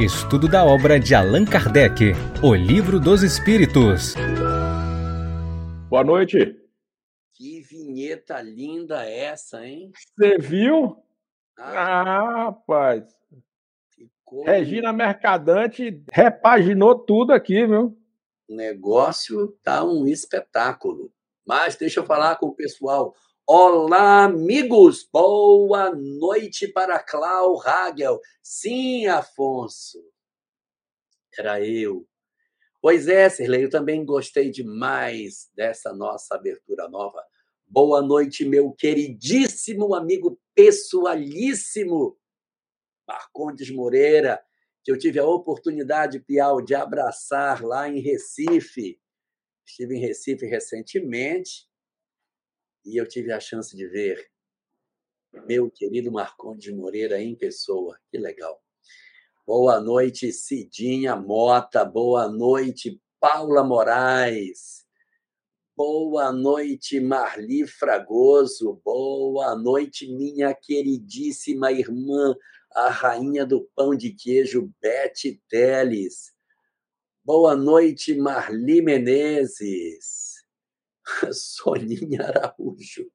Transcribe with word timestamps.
Estudo 0.00 0.48
da 0.48 0.64
obra 0.64 0.98
de 0.98 1.14
Allan 1.14 1.44
Kardec, 1.44 2.14
O 2.42 2.54
Livro 2.54 2.98
dos 2.98 3.22
Espíritos. 3.22 4.14
Boa 5.90 6.02
noite. 6.02 6.56
Que 7.34 7.60
vinheta 7.60 8.40
linda 8.40 9.04
essa, 9.04 9.62
hein? 9.62 9.92
Você 10.16 10.38
viu? 10.38 10.96
Ah, 11.58 12.00
ah 12.00 12.44
rapaz. 12.44 13.04
Ficou... 13.90 14.42
Regina 14.44 14.90
Mercadante 14.90 16.02
repaginou 16.10 16.98
tudo 16.98 17.34
aqui, 17.34 17.66
viu? 17.66 17.94
O 18.48 18.56
negócio 18.56 19.48
tá 19.62 19.84
um 19.84 20.06
espetáculo. 20.06 21.12
Mas 21.46 21.76
deixa 21.76 22.00
eu 22.00 22.06
falar 22.06 22.36
com 22.36 22.46
o 22.46 22.54
pessoal. 22.54 23.14
Olá, 23.52 24.26
amigos! 24.26 25.02
Boa 25.12 25.92
noite 25.92 26.68
para 26.68 27.02
Clau 27.02 27.60
Hagel. 27.60 28.20
Sim, 28.40 29.08
Afonso. 29.08 29.98
Era 31.36 31.60
eu. 31.60 32.06
Pois 32.80 33.08
é, 33.08 33.28
Sirlei, 33.28 33.64
eu 33.64 33.68
também 33.68 34.04
gostei 34.04 34.52
demais 34.52 35.50
dessa 35.52 35.92
nossa 35.92 36.36
abertura 36.36 36.88
nova. 36.88 37.20
Boa 37.66 38.00
noite, 38.00 38.44
meu 38.44 38.70
queridíssimo 38.70 39.96
amigo 39.96 40.40
pessoalíssimo 40.54 42.16
Marcondes 43.04 43.68
Moreira, 43.68 44.40
que 44.84 44.92
eu 44.92 44.96
tive 44.96 45.18
a 45.18 45.26
oportunidade, 45.26 46.20
Piau, 46.20 46.62
de 46.62 46.76
abraçar 46.76 47.64
lá 47.64 47.88
em 47.88 47.98
Recife. 47.98 49.00
Estive 49.66 49.96
em 49.96 50.00
Recife 50.00 50.46
recentemente 50.46 51.68
e 52.90 52.96
eu 52.96 53.06
tive 53.06 53.32
a 53.32 53.38
chance 53.38 53.76
de 53.76 53.86
ver 53.86 54.28
meu 55.46 55.70
querido 55.70 56.10
Marcondes 56.10 56.74
Moreira 56.74 57.20
em 57.20 57.36
pessoa. 57.36 57.96
Que 58.10 58.18
legal. 58.18 58.60
Boa 59.46 59.80
noite, 59.80 60.32
Cidinha 60.32 61.14
Mota. 61.14 61.84
Boa 61.84 62.28
noite, 62.28 63.00
Paula 63.20 63.62
Moraes. 63.62 64.84
Boa 65.76 66.32
noite, 66.32 66.98
Marli 66.98 67.64
Fragoso. 67.64 68.80
Boa 68.84 69.54
noite, 69.54 70.12
minha 70.12 70.52
queridíssima 70.52 71.70
irmã, 71.70 72.34
a 72.74 72.90
rainha 72.90 73.46
do 73.46 73.70
pão 73.76 73.94
de 73.94 74.10
queijo, 74.12 74.72
Beth 74.82 75.38
Teles. 75.48 76.32
Boa 77.24 77.54
noite, 77.54 78.14
Marli 78.16 78.82
Menezes. 78.82 80.19
Soninha 81.32 82.26
Araújo, 82.26 83.10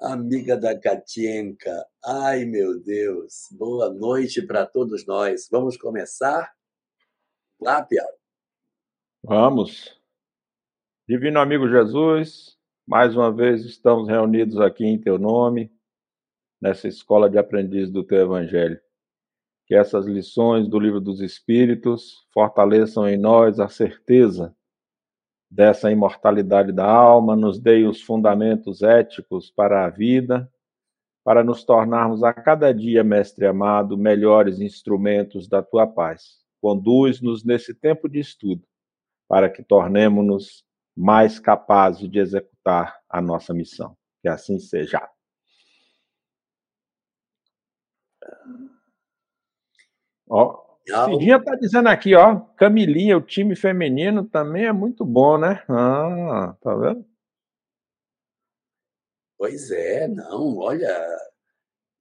amiga 0.00 0.56
da 0.56 0.78
Katienka. 0.78 1.86
Ai, 2.04 2.44
meu 2.44 2.80
Deus. 2.80 3.48
Boa 3.52 3.92
noite 3.92 4.42
para 4.42 4.66
todos 4.66 5.06
nós. 5.06 5.48
Vamos 5.50 5.76
começar? 5.76 6.52
Lá, 7.60 7.82
Piau. 7.82 8.08
Vamos. 9.22 9.96
Divino 11.08 11.40
amigo 11.40 11.68
Jesus, 11.68 12.56
mais 12.86 13.16
uma 13.16 13.32
vez 13.32 13.64
estamos 13.64 14.08
reunidos 14.08 14.60
aqui 14.60 14.84
em 14.84 15.00
teu 15.00 15.18
nome, 15.18 15.72
nessa 16.60 16.86
escola 16.86 17.30
de 17.30 17.38
aprendiz 17.38 17.90
do 17.90 18.04
teu 18.04 18.18
evangelho. 18.18 18.80
Que 19.66 19.74
essas 19.74 20.06
lições 20.06 20.68
do 20.68 20.78
livro 20.78 21.00
dos 21.00 21.20
Espíritos 21.20 22.26
fortaleçam 22.32 23.08
em 23.08 23.18
nós 23.18 23.58
a 23.60 23.68
certeza 23.68 24.56
dessa 25.50 25.90
imortalidade 25.90 26.72
da 26.72 26.86
alma, 26.86 27.34
nos 27.34 27.58
dê 27.58 27.84
os 27.84 28.02
fundamentos 28.02 28.82
éticos 28.82 29.50
para 29.50 29.84
a 29.84 29.90
vida, 29.90 30.50
para 31.24 31.42
nos 31.42 31.64
tornarmos 31.64 32.22
a 32.22 32.32
cada 32.32 32.72
dia, 32.72 33.02
Mestre 33.02 33.46
amado, 33.46 33.96
melhores 33.96 34.60
instrumentos 34.60 35.48
da 35.48 35.62
tua 35.62 35.86
paz. 35.86 36.38
Conduz-nos 36.60 37.44
nesse 37.44 37.74
tempo 37.74 38.08
de 38.08 38.18
estudo, 38.18 38.62
para 39.28 39.48
que 39.48 39.62
tornemos-nos 39.62 40.64
mais 40.96 41.38
capazes 41.38 42.10
de 42.10 42.18
executar 42.18 42.98
a 43.08 43.20
nossa 43.20 43.54
missão. 43.54 43.96
Que 44.20 44.28
assim 44.28 44.58
seja. 44.58 45.08
Ó, 50.28 50.67
Cidinha 50.88 51.42
tá 51.42 51.54
dizendo 51.54 51.88
aqui, 51.88 52.14
ó, 52.14 52.36
Camilinha, 52.56 53.16
o 53.16 53.22
time 53.22 53.54
feminino 53.54 54.24
também 54.24 54.66
é 54.66 54.72
muito 54.72 55.04
bom, 55.04 55.36
né? 55.36 55.62
Ah, 55.68 56.56
tá 56.60 56.74
vendo? 56.74 57.04
Pois 59.36 59.70
é, 59.70 60.08
não, 60.08 60.58
olha, 60.58 61.06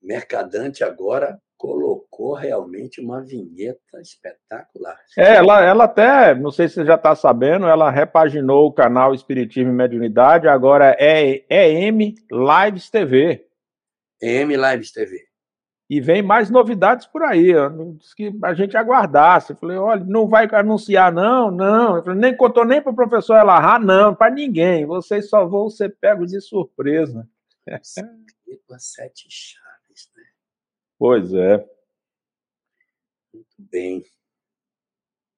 Mercadante 0.02 0.84
agora 0.84 1.40
colocou 1.58 2.34
realmente 2.34 3.02
uma 3.02 3.22
vinheta 3.22 4.00
espetacular. 4.00 4.98
É, 5.18 5.36
ela, 5.36 5.64
ela 5.64 5.84
até, 5.86 6.36
não 6.36 6.52
sei 6.52 6.68
se 6.68 6.76
você 6.76 6.86
já 6.86 6.96
está 6.96 7.16
sabendo, 7.16 7.68
ela 7.68 7.90
repaginou 7.90 8.68
o 8.68 8.74
canal 8.74 9.14
Espiritismo 9.14 9.72
e 9.72 9.76
Mediunidade, 9.76 10.48
agora 10.48 10.96
é 11.00 11.46
EM 11.50 12.16
Lives 12.32 12.90
TV. 12.90 13.48
EM 14.22 14.56
Lives 14.56 14.92
TV. 14.92 15.27
E 15.90 16.02
vem 16.02 16.22
mais 16.22 16.50
novidades 16.50 17.08
por 17.08 17.24
aí. 17.24 17.54
Diz 17.98 18.14
que 18.14 18.34
a 18.44 18.54
gente 18.54 18.76
aguardasse. 18.76 19.54
Eu 19.54 19.58
falei, 19.58 19.78
olha, 19.78 20.04
não 20.04 20.28
vai 20.28 20.48
anunciar, 20.52 21.14
não, 21.14 21.50
não. 21.50 21.98
Eu 21.98 22.04
falei, 22.04 22.20
nem 22.20 22.36
contou 22.36 22.66
nem 22.66 22.82
para 22.82 22.92
o 22.92 22.96
professor 22.96 23.38
Elahá, 23.38 23.80
não, 23.80 24.14
para 24.14 24.34
ninguém. 24.34 24.86
Vocês 24.86 25.30
só 25.30 25.46
vão 25.46 25.70
ser 25.70 25.96
pegos 25.98 26.32
de 26.32 26.42
surpresa. 26.42 27.28
Sete 28.78 29.28
chaves, 29.30 30.10
né? 30.16 30.24
Pois 31.00 31.34
é. 31.34 31.66
Muito 33.34 33.56
bem. 33.60 34.04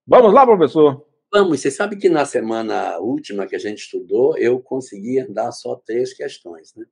Vamos 0.08 0.34
lá, 0.34 0.46
professor. 0.46 1.06
Vamos. 1.32 1.62
Você 1.62 1.70
sabe 1.70 1.96
que 1.96 2.09
na 2.09 2.26
semana 2.26 2.98
última 2.98 3.46
que 3.46 3.56
a 3.56 3.59
gente 3.59 3.80
estudou, 3.80 4.36
eu 4.36 4.59
consegui 4.59 5.24
dar 5.32 5.52
só 5.52 5.76
três 5.76 6.12
questões, 6.12 6.74
né? 6.76 6.86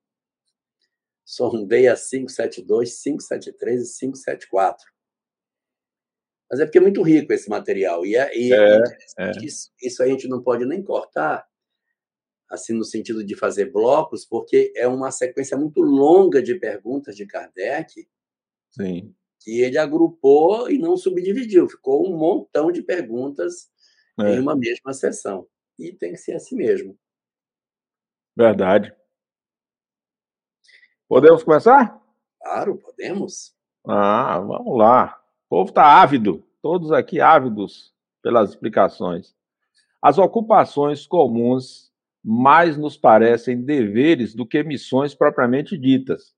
Sondei 1.27 1.89
a 1.89 1.95
572, 1.97 3.01
573 3.03 3.81
e 3.81 3.99
574. 3.99 4.87
Mas 6.49 6.61
é 6.61 6.65
porque 6.65 6.77
é 6.77 6.81
muito 6.81 7.01
rico 7.01 7.33
esse 7.33 7.49
material. 7.49 8.05
E, 8.05 8.15
é, 8.15 8.31
e 8.33 8.53
é, 8.53 8.83
é. 9.19 9.31
Isso, 9.43 9.69
isso 9.83 10.01
a 10.01 10.07
gente 10.07 10.25
não 10.29 10.41
pode 10.41 10.65
nem 10.65 10.81
cortar, 10.81 11.45
assim, 12.49 12.71
no 12.71 12.85
sentido 12.85 13.25
de 13.25 13.35
fazer 13.35 13.65
blocos, 13.65 14.23
porque 14.23 14.71
é 14.73 14.87
uma 14.87 15.11
sequência 15.11 15.57
muito 15.57 15.81
longa 15.81 16.41
de 16.41 16.55
perguntas 16.55 17.13
de 17.17 17.25
Kardec. 17.25 18.07
Sim. 18.71 19.13
Que 19.41 19.59
ele 19.59 19.77
agrupou 19.77 20.71
e 20.71 20.77
não 20.77 20.95
subdividiu. 20.95 21.67
Ficou 21.67 22.09
um 22.09 22.17
montão 22.17 22.71
de 22.71 22.81
perguntas 22.81 23.69
é. 24.17 24.35
em 24.35 24.39
uma 24.39 24.55
mesma 24.55 24.93
sessão. 24.93 25.45
E 25.77 25.91
tem 25.91 26.13
que 26.13 26.19
ser 26.19 26.35
assim 26.35 26.55
mesmo. 26.55 26.97
Verdade. 28.33 28.95
Podemos 31.07 31.41
começar? 31.41 32.01
Claro, 32.41 32.75
podemos. 32.77 33.53
Ah, 33.87 34.39
vamos 34.39 34.77
lá. 34.77 35.17
O 35.45 35.49
povo 35.49 35.69
está 35.69 36.01
ávido, 36.01 36.43
todos 36.61 36.91
aqui 36.91 37.21
ávidos 37.21 37.93
pelas 38.21 38.49
explicações. 38.49 39.33
As 40.01 40.17
ocupações 40.17 41.07
comuns 41.07 41.89
mais 42.21 42.77
nos 42.77 42.97
parecem 42.97 43.61
deveres 43.61 44.35
do 44.35 44.45
que 44.45 44.61
missões 44.63 45.15
propriamente 45.15 45.77
ditas. 45.77 46.35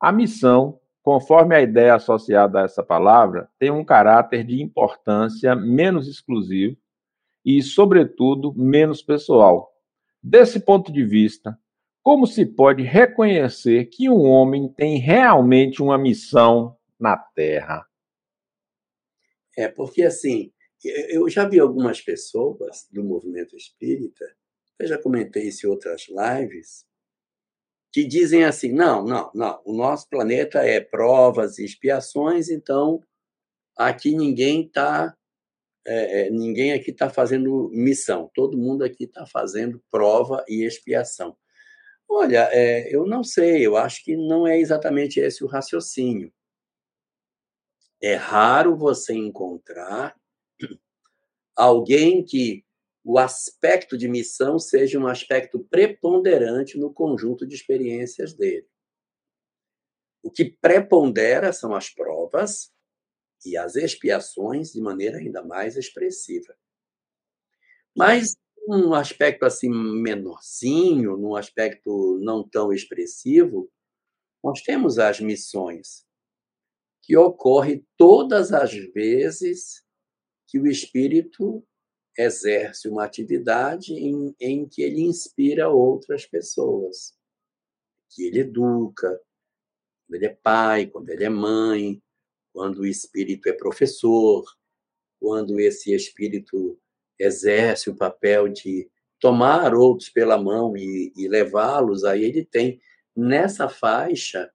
A 0.00 0.10
missão, 0.10 0.80
conforme 1.02 1.54
a 1.54 1.60
ideia 1.60 1.94
associada 1.94 2.60
a 2.60 2.64
essa 2.64 2.82
palavra, 2.82 3.50
tem 3.58 3.70
um 3.70 3.84
caráter 3.84 4.42
de 4.42 4.62
importância 4.62 5.54
menos 5.54 6.08
exclusivo 6.08 6.78
e, 7.44 7.60
sobretudo, 7.62 8.54
menos 8.56 9.02
pessoal. 9.02 9.70
Desse 10.22 10.60
ponto 10.60 10.90
de 10.90 11.04
vista, 11.04 11.58
como 12.02 12.26
se 12.26 12.46
pode 12.46 12.82
reconhecer 12.82 13.86
que 13.86 14.08
um 14.08 14.22
homem 14.22 14.72
tem 14.72 14.98
realmente 14.98 15.82
uma 15.82 15.98
missão 15.98 16.76
na 16.98 17.16
Terra? 17.16 17.86
É, 19.56 19.68
porque 19.68 20.02
assim, 20.02 20.52
eu 20.84 21.28
já 21.28 21.48
vi 21.48 21.58
algumas 21.58 22.00
pessoas 22.00 22.86
do 22.92 23.02
movimento 23.02 23.56
espírita, 23.56 24.24
eu 24.78 24.86
já 24.86 24.96
comentei 24.96 25.48
isso 25.48 25.66
em 25.66 25.70
outras 25.70 26.06
lives, 26.08 26.86
que 27.92 28.04
dizem 28.04 28.44
assim: 28.44 28.72
não, 28.72 29.04
não, 29.04 29.30
não, 29.34 29.60
o 29.64 29.76
nosso 29.76 30.08
planeta 30.08 30.60
é 30.60 30.80
provas 30.80 31.58
e 31.58 31.64
expiações, 31.64 32.48
então 32.48 33.00
aqui 33.76 34.14
ninguém 34.14 34.66
está. 34.66 35.14
É, 35.86 36.26
é, 36.26 36.30
ninguém 36.30 36.72
aqui 36.74 36.90
está 36.90 37.08
fazendo 37.08 37.70
missão, 37.72 38.30
todo 38.34 38.58
mundo 38.58 38.84
aqui 38.84 39.04
está 39.04 39.24
fazendo 39.24 39.82
prova 39.90 40.44
e 40.46 40.62
expiação. 40.62 41.34
Olha, 42.10 42.48
é, 42.52 42.88
eu 42.94 43.06
não 43.06 43.22
sei, 43.22 43.66
eu 43.66 43.76
acho 43.76 44.02
que 44.02 44.16
não 44.16 44.46
é 44.46 44.58
exatamente 44.58 45.20
esse 45.20 45.44
o 45.44 45.46
raciocínio. 45.46 46.32
É 48.00 48.14
raro 48.14 48.76
você 48.76 49.12
encontrar 49.14 50.16
alguém 51.56 52.24
que 52.24 52.64
o 53.04 53.18
aspecto 53.18 53.96
de 53.98 54.08
missão 54.08 54.58
seja 54.58 54.98
um 54.98 55.06
aspecto 55.06 55.58
preponderante 55.70 56.78
no 56.78 56.92
conjunto 56.92 57.46
de 57.46 57.54
experiências 57.54 58.34
dele. 58.34 58.66
O 60.22 60.30
que 60.30 60.44
prepondera 60.60 61.52
são 61.52 61.74
as 61.74 61.90
provas 61.90 62.70
e 63.44 63.56
as 63.56 63.76
expiações 63.76 64.72
de 64.72 64.80
maneira 64.80 65.18
ainda 65.18 65.42
mais 65.42 65.76
expressiva. 65.76 66.54
Mas 67.96 68.36
um 68.70 68.92
aspecto 68.92 69.44
assim 69.44 69.70
menorzinho, 69.70 71.16
num 71.16 71.34
aspecto 71.34 72.18
não 72.20 72.46
tão 72.46 72.70
expressivo, 72.70 73.70
nós 74.44 74.60
temos 74.60 74.98
as 74.98 75.20
missões, 75.20 76.06
que 77.02 77.16
ocorre 77.16 77.82
todas 77.96 78.52
as 78.52 78.72
vezes 78.92 79.82
que 80.46 80.58
o 80.58 80.66
espírito 80.66 81.66
exerce 82.16 82.88
uma 82.88 83.04
atividade 83.04 83.94
em, 83.94 84.34
em 84.38 84.68
que 84.68 84.82
ele 84.82 85.00
inspira 85.00 85.70
outras 85.70 86.26
pessoas, 86.26 87.16
que 88.10 88.24
ele 88.24 88.40
educa, 88.40 89.18
quando 90.06 90.14
ele 90.14 90.26
é 90.26 90.34
pai, 90.42 90.86
quando 90.86 91.08
ele 91.08 91.24
é 91.24 91.30
mãe, 91.30 92.02
quando 92.52 92.80
o 92.80 92.86
espírito 92.86 93.48
é 93.48 93.52
professor, 93.52 94.44
quando 95.18 95.58
esse 95.58 95.94
espírito 95.94 96.78
exerce 97.18 97.90
o 97.90 97.96
papel 97.96 98.48
de 98.48 98.88
tomar 99.20 99.74
outros 99.74 100.08
pela 100.08 100.38
mão 100.38 100.76
e, 100.76 101.12
e 101.16 101.28
levá-los, 101.28 102.04
aí 102.04 102.22
ele 102.22 102.44
tem 102.44 102.80
nessa 103.16 103.68
faixa 103.68 104.50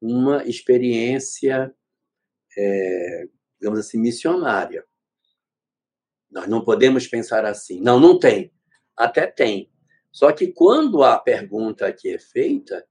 uma 0.00 0.44
experiência, 0.44 1.74
é, 2.56 3.28
digamos 3.58 3.78
assim, 3.80 3.98
missionária. 3.98 4.84
Nós 6.30 6.46
não 6.46 6.64
podemos 6.64 7.06
pensar 7.06 7.44
assim. 7.44 7.80
Não, 7.80 7.98
não 7.98 8.18
tem. 8.18 8.52
Até 8.96 9.26
tem. 9.26 9.70
Só 10.12 10.32
que 10.32 10.52
quando 10.52 11.02
a 11.02 11.18
pergunta 11.18 11.86
aqui 11.86 12.14
é 12.14 12.18
feita, 12.18 12.86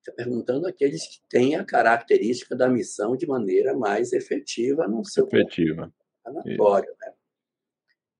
está 0.00 0.12
perguntando 0.12 0.66
aqueles 0.66 1.06
que 1.06 1.20
têm 1.28 1.56
a 1.56 1.64
característica 1.64 2.56
da 2.56 2.68
missão 2.68 3.16
de 3.16 3.26
maneira 3.26 3.76
mais 3.76 4.12
efetiva 4.12 4.86
no 4.86 5.04
seu 5.04 5.26
efetiva. 5.26 5.92
Né? 7.06 7.17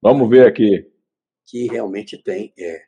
Vamos 0.01 0.29
ver 0.29 0.47
aqui. 0.47 0.91
Que 1.47 1.67
realmente 1.67 2.23
tem, 2.23 2.53
é. 2.59 2.85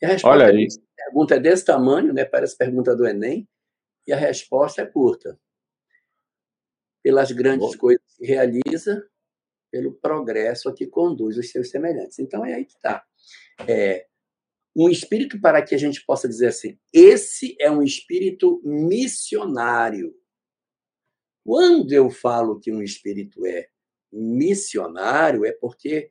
E 0.00 0.06
a 0.06 0.08
resposta 0.08 0.28
Olha 0.28 0.46
aí. 0.46 0.66
a 0.66 1.04
pergunta 1.04 1.34
é 1.34 1.40
desse 1.40 1.64
tamanho, 1.64 2.12
né? 2.12 2.24
Parece 2.24 2.56
pergunta 2.56 2.96
do 2.96 3.06
Enem, 3.06 3.48
e 4.06 4.12
a 4.12 4.16
resposta 4.16 4.82
é 4.82 4.86
curta. 4.86 5.38
Pelas 7.02 7.32
grandes 7.32 7.72
Bom. 7.72 7.78
coisas 7.78 8.04
que 8.16 8.26
realiza, 8.26 9.06
pelo 9.70 9.92
progresso 9.92 10.68
a 10.68 10.74
que 10.74 10.86
conduz 10.86 11.36
os 11.36 11.50
seus 11.50 11.70
semelhantes. 11.70 12.18
Então 12.18 12.44
é 12.44 12.54
aí 12.54 12.64
que 12.64 12.74
está. 12.74 13.04
É, 13.68 14.06
um 14.74 14.88
espírito 14.88 15.40
para 15.40 15.62
que 15.62 15.74
a 15.74 15.78
gente 15.78 16.04
possa 16.04 16.28
dizer 16.28 16.48
assim: 16.48 16.78
esse 16.92 17.56
é 17.60 17.70
um 17.70 17.82
espírito 17.82 18.60
missionário. 18.64 20.14
Quando 21.44 21.92
eu 21.92 22.10
falo 22.10 22.58
que 22.58 22.72
um 22.72 22.82
espírito 22.82 23.44
é 23.44 23.68
missionário, 24.10 25.44
é 25.44 25.52
porque 25.52 26.10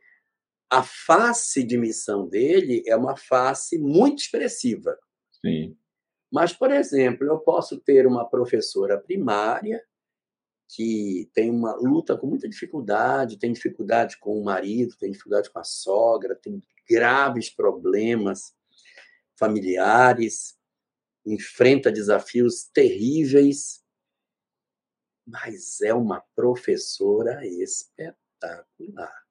a 0.74 0.82
face 0.82 1.64
de 1.64 1.78
missão 1.78 2.28
dele 2.28 2.82
é 2.88 2.96
uma 2.96 3.16
face 3.16 3.78
muito 3.78 4.24
expressiva. 4.24 4.98
Sim. 5.40 5.78
Mas, 6.32 6.52
por 6.52 6.72
exemplo, 6.72 7.28
eu 7.28 7.38
posso 7.38 7.80
ter 7.80 8.08
uma 8.08 8.28
professora 8.28 9.00
primária 9.00 9.86
que 10.68 11.30
tem 11.32 11.52
uma 11.52 11.76
luta 11.76 12.18
com 12.18 12.26
muita 12.26 12.50
dificuldade, 12.50 13.38
tem 13.38 13.54
dificuldade 13.54 14.18
com 14.18 14.36
o 14.36 14.44
marido, 14.44 14.98
tem 14.98 15.12
dificuldade 15.12 15.52
com 15.52 15.60
a 15.60 15.64
sogra, 15.64 16.36
tem 16.36 16.60
graves 16.90 17.52
problemas 17.52 18.56
familiares, 19.38 20.58
enfrenta 21.24 21.92
desafios 21.92 22.64
terríveis, 22.74 23.84
mas 25.24 25.82
é 25.82 25.94
uma 25.94 26.24
professora 26.36 27.46
espetacular. 27.46 29.23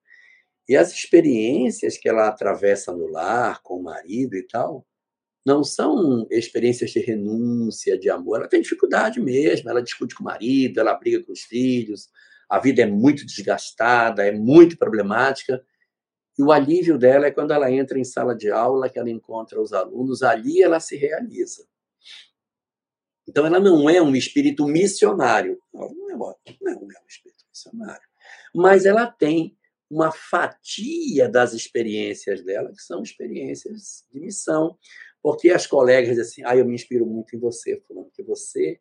E 0.73 0.77
as 0.77 0.91
experiências 0.91 1.99
que 1.99 2.09
ela 2.09 2.29
atravessa 2.29 2.97
no 2.97 3.07
lar, 3.07 3.61
com 3.63 3.75
o 3.77 3.83
marido 3.83 4.35
e 4.35 4.43
tal, 4.43 4.87
não 5.45 5.63
são 5.63 6.27
experiências 6.31 6.93
de 6.93 6.99
renúncia, 6.99 7.99
de 7.99 8.09
amor. 8.09 8.39
Ela 8.39 8.49
tem 8.49 8.63
dificuldade 8.63 9.21
mesmo, 9.21 9.69
ela 9.69 9.83
discute 9.83 10.15
com 10.15 10.23
o 10.23 10.25
marido, 10.25 10.81
ela 10.81 10.95
briga 10.95 11.23
com 11.23 11.31
os 11.31 11.43
filhos, 11.43 12.09
a 12.49 12.59
vida 12.59 12.81
é 12.81 12.87
muito 12.87 13.27
desgastada, 13.27 14.27
é 14.27 14.33
muito 14.33 14.79
problemática. 14.79 15.63
E 16.39 16.43
o 16.43 16.51
alívio 16.51 16.97
dela 16.97 17.27
é 17.27 17.31
quando 17.31 17.51
ela 17.51 17.71
entra 17.71 17.99
em 17.99 18.05
sala 18.05 18.35
de 18.35 18.51
aula, 18.51 18.89
que 18.89 18.99
ela 18.99 19.11
encontra 19.11 19.61
os 19.61 19.75
alunos, 19.75 20.23
ali 20.23 20.63
ela 20.63 20.81
se 20.81 20.97
realiza. 20.97 21.67
Então, 23.29 23.45
ela 23.45 23.61
não 23.61 23.91
é 23.91 24.01
um 24.01 24.17
espírito 24.17 24.67
missionário. 24.67 25.61
Não, 25.71 25.95
não 25.95 26.31
é, 26.31 26.35
é 26.49 26.75
um 26.75 27.07
espírito 27.07 27.45
missionário. 27.51 28.09
Mas 28.55 28.87
ela 28.87 29.07
tem 29.07 29.55
uma 29.93 30.11
fatia 30.11 31.29
das 31.29 31.53
experiências 31.53 32.43
dela, 32.43 32.73
que 32.73 32.81
são 32.83 33.03
experiências 33.03 34.06
de 34.11 34.19
missão. 34.19 34.79
Porque 35.23 35.50
as 35.50 35.67
colegas 35.67 36.17
dizem 36.17 36.23
assim, 36.23 36.43
ah, 36.47 36.56
eu 36.56 36.65
me 36.65 36.75
inspiro 36.75 37.05
muito 37.05 37.37
em 37.37 37.39
você, 37.39 37.79
fulano, 37.87 38.11
que 38.11 38.23
você, 38.23 38.81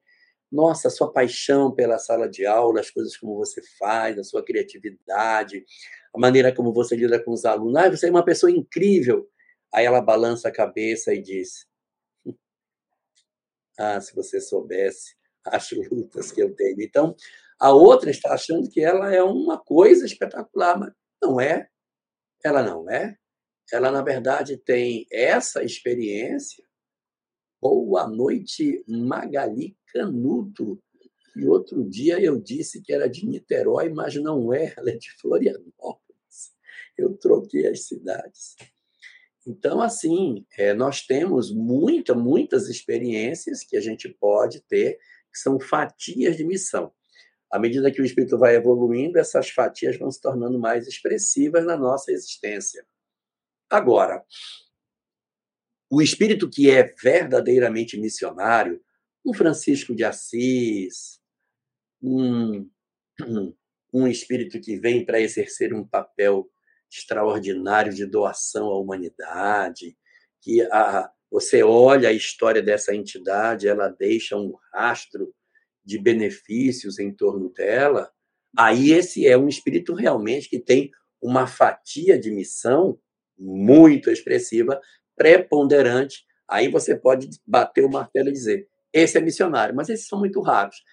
nossa, 0.49 0.89
sua 0.89 1.11
paixão 1.11 1.69
pela 1.69 1.99
sala 1.99 2.29
de 2.29 2.45
aula, 2.45 2.79
as 2.79 2.89
coisas 2.89 3.17
como 3.17 3.35
você 3.35 3.61
faz, 3.77 4.17
a 4.17 4.23
sua 4.23 4.41
criatividade, 4.41 5.65
a 6.15 6.19
maneira 6.19 6.55
como 6.55 6.73
você 6.73 6.95
lida 6.95 7.21
com 7.21 7.31
os 7.31 7.43
alunos, 7.43 7.75
ah, 7.75 7.89
você 7.89 8.07
é 8.07 8.09
uma 8.09 8.25
pessoa 8.25 8.49
incrível. 8.49 9.29
Aí 9.73 9.85
ela 9.85 10.01
balança 10.01 10.47
a 10.47 10.51
cabeça 10.51 11.13
e 11.13 11.21
diz, 11.21 11.67
ah, 13.77 13.99
se 13.99 14.15
você 14.15 14.39
soubesse 14.39 15.15
as 15.45 15.69
lutas 15.91 16.31
que 16.31 16.41
eu 16.41 16.55
tenho. 16.55 16.81
Então, 16.81 17.15
a 17.59 17.71
outra 17.71 18.09
está 18.09 18.33
achando 18.33 18.69
que 18.69 18.81
ela 18.81 19.13
é 19.13 19.21
uma 19.21 19.59
coisa 19.59 20.05
espetacular, 20.05 20.79
mas 20.79 20.93
não 21.21 21.39
é. 21.39 21.69
Ela 22.43 22.63
não 22.63 22.89
é. 22.89 23.15
Ela, 23.71 23.91
na 23.91 24.01
verdade, 24.01 24.57
tem 24.57 25.05
essa 25.11 25.63
experiência. 25.63 26.63
Boa 27.61 28.07
noite, 28.07 28.83
Magali 28.87 29.77
Canuto. 29.93 30.81
E 31.35 31.45
outro 31.45 31.87
dia 31.87 32.19
eu 32.19 32.39
disse 32.39 32.81
que 32.81 32.91
era 32.91 33.07
de 33.07 33.25
Niterói, 33.25 33.89
mas 33.89 34.15
não 34.15 34.51
é, 34.51 34.73
ela 34.75 34.89
é 34.89 34.97
de 34.97 35.11
Florianópolis. 35.13 36.51
Eu 36.97 37.15
troquei 37.15 37.67
as 37.67 37.85
cidades. 37.87 38.55
Então, 39.47 39.81
assim, 39.81 40.45
é, 40.57 40.73
nós 40.73 41.05
temos 41.05 41.51
muita, 41.51 42.13
muitas 42.13 42.67
experiências 42.67 43.63
que 43.63 43.77
a 43.77 43.81
gente 43.81 44.09
pode 44.09 44.61
ter, 44.61 44.97
que 45.31 45.39
são 45.39 45.59
fatias 45.59 46.35
de 46.35 46.43
missão. 46.43 46.91
À 47.51 47.59
medida 47.59 47.91
que 47.91 48.01
o 48.01 48.05
espírito 48.05 48.37
vai 48.37 48.55
evoluindo, 48.55 49.19
essas 49.19 49.49
fatias 49.49 49.97
vão 49.97 50.09
se 50.09 50.21
tornando 50.21 50.57
mais 50.57 50.87
expressivas 50.87 51.65
na 51.65 51.75
nossa 51.75 52.11
existência. 52.11 52.85
Agora, 53.69 54.23
o 55.89 56.01
espírito 56.01 56.49
que 56.49 56.71
é 56.71 56.83
verdadeiramente 56.83 57.99
missionário, 57.99 58.81
um 59.25 59.33
Francisco 59.33 59.93
de 59.93 60.05
Assis, 60.05 61.19
um, 62.01 62.69
um 63.93 64.07
espírito 64.07 64.59
que 64.61 64.77
vem 64.77 65.05
para 65.05 65.19
exercer 65.19 65.73
um 65.73 65.85
papel 65.85 66.49
extraordinário 66.89 67.93
de 67.93 68.05
doação 68.05 68.67
à 68.67 68.79
humanidade, 68.79 69.97
que 70.41 70.61
a, 70.71 71.11
você 71.29 71.63
olha 71.63 72.09
a 72.09 72.13
história 72.13 72.61
dessa 72.61 72.95
entidade, 72.95 73.67
ela 73.67 73.89
deixa 73.89 74.37
um 74.37 74.53
rastro 74.73 75.33
de 75.83 75.99
benefícios 75.99 76.99
em 76.99 77.11
torno 77.13 77.49
dela, 77.51 78.11
aí 78.57 78.91
esse 78.91 79.27
é 79.27 79.37
um 79.37 79.47
espírito 79.47 79.93
realmente 79.93 80.49
que 80.49 80.59
tem 80.59 80.91
uma 81.21 81.47
fatia 81.47 82.19
de 82.19 82.31
missão 82.31 82.99
muito 83.37 84.09
expressiva, 84.09 84.79
preponderante. 85.15 86.25
Aí 86.49 86.67
você 86.67 86.95
pode 86.95 87.29
bater 87.45 87.85
o 87.85 87.89
martelo 87.89 88.29
e 88.29 88.33
dizer: 88.33 88.67
esse 88.93 89.17
é 89.17 89.21
missionário, 89.21 89.75
mas 89.75 89.89
esses 89.89 90.07
são 90.07 90.19
muito 90.19 90.41
raros. 90.41 90.83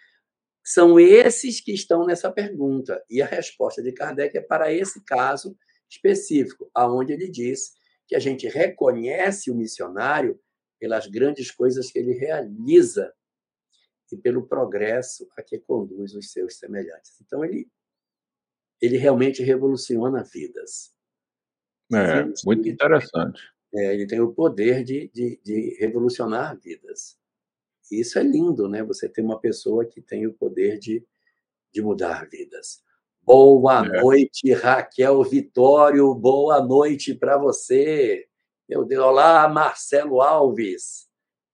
São 0.65 1.01
esses 1.01 1.61
que 1.61 1.73
estão 1.73 2.05
nessa 2.05 2.31
pergunta. 2.31 3.03
E 3.09 3.23
a 3.23 3.27
resposta 3.27 3.83
de 3.83 3.93
Kardec 3.93 4.37
é 4.37 4.41
para 4.41 4.73
esse 4.73 5.03
caso 5.05 5.57
específico, 5.91 6.71
aonde 6.75 7.15
ele 7.15 7.31
diz 7.31 7.73
que 8.07 8.15
a 8.15 8.19
gente 8.19 8.47
reconhece 8.47 9.51
o 9.51 9.55
missionário 9.55 10.39
pelas 10.79 11.07
grandes 11.07 11.51
coisas 11.51 11.91
que 11.91 11.99
ele 11.99 12.13
realiza 12.13 13.13
e 14.11 14.17
pelo 14.17 14.47
progresso 14.47 15.29
a 15.37 15.43
que 15.43 15.59
conduz 15.59 16.15
os 16.15 16.31
seus 16.33 16.57
semelhantes. 16.57 17.21
Então, 17.21 17.45
ele, 17.45 17.69
ele 18.81 18.97
realmente 18.97 19.43
revoluciona 19.43 20.23
vidas. 20.23 20.95
É, 21.93 22.25
muito 22.45 22.69
interessante. 22.69 23.41
É, 23.75 23.95
ele 23.95 24.07
tem 24.07 24.21
o 24.21 24.33
poder 24.33 24.85
de, 24.85 25.11
de, 25.13 25.41
de 25.43 25.77
revolucionar 25.79 26.59
vidas. 26.59 27.19
E 27.91 28.01
isso 28.01 28.19
é 28.19 28.23
lindo, 28.23 28.69
né? 28.69 28.83
Você 28.83 29.09
ter 29.09 29.23
uma 29.23 29.41
pessoa 29.41 29.85
que 29.85 30.01
tem 30.01 30.27
o 30.27 30.35
poder 30.35 30.79
de, 30.79 31.05
de 31.73 31.81
mudar 31.81 32.29
vidas. 32.29 32.83
Boa 33.23 33.85
é. 33.85 34.01
noite, 34.01 34.53
Raquel 34.53 35.23
Vitório. 35.23 36.15
Boa 36.15 36.63
noite 36.63 37.15
para 37.15 37.37
você. 37.37 38.27
Meu 38.69 38.85
Deus, 38.85 39.05
olá, 39.05 39.49
Marcelo 39.49 40.21
Alves. 40.21 41.09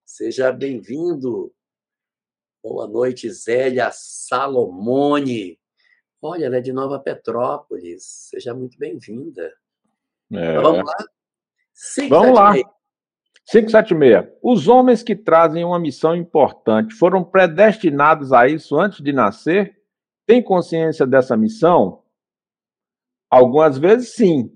Seja 0.04 0.50
bem-vindo. 0.52 1.53
Boa 2.64 2.88
noite, 2.88 3.28
Zélia 3.30 3.90
Salomone. 3.92 5.58
Olha, 6.22 6.46
ela 6.46 6.56
é 6.56 6.60
de 6.62 6.72
Nova 6.72 6.98
Petrópolis. 6.98 8.30
Seja 8.30 8.54
muito 8.54 8.78
bem-vinda. 8.78 9.52
É. 10.32 10.58
Vamos 10.58 10.86
lá? 10.86 10.96
Vamos 12.08 12.34
lá. 12.34 12.54
576. 13.50 14.38
Os 14.42 14.66
homens 14.66 15.02
que 15.02 15.14
trazem 15.14 15.62
uma 15.62 15.78
missão 15.78 16.16
importante 16.16 16.94
foram 16.94 17.22
predestinados 17.22 18.32
a 18.32 18.48
isso 18.48 18.80
antes 18.80 19.02
de 19.02 19.12
nascer? 19.12 19.76
Têm 20.26 20.42
consciência 20.42 21.06
dessa 21.06 21.36
missão? 21.36 22.02
Algumas 23.28 23.76
vezes 23.76 24.14
sim, 24.14 24.50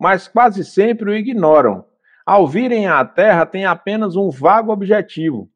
mas 0.00 0.26
quase 0.26 0.64
sempre 0.64 1.12
o 1.12 1.14
ignoram. 1.14 1.84
Ao 2.26 2.44
virem 2.44 2.88
à 2.88 3.04
Terra, 3.04 3.46
têm 3.46 3.66
apenas 3.66 4.16
um 4.16 4.30
vago 4.30 4.72
objetivo. 4.72 5.48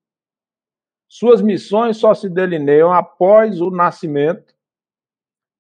Suas 1.08 1.40
missões 1.40 1.96
só 1.96 2.14
se 2.14 2.28
delineiam 2.28 2.92
após 2.92 3.60
o 3.60 3.70
nascimento, 3.70 4.54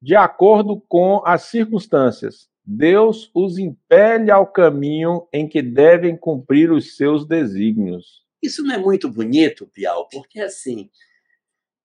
de 0.02 0.14
acordo 0.14 0.80
com 0.88 1.22
as 1.24 1.42
circunstâncias. 1.42 2.48
Deus 2.64 3.30
os 3.32 3.58
impele 3.58 4.30
ao 4.30 4.46
caminho 4.46 5.26
em 5.32 5.48
que 5.48 5.62
devem 5.62 6.16
cumprir 6.16 6.72
os 6.72 6.96
seus 6.96 7.24
desígnios. 7.24 8.24
Isso 8.42 8.62
não 8.62 8.74
é 8.74 8.78
muito 8.78 9.08
bonito, 9.08 9.66
Piau, 9.68 10.08
porque 10.10 10.40
assim, 10.40 10.90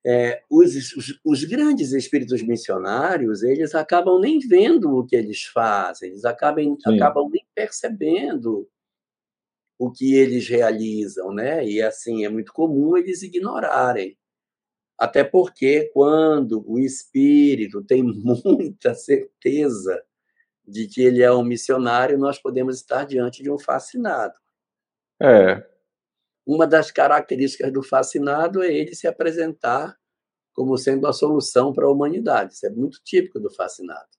é, 0.06 0.41
os, 0.50 0.75
os, 0.96 1.20
os, 1.24 1.44
grandes 1.44 1.91
espíritos 1.91 2.41
missionários, 2.41 3.44
eles 3.44 3.75
acabam 3.75 4.20
nem 4.20 4.39
vendo 4.39 4.98
o 4.98 5.06
que 5.06 5.15
eles 5.15 5.44
fazem, 5.44 6.10
eles 6.10 6.25
acabam, 6.25 6.75
acabam 6.84 7.30
nem 7.30 7.46
percebendo 7.53 8.68
o 9.82 9.92
que 9.92 10.14
eles 10.14 10.48
realizam, 10.48 11.34
né? 11.34 11.66
E 11.66 11.82
assim, 11.82 12.24
é 12.24 12.30
muito 12.30 12.54
comum 12.54 12.96
eles 12.96 13.24
ignorarem. 13.24 14.16
Até 14.96 15.24
porque 15.24 15.90
quando 15.92 16.64
o 16.70 16.78
espírito 16.78 17.84
tem 17.84 18.04
muita 18.46 18.94
certeza 18.94 20.04
de 20.68 20.88
que 20.88 21.02
ele 21.02 21.24
é 21.24 21.34
um 21.34 21.44
missionário, 21.44 22.20
nós 22.20 22.38
podemos 22.38 22.76
estar 22.76 23.06
diante 23.06 23.42
de 23.42 23.50
um 23.50 23.58
fascinado. 23.58 24.36
É. 25.20 25.68
Uma 26.46 26.68
das 26.68 26.92
características 26.92 27.74
do 27.74 27.82
fascinado 27.82 28.62
é 28.62 28.72
ele 28.72 28.94
se 28.94 29.08
apresentar 29.08 29.98
como 30.54 30.78
sendo 30.78 31.08
a 31.08 31.14
solução 31.14 31.74
para 31.74 31.88
a 31.88 31.92
humanidade. 31.92 32.54
Isso 32.54 32.68
é 32.68 32.70
muito 32.70 33.02
típico 33.04 33.40
do 33.40 33.50
fascinado. 33.50 34.10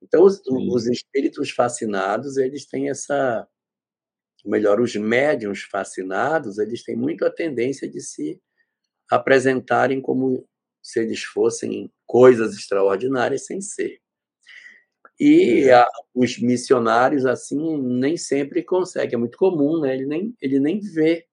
Então, 0.00 0.24
os, 0.24 0.40
os 0.46 0.86
espíritos 0.86 1.50
fascinados, 1.50 2.38
eles 2.38 2.64
têm 2.64 2.88
essa. 2.88 3.46
Melhor, 4.44 4.80
os 4.80 4.94
médiums 4.96 5.62
fascinados, 5.62 6.58
eles 6.58 6.82
têm 6.82 6.96
muito 6.96 7.24
a 7.24 7.30
tendência 7.30 7.88
de 7.88 8.00
se 8.00 8.40
apresentarem 9.10 10.00
como 10.00 10.46
se 10.82 11.00
eles 11.00 11.22
fossem 11.22 11.90
coisas 12.06 12.54
extraordinárias 12.54 13.46
sem 13.46 13.60
ser. 13.60 14.00
E 15.20 15.70
a, 15.70 15.86
os 16.14 16.38
missionários, 16.38 17.24
assim, 17.24 17.78
nem 17.78 18.16
sempre 18.16 18.62
conseguem. 18.62 19.14
É 19.14 19.18
muito 19.18 19.38
comum, 19.38 19.80
né? 19.80 19.94
Ele 19.94 20.06
nem, 20.06 20.36
ele 20.40 20.58
nem 20.58 20.80
vê, 20.80 21.26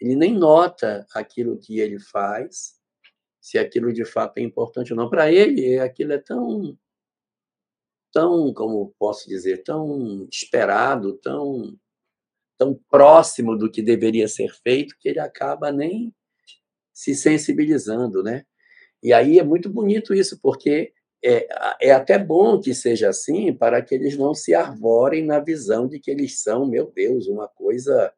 ele 0.00 0.14
nem 0.14 0.32
nota 0.32 1.06
aquilo 1.12 1.58
que 1.58 1.80
ele 1.80 1.98
faz, 1.98 2.78
se 3.40 3.58
aquilo 3.58 3.92
de 3.92 4.04
fato 4.04 4.38
é 4.38 4.42
importante 4.42 4.92
ou 4.92 4.96
não. 4.96 5.10
Para 5.10 5.32
ele, 5.32 5.78
aquilo 5.78 6.12
é 6.12 6.18
tão, 6.18 6.78
tão, 8.12 8.52
como 8.54 8.94
posso 8.98 9.28
dizer, 9.28 9.64
tão 9.64 10.28
esperado, 10.30 11.14
tão, 11.18 11.76
tão 12.60 12.78
próximo 12.90 13.56
do 13.56 13.70
que 13.70 13.80
deveria 13.80 14.28
ser 14.28 14.52
feito, 14.62 14.94
que 15.00 15.08
ele 15.08 15.18
acaba 15.18 15.72
nem 15.72 16.14
se 16.92 17.14
sensibilizando, 17.14 18.22
né? 18.22 18.44
E 19.02 19.14
aí 19.14 19.38
é 19.38 19.42
muito 19.42 19.70
bonito 19.70 20.12
isso, 20.12 20.38
porque 20.42 20.92
é, 21.24 21.48
é 21.80 21.90
até 21.90 22.18
bom 22.18 22.60
que 22.60 22.74
seja 22.74 23.08
assim 23.08 23.50
para 23.50 23.80
que 23.80 23.94
eles 23.94 24.14
não 24.14 24.34
se 24.34 24.54
arvorem 24.54 25.24
na 25.24 25.40
visão 25.40 25.88
de 25.88 25.98
que 25.98 26.10
eles 26.10 26.42
são, 26.42 26.66
meu 26.66 26.92
Deus, 26.94 27.26
uma 27.28 27.48
coisa 27.48 28.12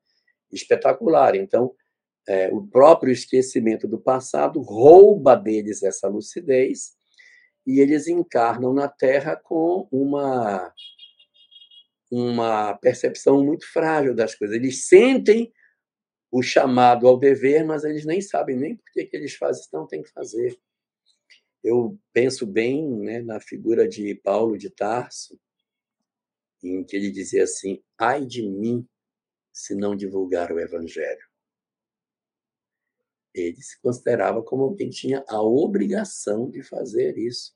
espetacular. 0.50 1.36
Então, 1.36 1.72
é, 2.26 2.48
o 2.52 2.66
próprio 2.66 3.12
esquecimento 3.12 3.86
do 3.86 4.00
passado 4.00 4.60
rouba 4.60 5.36
deles 5.36 5.84
essa 5.84 6.08
lucidez 6.08 6.94
e 7.64 7.78
eles 7.78 8.08
encarnam 8.08 8.72
na 8.72 8.88
Terra 8.88 9.36
com 9.36 9.86
uma 9.92 10.72
uma 12.12 12.74
percepção 12.74 13.42
muito 13.42 13.66
frágil 13.72 14.14
das 14.14 14.34
coisas. 14.34 14.54
Eles 14.54 14.86
sentem 14.86 15.52
o 16.30 16.42
chamado 16.42 17.08
ao 17.08 17.18
dever, 17.18 17.64
mas 17.64 17.84
eles 17.84 18.04
nem 18.04 18.20
sabem 18.20 18.56
nem 18.56 18.76
por 18.76 18.84
que, 18.92 19.04
que 19.06 19.16
eles 19.16 19.34
fazem, 19.34 19.64
então 19.66 19.86
tem 19.86 20.02
que 20.02 20.10
fazer 20.10 20.58
eu 21.62 21.98
penso 22.12 22.46
bem 22.46 22.88
né, 22.98 23.20
na 23.20 23.40
figura 23.40 23.86
de 23.86 24.14
Paulo 24.16 24.58
de 24.58 24.68
Tarso, 24.68 25.38
em 26.62 26.82
que 26.84 26.96
ele 26.96 27.10
dizia 27.10 27.44
assim: 27.44 27.82
ai 27.96 28.26
de 28.26 28.42
mim 28.42 28.86
se 29.52 29.74
não 29.74 29.94
divulgar 29.94 30.50
o 30.50 30.58
evangelho. 30.58 31.22
Ele 33.34 33.60
se 33.62 33.80
considerava 33.80 34.42
como 34.42 34.64
alguém 34.64 34.90
que 34.90 34.96
tinha 34.96 35.24
a 35.28 35.40
obrigação 35.40 36.50
de 36.50 36.62
fazer 36.62 37.16
isso. 37.16 37.54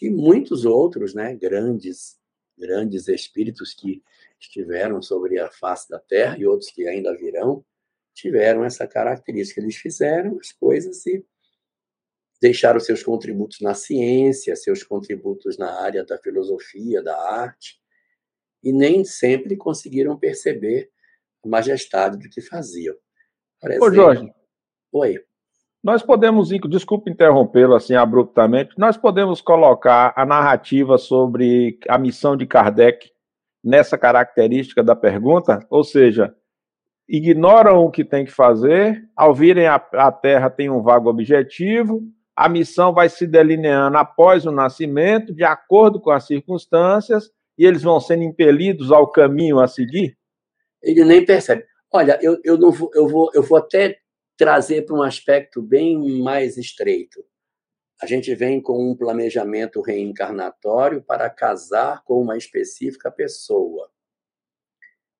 E 0.00 0.08
muitos 0.08 0.64
outros, 0.64 1.14
né, 1.14 1.34
grandes, 1.34 2.18
grandes 2.56 3.08
espíritos 3.08 3.74
que 3.74 4.02
estiveram 4.40 5.02
sobre 5.02 5.38
a 5.38 5.50
face 5.50 5.88
da 5.88 5.98
terra 5.98 6.36
e 6.38 6.46
outros 6.46 6.70
que 6.70 6.86
ainda 6.86 7.16
virão, 7.16 7.64
tiveram 8.14 8.64
essa 8.64 8.86
característica. 8.86 9.60
Eles 9.60 9.76
fizeram 9.76 10.38
as 10.40 10.52
coisas 10.52 11.06
e 11.06 11.24
deixaram 12.40 12.80
seus 12.80 13.02
contributos 13.02 13.60
na 13.60 13.74
ciência, 13.74 14.54
seus 14.56 14.82
contributos 14.82 15.56
na 15.58 15.80
área 15.80 16.04
da 16.04 16.18
filosofia, 16.18 17.02
da 17.02 17.16
arte, 17.32 17.80
e 18.62 18.72
nem 18.72 19.04
sempre 19.04 19.56
conseguiram 19.56 20.18
perceber 20.18 20.90
a 21.44 21.48
majestade 21.48 22.18
do 22.18 22.28
que 22.28 22.40
faziam. 22.40 22.96
Por 23.60 23.70
exemplo, 23.70 23.88
Ô, 23.88 23.94
Jorge. 23.94 24.34
Oi. 24.92 25.24
Nós 25.86 26.02
podemos, 26.02 26.48
desculpe 26.68 27.12
interrompê-lo 27.12 27.76
assim 27.76 27.94
abruptamente, 27.94 28.74
nós 28.76 28.96
podemos 28.96 29.40
colocar 29.40 30.12
a 30.16 30.26
narrativa 30.26 30.98
sobre 30.98 31.78
a 31.88 31.96
missão 31.96 32.36
de 32.36 32.44
Kardec 32.44 33.12
nessa 33.62 33.96
característica 33.96 34.82
da 34.82 34.96
pergunta, 34.96 35.64
ou 35.70 35.84
seja, 35.84 36.34
ignoram 37.08 37.84
o 37.84 37.90
que 37.92 38.04
tem 38.04 38.24
que 38.24 38.32
fazer, 38.32 39.00
ao 39.14 39.32
virem 39.32 39.68
a, 39.68 39.76
a 39.76 40.10
Terra 40.10 40.50
tem 40.50 40.68
um 40.68 40.82
vago 40.82 41.08
objetivo, 41.08 42.02
a 42.34 42.48
missão 42.48 42.92
vai 42.92 43.08
se 43.08 43.24
delineando 43.24 43.96
após 43.96 44.44
o 44.44 44.50
nascimento, 44.50 45.32
de 45.32 45.44
acordo 45.44 46.00
com 46.00 46.10
as 46.10 46.26
circunstâncias, 46.26 47.30
e 47.56 47.64
eles 47.64 47.84
vão 47.84 48.00
sendo 48.00 48.24
impelidos 48.24 48.90
ao 48.90 49.06
caminho 49.06 49.60
a 49.60 49.68
seguir? 49.68 50.18
Ele 50.82 51.04
nem 51.04 51.24
percebe. 51.24 51.62
Olha, 51.92 52.18
eu, 52.20 52.40
eu, 52.42 52.58
não 52.58 52.72
vou, 52.72 52.90
eu, 52.92 53.06
vou, 53.06 53.30
eu 53.32 53.42
vou 53.44 53.56
até 53.56 53.98
trazer 54.36 54.82
para 54.82 54.94
um 54.94 55.02
aspecto 55.02 55.62
bem 55.62 56.20
mais 56.22 56.56
estreito. 56.56 57.24
A 58.00 58.06
gente 58.06 58.34
vem 58.34 58.60
com 58.60 58.90
um 58.90 58.96
planejamento 58.96 59.80
reencarnatório 59.80 61.02
para 61.02 61.30
casar 61.30 62.04
com 62.04 62.20
uma 62.20 62.36
específica 62.36 63.10
pessoa. 63.10 63.90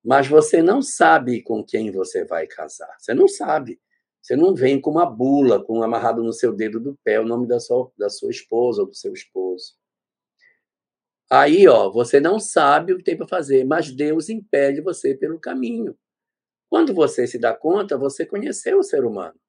Mas 0.05 0.27
você 0.27 0.61
não 0.61 0.81
sabe 0.81 1.41
com 1.41 1.63
quem 1.63 1.91
você 1.91 2.23
vai 2.23 2.45
casar. 2.45 2.95
Você 2.99 3.13
não 3.13 3.27
sabe. 3.27 3.81
Você 4.21 4.35
não 4.35 4.53
vem 4.53 4.79
com 4.79 4.91
uma 4.91 5.05
bula, 5.05 5.63
com 5.63 5.79
um 5.79 5.83
amarrado 5.83 6.23
no 6.23 6.33
seu 6.33 6.53
dedo 6.53 6.79
do 6.79 6.97
pé 7.03 7.19
o 7.19 7.25
nome 7.25 7.47
da 7.47 7.59
sua, 7.59 7.91
da 7.97 8.09
sua 8.09 8.29
esposa 8.29 8.81
ou 8.81 8.87
do 8.87 8.95
seu 8.95 9.13
esposo. 9.13 9.73
Aí, 11.29 11.67
ó, 11.67 11.89
você 11.89 12.19
não 12.19 12.39
sabe 12.39 12.93
o 12.93 12.97
que 12.97 13.03
tem 13.03 13.17
para 13.17 13.27
fazer, 13.27 13.65
mas 13.65 13.91
Deus 13.91 14.29
impede 14.29 14.81
você 14.81 15.15
pelo 15.15 15.39
caminho. 15.39 15.97
Quando 16.69 16.93
você 16.93 17.25
se 17.27 17.39
dá 17.39 17.55
conta, 17.55 17.97
você 17.97 18.25
conheceu 18.25 18.79
o 18.79 18.83
ser 18.83 19.05
humano. 19.05 19.39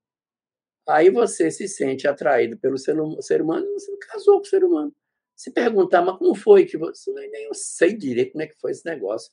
Aí 0.89 1.11
você 1.11 1.51
se 1.51 1.69
sente 1.69 2.09
atraído 2.09 2.59
pelo 2.59 2.79
ser, 2.79 2.97
ser 3.21 3.43
humano 3.43 3.67
e 3.67 3.73
você 3.73 3.97
casou 3.99 4.37
com 4.37 4.47
o 4.47 4.49
ser 4.49 4.65
humano. 4.65 4.95
Se 5.37 5.53
perguntar, 5.53 6.03
mas 6.03 6.19
como 6.19 6.35
foi 6.35 6.65
que 6.65 6.79
você. 6.79 7.13
Nem 7.13 7.45
eu 7.45 7.55
sei 7.55 7.97
direito 7.97 8.33
como 8.33 8.43
é 8.43 8.47
que 8.47 8.59
foi 8.59 8.73
esse 8.73 8.85
negócio. 8.85 9.31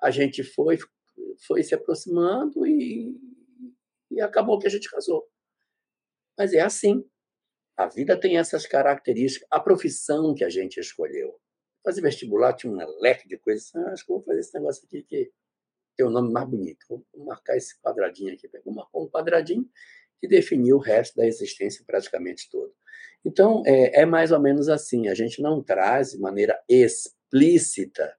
A 0.00 0.10
gente 0.10 0.42
foi, 0.42 0.78
foi 1.46 1.62
se 1.62 1.74
aproximando 1.74 2.66
e 2.66 3.14
e 4.10 4.20
acabou 4.20 4.58
que 4.58 4.66
a 4.66 4.70
gente 4.70 4.90
casou. 4.90 5.28
Mas 6.38 6.52
é 6.52 6.60
assim. 6.60 7.04
A 7.76 7.86
vida 7.86 8.18
tem 8.18 8.38
essas 8.38 8.66
características. 8.66 9.46
A 9.50 9.60
profissão 9.60 10.34
que 10.34 10.44
a 10.44 10.48
gente 10.48 10.80
escolheu. 10.80 11.38
Fazer 11.84 12.00
vestibular 12.00 12.54
tinha 12.54 12.72
um 12.72 13.00
leque 13.00 13.28
de 13.28 13.38
coisas. 13.38 13.74
Ah, 13.74 13.92
acho 13.92 14.04
que 14.04 14.12
vou 14.12 14.22
fazer 14.22 14.40
esse 14.40 14.54
negócio 14.54 14.84
aqui 14.86 15.02
que 15.02 15.30
tem 15.96 16.06
um 16.06 16.10
nome 16.10 16.32
mais 16.32 16.48
bonito. 16.48 16.86
Vou 16.88 17.26
marcar 17.26 17.56
esse 17.56 17.80
quadradinho 17.80 18.32
aqui. 18.34 18.48
Vou 18.64 18.74
marcar 18.74 18.98
um 18.98 19.08
quadradinho 19.08 19.68
que 20.20 20.28
definiu 20.28 20.76
o 20.76 20.80
resto 20.80 21.16
da 21.16 21.26
existência 21.26 21.84
praticamente 21.86 22.48
toda. 22.50 22.72
Então, 23.24 23.62
é, 23.66 24.02
é 24.02 24.06
mais 24.06 24.30
ou 24.30 24.40
menos 24.40 24.68
assim. 24.68 25.08
A 25.08 25.14
gente 25.14 25.42
não 25.42 25.62
traz 25.62 26.12
de 26.12 26.18
maneira 26.18 26.58
explícita 26.68 28.14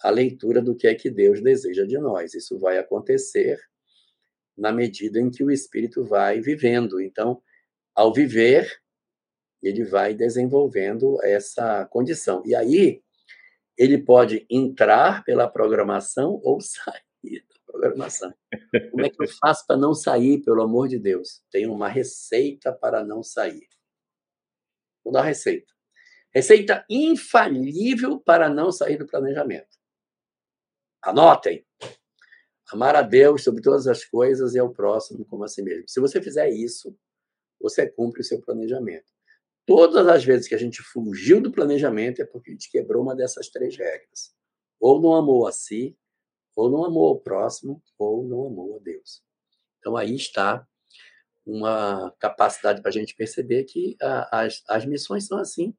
a 0.00 0.10
leitura 0.10 0.60
do 0.60 0.76
que 0.76 0.86
é 0.86 0.94
que 0.94 1.10
Deus 1.10 1.40
deseja 1.40 1.84
de 1.84 1.98
nós. 1.98 2.34
Isso 2.34 2.58
vai 2.58 2.78
acontecer 2.78 3.58
na 4.56 4.72
medida 4.72 5.20
em 5.20 5.30
que 5.30 5.44
o 5.44 5.50
espírito 5.50 6.04
vai 6.04 6.40
vivendo. 6.40 7.00
Então, 7.00 7.42
ao 7.94 8.12
viver, 8.12 8.70
ele 9.62 9.84
vai 9.84 10.14
desenvolvendo 10.14 11.18
essa 11.22 11.86
condição. 11.86 12.42
E 12.44 12.54
aí, 12.54 13.02
ele 13.76 13.98
pode 13.98 14.46
entrar 14.50 15.22
pela 15.24 15.48
programação 15.48 16.40
ou 16.42 16.60
sair 16.60 17.44
da 17.48 17.56
programação. 17.66 18.34
Como 18.90 19.04
é 19.04 19.10
que 19.10 19.22
eu 19.22 19.28
faço 19.40 19.66
para 19.66 19.76
não 19.76 19.94
sair, 19.94 20.42
pelo 20.42 20.62
amor 20.62 20.88
de 20.88 20.98
Deus? 20.98 21.42
Tem 21.50 21.66
uma 21.66 21.88
receita 21.88 22.72
para 22.72 23.04
não 23.04 23.22
sair. 23.22 23.68
Vou 25.04 25.12
dar 25.12 25.22
receita. 25.22 25.72
Receita 26.34 26.84
infalível 26.90 28.18
para 28.20 28.48
não 28.48 28.72
sair 28.72 28.96
do 28.96 29.06
planejamento. 29.06 29.76
Anotem. 31.02 31.64
Amar 32.72 32.96
a 32.96 33.02
Deus 33.02 33.44
sobre 33.44 33.62
todas 33.62 33.86
as 33.86 34.04
coisas 34.04 34.54
e 34.54 34.58
ao 34.58 34.72
próximo 34.72 35.24
como 35.24 35.44
a 35.44 35.48
si 35.48 35.62
mesmo. 35.62 35.88
Se 35.88 36.00
você 36.00 36.20
fizer 36.20 36.48
isso, 36.50 36.98
você 37.60 37.88
cumpre 37.88 38.22
o 38.22 38.24
seu 38.24 38.40
planejamento. 38.40 39.15
Todas 39.66 40.06
as 40.06 40.24
vezes 40.24 40.46
que 40.46 40.54
a 40.54 40.58
gente 40.58 40.80
fugiu 40.80 41.40
do 41.40 41.50
planejamento 41.50 42.22
é 42.22 42.24
porque 42.24 42.50
a 42.50 42.52
gente 42.52 42.70
quebrou 42.70 43.02
uma 43.02 43.16
dessas 43.16 43.48
três 43.48 43.76
regras. 43.76 44.32
Ou 44.78 45.00
não 45.02 45.12
amou 45.12 45.46
a 45.46 45.52
si, 45.52 45.98
ou 46.54 46.70
não 46.70 46.84
amou 46.84 47.10
o 47.12 47.20
próximo, 47.20 47.82
ou 47.98 48.24
não 48.24 48.46
amou 48.46 48.76
a 48.76 48.78
Deus. 48.78 49.22
Então 49.78 49.96
aí 49.96 50.14
está 50.14 50.66
uma 51.44 52.12
capacidade 52.18 52.80
para 52.80 52.90
a 52.90 52.92
gente 52.92 53.14
perceber 53.14 53.64
que 53.64 53.96
a, 54.00 54.42
as, 54.42 54.62
as 54.68 54.86
missões 54.86 55.26
são 55.26 55.38
assim. 55.38 55.76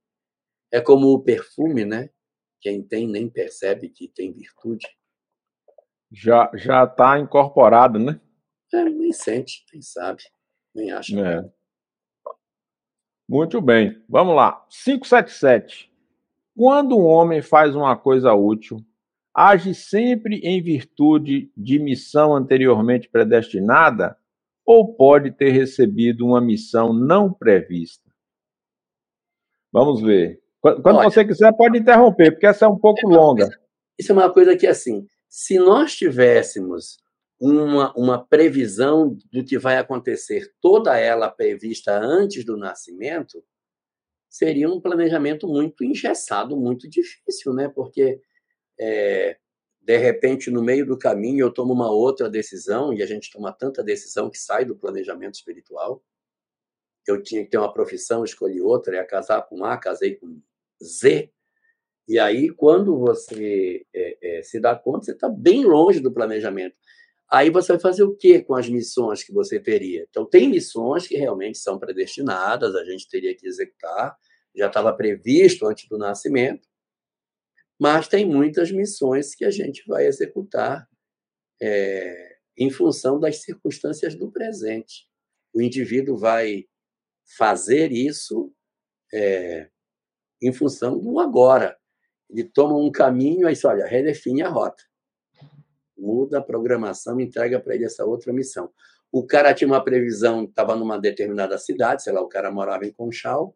É 0.72 0.82
como 0.82 1.08
o 1.08 1.24
perfume, 1.24 1.86
né? 1.86 2.10
Quem 2.60 2.84
tem 2.84 3.08
nem 3.08 3.30
percebe 3.30 3.90
que 3.90 4.08
tem 4.10 4.34
virtude. 4.34 4.88
Já 6.12 6.52
já 6.56 6.84
está 6.84 7.20
incorporado, 7.20 8.00
né? 8.00 8.20
É, 8.74 8.84
nem 8.84 9.14
sente, 9.14 9.66
nem 9.72 9.82
sabe, 9.82 10.24
nem 10.76 10.92
acha. 10.92 11.18
É. 11.20 11.57
Muito 13.28 13.62
bem. 13.62 14.02
Vamos 14.08 14.36
lá. 14.36 14.66
577. 14.70 15.92
Quando 16.56 16.98
um 16.98 17.06
homem 17.06 17.42
faz 17.42 17.76
uma 17.76 17.96
coisa 17.96 18.34
útil, 18.34 18.84
age 19.36 19.76
sempre 19.76 20.38
em 20.38 20.62
virtude 20.62 21.52
de 21.56 21.78
missão 21.78 22.36
anteriormente 22.36 23.10
predestinada 23.10 24.18
ou 24.66 24.94
pode 24.94 25.32
ter 25.32 25.52
recebido 25.52 26.26
uma 26.26 26.42
missão 26.42 26.94
não 26.94 27.32
prevista? 27.32 28.10
Vamos 29.72 30.02
ver. 30.02 30.42
Quando 30.62 30.98
Olha, 30.98 31.10
você 31.10 31.24
quiser, 31.24 31.54
pode 31.56 31.78
interromper, 31.78 32.32
porque 32.32 32.48
essa 32.48 32.66
é 32.66 32.68
um 32.68 32.78
pouco 32.78 33.12
é 33.12 33.16
longa. 33.16 33.48
Isso 33.98 34.12
é 34.12 34.16
uma 34.16 34.32
coisa 34.32 34.58
que, 34.58 34.66
assim, 34.66 35.08
se 35.30 35.60
nós 35.60 35.96
tivéssemos 35.96 36.98
uma, 37.40 37.94
uma 37.96 38.26
previsão 38.26 39.16
do 39.32 39.44
que 39.44 39.58
vai 39.58 39.78
acontecer, 39.78 40.54
toda 40.60 40.98
ela 40.98 41.30
prevista 41.30 41.98
antes 41.98 42.44
do 42.44 42.58
nascimento, 42.58 43.44
seria 44.30 44.70
um 44.70 44.82
planejamento 44.82 45.48
muito 45.48 45.84
engessado, 45.84 46.58
muito 46.58 46.90
difícil, 46.90 47.54
né? 47.54 47.70
Porque, 47.70 48.20
é, 48.80 49.38
de 49.82 49.98
repente, 49.98 50.52
no 50.52 50.64
meio 50.64 50.86
do 50.86 50.98
caminho, 50.98 51.46
eu 51.46 51.54
tomo 51.54 51.74
uma 51.74 51.90
outra 51.90 52.30
decisão, 52.30 52.94
e 52.94 53.02
a 53.02 53.06
gente 53.06 53.32
toma 53.32 53.54
tanta 53.54 53.84
decisão 53.84 54.30
que 54.30 54.38
sai 54.38 54.66
do 54.66 54.76
planejamento 54.76 55.36
espiritual. 55.36 56.04
Eu 57.08 57.22
tinha 57.24 57.44
que 57.44 57.52
ter 57.52 57.58
uma 57.58 57.72
profissão, 57.72 58.24
escolhi 58.24 58.62
outra, 58.62 58.98
ia 58.98 59.06
casar 59.06 59.44
com 59.44 59.64
A, 59.64 59.78
casei 59.78 60.16
com 60.16 60.42
Z. 60.84 61.32
E 62.08 62.20
aí, 62.20 62.50
quando 62.50 62.98
você 62.98 63.86
é, 63.94 64.40
é, 64.40 64.44
se 64.44 64.60
dá 64.60 64.76
conta, 64.76 65.06
você 65.06 65.12
está 65.12 65.30
bem 65.30 65.66
longe 65.66 66.00
do 66.00 66.12
planejamento. 66.12 66.76
Aí 67.30 67.50
você 67.50 67.74
vai 67.74 67.82
fazer 67.82 68.04
o 68.04 68.16
que 68.16 68.42
com 68.42 68.56
as 68.56 68.70
missões 68.70 69.22
que 69.22 69.34
você 69.34 69.60
teria? 69.60 70.06
Então, 70.10 70.26
tem 70.26 70.50
missões 70.50 71.06
que 71.08 71.18
realmente 71.18 71.58
são 71.58 71.78
predestinadas, 71.78 72.74
a 72.74 72.86
gente 72.86 73.10
teria 73.10 73.36
que 73.36 73.46
executar, 73.46 74.18
já 74.56 74.68
estava 74.68 74.94
previsto 74.96 75.68
antes 75.68 75.88
do 75.90 75.98
nascimento, 75.98 76.68
mas 77.80 78.08
tem 78.08 78.26
muitas 78.26 78.72
missões 78.72 79.36
que 79.36 79.44
a 79.44 79.52
gente 79.52 79.84
vai 79.86 80.08
executar 80.08 80.88
é, 81.62 82.38
em 82.58 82.72
função 82.72 83.20
das 83.20 83.44
circunstâncias 83.44 84.16
do 84.16 84.32
presente. 84.32 85.06
O 85.54 85.62
indivíduo 85.62 86.18
vai 86.18 86.66
fazer 87.38 87.92
isso 87.92 88.54
é, 89.14 89.70
em 90.42 90.54
função 90.54 90.98
do 90.98 91.20
agora. 91.20 91.78
Ele 92.30 92.46
toma 92.46 92.78
um 92.78 92.92
caminho, 92.92 93.48
aí 93.48 93.56
olha, 93.66 93.86
redefine 93.86 94.42
a 94.42 94.50
rota 94.50 94.87
muda 95.98 96.40
a 96.40 96.42
programação 96.42 97.20
entrega 97.20 97.60
para 97.60 97.76
ele 97.76 97.86
essa 97.86 98.06
outra 98.06 98.32
missão. 98.32 98.72
O 99.12 99.26
cara 99.26 99.54
tinha 99.54 99.68
uma 99.68 99.84
previsão, 99.84 100.44
estava 100.44 100.76
numa 100.76 101.00
determinada 101.00 101.58
cidade, 101.58 102.04
sei 102.04 102.14
lá, 102.14 102.22
o 102.22 102.28
cara 102.28 102.52
morava 102.52 102.86
em 102.86 102.92
Conchal, 102.92 103.56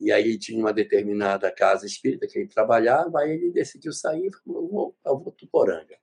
e 0.00 0.10
aí 0.10 0.38
tinha 0.38 0.58
uma 0.58 0.72
determinada 0.72 1.50
casa 1.52 1.84
espírita 1.84 2.26
que 2.26 2.38
ele 2.38 2.48
trabalhava, 2.48 3.20
aí 3.20 3.32
ele 3.32 3.50
decidiu 3.50 3.92
sair 3.92 4.28
e 4.28 4.32
falou, 4.32 4.68
vou 4.68 4.96
para 5.02 5.12
Votuporanga. 5.12 5.98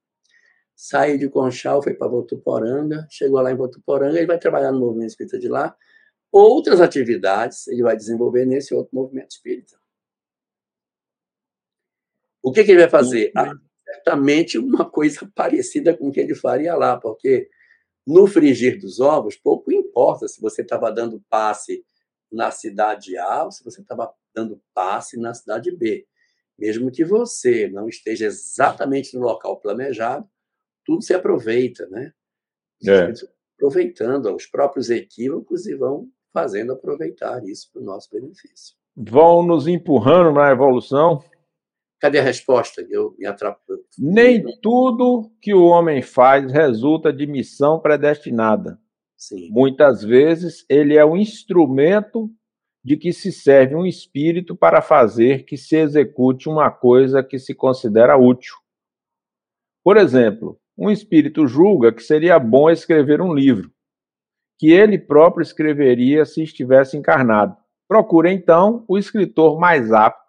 Saiu 0.75 1.17
de 1.17 1.27
Conchal, 1.27 1.81
foi 1.81 1.95
para 1.95 2.07
Votuporanga, 2.07 3.07
chegou 3.09 3.41
lá 3.41 3.51
em 3.51 3.55
Votuporanga, 3.55 4.17
ele 4.17 4.27
vai 4.27 4.37
trabalhar 4.37 4.71
no 4.71 4.79
movimento 4.79 5.09
espírita 5.09 5.39
de 5.39 5.47
lá. 5.47 5.75
Outras 6.31 6.79
atividades 6.79 7.67
ele 7.67 7.81
vai 7.81 7.97
desenvolver 7.97 8.45
nesse 8.45 8.75
outro 8.75 8.95
movimento 8.95 9.31
espírita. 9.31 9.75
O 12.43 12.51
que, 12.51 12.63
que 12.63 12.71
ele 12.71 12.81
vai 12.81 12.89
fazer? 12.89 13.31
Certamente 13.87 14.57
uma 14.57 14.89
coisa 14.89 15.29
parecida 15.33 15.95
com 15.95 16.09
o 16.09 16.11
que 16.11 16.19
ele 16.19 16.35
faria 16.35 16.75
lá, 16.75 16.97
porque 16.97 17.49
no 18.05 18.27
frigir 18.27 18.79
dos 18.79 18.99
ovos, 18.99 19.35
pouco 19.35 19.71
importa 19.71 20.27
se 20.27 20.39
você 20.39 20.61
estava 20.61 20.91
dando 20.91 21.21
passe 21.29 21.83
na 22.31 22.51
cidade 22.51 23.17
A 23.17 23.45
ou 23.45 23.51
se 23.51 23.63
você 23.63 23.81
estava 23.81 24.13
dando 24.33 24.61
passe 24.73 25.17
na 25.19 25.33
cidade 25.33 25.71
B. 25.75 26.05
Mesmo 26.57 26.91
que 26.91 27.05
você 27.05 27.67
não 27.67 27.87
esteja 27.87 28.25
exatamente 28.25 29.15
no 29.15 29.21
local 29.21 29.59
planejado, 29.59 30.27
tudo 30.85 31.03
se 31.03 31.13
aproveita, 31.13 31.85
né? 31.87 32.11
É. 32.85 33.11
Aproveitando 33.55 34.33
os 34.33 34.45
próprios 34.45 34.89
equívocos 34.89 35.65
e 35.67 35.75
vão 35.75 36.09
fazendo 36.33 36.73
aproveitar 36.73 37.43
isso 37.45 37.69
para 37.71 37.81
o 37.81 37.85
nosso 37.85 38.09
benefício. 38.11 38.75
Vão 38.95 39.43
nos 39.43 39.67
empurrando 39.67 40.31
na 40.31 40.51
evolução 40.51 41.23
Cadê 41.99 42.19
a 42.19 42.23
resposta? 42.23 42.85
Eu 42.89 43.15
me 43.17 43.25
atrapalho. 43.25 43.79
Nem 43.97 44.43
tudo 44.61 45.31
que 45.41 45.53
o 45.53 45.65
homem 45.65 46.01
faz 46.01 46.51
resulta 46.51 47.11
de 47.11 47.25
missão 47.25 47.79
predestinada. 47.79 48.79
Sim. 49.17 49.49
Muitas 49.49 50.03
vezes 50.03 50.63
ele 50.69 50.95
é 50.95 51.03
o 51.03 51.17
instrumento 51.17 52.29
de 52.83 52.95
que 52.95 53.11
se 53.11 53.31
serve 53.31 53.75
um 53.75 53.85
espírito 53.85 54.55
para 54.55 54.81
fazer 54.81 55.43
que 55.43 55.57
se 55.57 55.75
execute 55.75 56.47
uma 56.47 56.69
coisa 56.69 57.23
que 57.23 57.39
se 57.39 57.53
considera 57.55 58.15
útil. 58.15 58.53
Por 59.83 59.97
exemplo, 59.97 60.59
um 60.77 60.91
espírito 60.91 61.47
julga 61.47 61.91
que 61.91 62.03
seria 62.03 62.37
bom 62.37 62.69
escrever 62.69 63.19
um 63.19 63.33
livro, 63.33 63.71
que 64.59 64.71
ele 64.71 64.99
próprio 64.99 65.41
escreveria 65.41 66.25
se 66.25 66.43
estivesse 66.43 66.95
encarnado. 66.95 67.57
Procura 67.87 68.31
então 68.31 68.85
o 68.87 68.97
escritor 68.97 69.59
mais 69.59 69.91
apto 69.91 70.26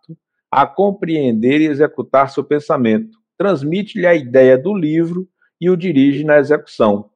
a 0.51 0.67
compreender 0.67 1.61
e 1.61 1.67
executar 1.67 2.31
seu 2.31 2.43
pensamento, 2.43 3.19
transmite-lhe 3.37 4.07
a 4.07 4.15
ideia 4.15 4.59
do 4.59 4.75
livro 4.75 5.29
e 5.61 5.69
o 5.71 5.77
dirige 5.77 6.25
na 6.25 6.39
execução. 6.39 7.11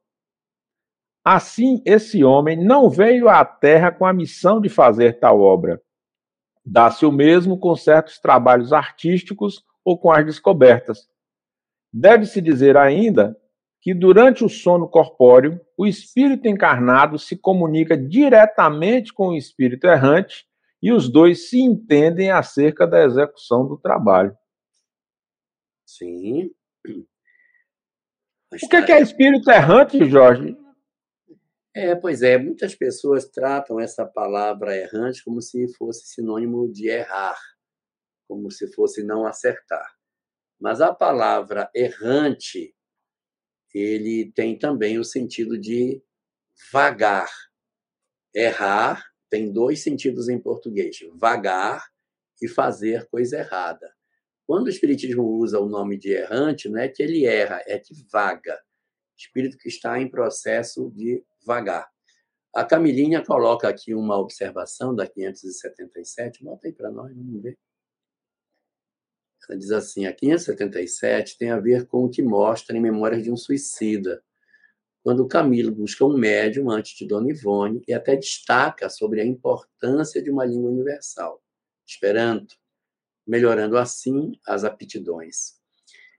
Assim, 1.25 1.81
esse 1.87 2.25
homem 2.25 2.57
não 2.57 2.90
veio 2.90 3.29
à 3.29 3.45
Terra 3.45 3.92
com 3.92 4.05
a 4.05 4.12
missão 4.12 4.61
de 4.61 4.68
fazer 4.68 5.18
tal 5.21 5.40
obra. 5.40 5.81
Dá-se 6.64 7.07
o 7.07 7.12
mesmo 7.12 7.59
com 7.59 7.75
certos 7.77 8.18
trabalhos 8.18 8.73
artísticos 8.73 9.64
ou 9.85 9.99
com 9.99 10.11
as 10.11 10.25
descobertas. 10.25 11.09
Deve-se 11.92 12.40
dizer 12.40 12.77
ainda 12.77 13.37
que 13.81 13.92
durante 13.92 14.45
o 14.45 14.49
sono 14.49 14.88
corpóreo, 14.88 15.61
o 15.77 15.87
espírito 15.87 16.47
encarnado 16.47 17.18
se 17.18 17.37
comunica 17.37 17.97
diretamente 17.97 19.12
com 19.12 19.29
o 19.29 19.37
espírito 19.37 19.88
errante 19.88 20.47
e 20.83 20.92
os 20.92 21.09
dois 21.09 21.49
se 21.49 21.61
entendem 21.61 22.31
acerca 22.31 22.87
da 22.87 23.05
execução 23.05 23.66
do 23.66 23.79
trabalho. 23.79 24.37
Sim. 25.87 26.51
O 28.53 28.68
que 28.68 28.77
é, 28.77 28.85
que 28.85 28.92
é 28.92 29.01
espírito 29.01 29.51
errante, 29.51 30.05
Jorge? 30.11 30.55
É, 31.75 31.95
pois 31.95 32.21
é, 32.21 32.37
muitas 32.37 32.75
pessoas 32.75 33.25
tratam 33.25 33.81
essa 33.81 34.05
palavra 34.05 34.77
errante 34.77 35.25
como 35.25 35.40
se 35.40 35.75
fosse 35.75 36.09
sinônimo 36.09 36.71
de 36.71 36.87
errar, 36.87 37.40
como 38.29 38.51
se 38.51 38.71
fosse 38.75 39.03
não 39.03 39.25
acertar. 39.25 39.97
Mas 40.61 40.83
a 40.83 40.95
palavra 40.95 41.71
errante, 41.75 42.77
ele 43.75 44.31
tem 44.35 44.59
também 44.59 44.99
o 44.99 45.05
sentido 45.05 45.59
de 45.59 46.03
vagar. 46.71 47.31
Errar 48.35 49.12
tem 49.33 49.51
dois 49.51 49.83
sentidos 49.83 50.29
em 50.29 50.38
português: 50.38 50.99
vagar 51.14 51.90
e 52.42 52.47
fazer 52.47 53.09
coisa 53.09 53.38
errada. 53.38 53.90
Quando 54.47 54.66
o 54.66 54.68
Espiritismo 54.68 55.23
usa 55.23 55.59
o 55.59 55.66
nome 55.66 55.97
de 55.97 56.11
errante, 56.11 56.68
não 56.68 56.79
é 56.79 56.87
que 56.87 57.03
ele 57.03 57.25
erra, 57.25 57.62
é 57.66 57.79
que 57.79 57.95
vaga. 58.12 58.61
Espírito 59.16 59.57
que 59.57 59.71
está 59.71 59.99
em 59.99 60.11
processo 60.11 60.90
de 60.90 61.25
vagar. 61.47 61.90
A 62.55 62.62
Camilinha 62.62 63.25
coloca 63.25 63.66
aqui 63.66 63.95
uma 63.95 64.18
observação 64.18 64.95
da 64.95 65.07
577, 65.07 66.45
bota 66.45 66.66
aí 66.66 66.73
para 66.75 66.90
nós, 66.90 67.11
vamos 67.16 67.42
ver. 67.42 67.59
Ela 69.49 69.59
diz 69.59 69.71
assim: 69.71 70.05
a 70.05 70.12
577 70.12 71.38
tem 71.38 71.51
a 71.51 71.59
ver 71.59 71.87
com 71.87 72.05
o 72.05 72.11
que 72.11 72.23
mostra 72.23 72.77
em 72.77 72.81
Memórias 72.83 73.23
de 73.23 73.31
um 73.31 73.37
Suicida, 73.37 74.23
quando 75.03 75.27
Camilo 75.27 75.73
busca 75.73 76.05
um 76.05 76.17
médium 76.17 76.71
antes 76.71 76.97
de 76.97 77.07
Dona 77.07 77.31
Ivone 77.31 77.83
e 77.88 77.93
até 77.93 78.15
destaca 78.15 78.88
sobre 78.88 79.21
a 79.21 79.25
importância 79.25 80.23
de 80.23 80.31
uma 80.31 80.45
língua 80.45 80.71
universal, 80.71 81.43
Esperanto, 81.85 82.55
melhorando 83.27 83.77
assim 83.77 84.33
as 84.47 84.65
aptidões. 84.65 85.55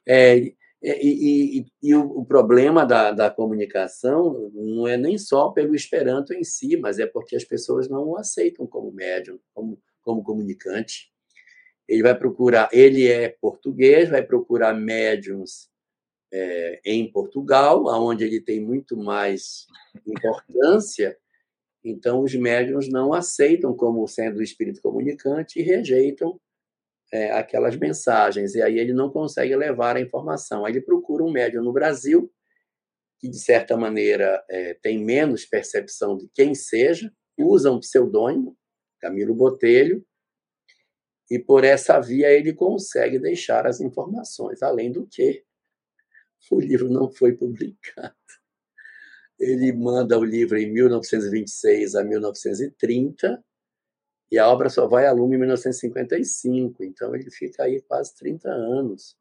É, 0.05 0.37
e, 0.37 0.55
e, 0.83 1.65
e, 1.81 1.95
o, 1.95 2.19
o, 2.19 2.25
problema 2.25 2.85
da, 2.85 3.11
da 3.11 3.31
comunicação 3.31 4.51
não 4.53 4.85
é 4.85 4.97
nem 4.97 5.17
só 5.17 5.49
pelo 5.49 5.73
Esperanto 5.73 6.33
em 6.33 6.43
si, 6.43 6.75
mas 6.75 6.99
é 6.99 7.05
porque 7.05 7.37
as 7.37 7.45
pessoas 7.45 7.87
não 7.87 8.09
o 8.09 8.17
aceitam 8.17 8.67
como 8.67 8.91
médium, 8.91 9.39
como, 9.53 9.81
como 10.01 10.21
comunicante. 10.21 11.09
Ele 11.87 12.03
vai 12.03 12.17
procurar, 12.17 12.69
ele 12.73 13.07
é 13.07 13.29
português, 13.29 14.09
vai 14.09 14.23
procurar 14.23 14.73
médiums 14.73 15.69
é, 16.33 16.81
em 16.83 17.09
Portugal, 17.11 17.85
onde 17.85 18.23
ele 18.23 18.41
tem 18.41 18.59
muito 18.59 18.97
mais 18.97 19.67
importância. 20.05 21.15
Então, 21.85 22.23
os 22.23 22.33
médiums 22.33 22.89
não 22.89 23.13
aceitam 23.13 23.75
como 23.75 24.07
sendo 24.07 24.39
o 24.39 24.43
espírito 24.43 24.81
comunicante 24.81 25.59
e 25.59 25.63
rejeitam 25.63 26.39
é, 27.11 27.31
aquelas 27.31 27.75
mensagens. 27.75 28.55
E 28.55 28.63
aí 28.63 28.79
ele 28.79 28.93
não 28.93 29.11
consegue 29.11 29.55
levar 29.55 29.95
a 29.95 30.01
informação. 30.01 30.65
Aí 30.65 30.73
ele 30.73 30.81
procura 30.81 31.23
um 31.23 31.31
médium 31.31 31.63
no 31.63 31.71
Brasil, 31.71 32.31
que, 33.19 33.29
de 33.29 33.37
certa 33.37 33.77
maneira, 33.77 34.43
é, 34.49 34.73
tem 34.73 35.03
menos 35.03 35.45
percepção 35.45 36.17
de 36.17 36.27
quem 36.33 36.55
seja, 36.55 37.13
usa 37.37 37.71
um 37.71 37.79
pseudônimo, 37.79 38.57
Camilo 38.99 39.35
Botelho, 39.35 40.03
e 41.29 41.37
por 41.37 41.63
essa 41.63 41.99
via 41.99 42.31
ele 42.31 42.53
consegue 42.53 43.19
deixar 43.19 43.67
as 43.67 43.79
informações, 43.79 44.63
além 44.63 44.91
do 44.91 45.07
que 45.07 45.43
o 46.51 46.59
livro 46.59 46.89
não 46.89 47.09
foi 47.09 47.33
publicado. 47.33 48.15
Ele 49.39 49.71
manda 49.73 50.17
o 50.17 50.23
livro 50.23 50.57
em 50.57 50.71
1926 50.71 51.95
a 51.95 52.03
1930 52.03 53.43
e 54.31 54.37
a 54.37 54.47
obra 54.47 54.69
só 54.69 54.87
vai 54.87 55.05
a 55.05 55.11
lume 55.11 55.35
em 55.35 55.39
1955, 55.39 56.83
então 56.83 57.13
ele 57.15 57.29
fica 57.29 57.63
aí 57.63 57.81
quase 57.81 58.15
30 58.15 58.49
anos 58.49 59.15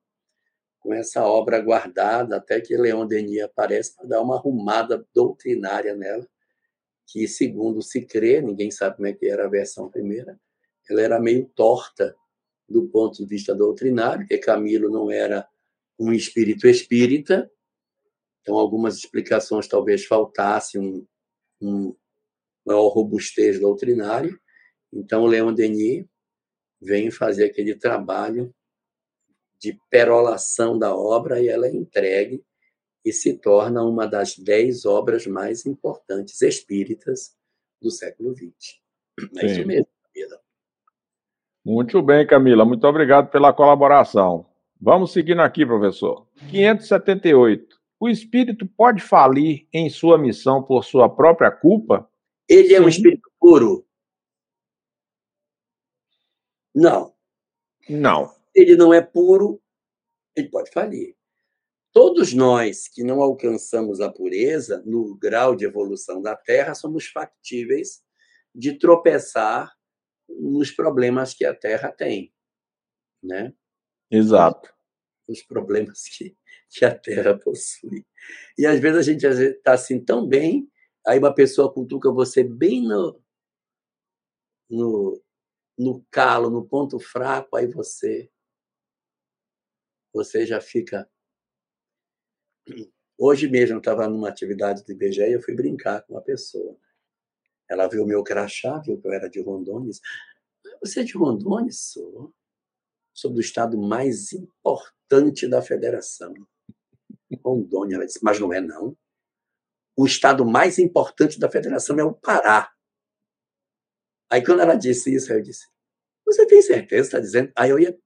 com 0.83 0.93
essa 0.93 1.25
obra 1.25 1.61
guardada 1.61 2.37
até 2.37 2.61
que 2.61 2.77
Leon 2.77 3.07
Denis 3.07 3.43
aparece 3.43 3.95
para 3.95 4.07
dar 4.07 4.21
uma 4.21 4.37
arrumada 4.37 5.07
doutrinária 5.15 5.95
nela, 5.95 6.27
que 7.07 7.29
segundo 7.29 7.81
se 7.81 8.05
crê, 8.05 8.43
ninguém 8.43 8.71
sabe 8.71 8.97
como 8.97 9.07
é 9.07 9.13
que 9.13 9.27
era 9.27 9.45
a 9.47 9.51
versão 9.51 9.89
primeira, 9.89 10.39
ela 10.91 11.01
era 11.01 11.21
meio 11.21 11.49
torta 11.55 12.17
do 12.69 12.89
ponto 12.89 13.19
de 13.19 13.27
vista 13.27 13.55
doutrinário, 13.55 14.27
que 14.27 14.39
Camilo 14.39 14.91
não 14.91 15.11
era 15.11 15.47
um 16.03 16.13
espírito 16.13 16.67
espírita, 16.67 17.51
então 18.41 18.57
algumas 18.57 18.97
explicações 18.97 19.69
talvez 19.69 20.05
faltassem 20.05 20.81
um, 20.81 21.07
um 21.61 21.97
maior 22.67 22.89
robustez 22.89 23.61
doutrinária. 23.61 24.37
Então, 24.93 25.27
Leon 25.27 25.55
Denis 25.55 26.05
vem 26.81 27.11
fazer 27.11 27.45
aquele 27.45 27.77
trabalho 27.77 28.53
de 29.61 29.79
perolação 29.89 30.77
da 30.77 30.95
obra 30.95 31.41
e 31.41 31.49
ela 31.49 31.69
é 31.69 31.71
entregue 31.71 32.45
e 33.05 33.13
se 33.13 33.39
torna 33.39 33.85
uma 33.85 34.07
das 34.07 34.37
dez 34.37 34.85
obras 34.85 35.27
mais 35.27 35.65
importantes 35.65 36.43
espíritas 36.43 37.37
do 37.81 37.91
século 37.91 38.35
XX. 38.35 38.81
É 39.37 39.41
Sim. 39.41 39.47
isso 39.47 39.67
mesmo, 39.67 39.89
Camila. 40.03 40.41
Muito 41.65 42.03
bem, 42.03 42.27
Camila. 42.27 42.65
Muito 42.65 42.85
obrigado 42.87 43.31
pela 43.31 43.53
colaboração. 43.53 44.52
Vamos 44.85 45.13
seguindo 45.13 45.41
aqui, 45.41 45.65
professor. 45.65 46.27
578. 46.51 47.81
O 48.01 48.09
espírito 48.09 48.67
pode 48.67 49.01
falir 49.01 49.69
em 49.73 49.89
sua 49.89 50.19
missão 50.19 50.61
por 50.61 50.83
sua 50.83 51.09
própria 51.09 51.53
culpa? 51.53 52.11
Ele 52.49 52.75
é 52.75 52.81
um 52.81 52.89
espírito 52.89 53.31
puro? 53.39 53.87
Não. 56.75 57.15
Não. 57.89 58.35
Ele 58.53 58.75
não 58.75 58.93
é 58.93 59.01
puro, 59.01 59.63
ele 60.35 60.49
pode 60.49 60.73
falir. 60.73 61.15
Todos 61.93 62.35
nós 62.35 62.89
que 62.89 63.05
não 63.05 63.23
alcançamos 63.23 64.01
a 64.01 64.11
pureza 64.11 64.83
no 64.85 65.17
grau 65.17 65.55
de 65.55 65.65
evolução 65.65 66.21
da 66.21 66.35
Terra 66.35 66.75
somos 66.75 67.07
factíveis 67.07 68.03
de 68.53 68.77
tropeçar 68.77 69.73
nos 70.29 70.73
problemas 70.73 71.35
que 71.35 71.45
a 71.45 71.55
Terra 71.55 71.93
tem, 71.93 72.35
né? 73.23 73.55
Exato. 74.13 74.71
Os 75.27 75.43
problemas 75.43 76.05
que, 76.05 76.37
que 76.69 76.85
a 76.85 76.95
Terra 76.97 77.39
possui. 77.39 78.07
E 78.59 78.67
às 78.67 78.79
vezes 78.79 78.99
a 78.99 79.03
gente 79.03 79.27
está 79.27 79.73
assim 79.73 79.99
tão 80.05 80.29
bem, 80.29 80.71
aí 81.07 81.19
uma 81.19 81.35
pessoa 81.35 81.73
cutuca 81.73 82.13
você 82.13 82.45
bem 82.45 82.83
no, 82.83 83.19
no, 84.69 85.23
no 85.79 86.05
calo, 86.11 86.51
no 86.51 86.63
ponto 86.63 86.99
fraco, 86.99 87.57
aí 87.57 87.67
você 87.67 88.31
você 90.13 90.45
já 90.45 90.61
fica. 90.61 91.09
Hoje 93.19 93.49
mesmo 93.49 93.77
eu 93.77 93.79
estava 93.79 94.09
numa 94.09 94.29
atividade 94.29 94.85
de 94.85 94.93
IBGE 94.93 95.23
e 95.23 95.33
eu 95.33 95.43
fui 95.43 95.55
brincar 95.55 96.03
com 96.03 96.15
uma 96.15 96.21
pessoa. 96.21 96.77
Ela 97.69 97.89
viu 97.89 98.03
o 98.03 98.07
meu 98.07 98.23
crachá, 98.23 98.79
viu 98.81 99.01
que 99.01 99.07
eu 99.07 99.13
era 99.13 99.31
de 99.31 99.41
Rondônia. 99.41 99.91
Você 100.83 101.01
é 101.01 101.05
de 101.05 101.17
Rondônia? 101.17 101.73
Sou 101.73 102.35
sobre 103.15 103.39
o 103.39 103.41
estado 103.41 103.79
mais 103.79 104.33
importante 104.33 105.49
da 105.49 105.61
federação. 105.61 106.35
Rondônia, 107.45 107.97
ela 107.97 108.07
disse, 108.07 108.23
mas 108.23 108.39
não 108.39 108.53
é 108.53 108.61
não. 108.61 108.97
O 109.97 110.07
estado 110.07 110.45
mais 110.45 110.79
importante 110.79 111.39
da 111.39 111.51
federação 111.51 111.99
é 111.99 112.05
o 112.05 112.15
Pará. 112.15 112.73
Aí 114.31 114.45
quando 114.45 114.61
ela 114.61 114.75
disse 114.75 115.15
isso, 115.15 115.33
eu 115.33 115.43
disse, 115.43 115.67
você 116.25 116.47
tem 116.47 116.63
certeza, 116.63 117.09
está 117.09 117.21
dizendo? 117.21 117.53
Aí 117.57 117.71
eu 117.71 117.79
ia 117.79 117.99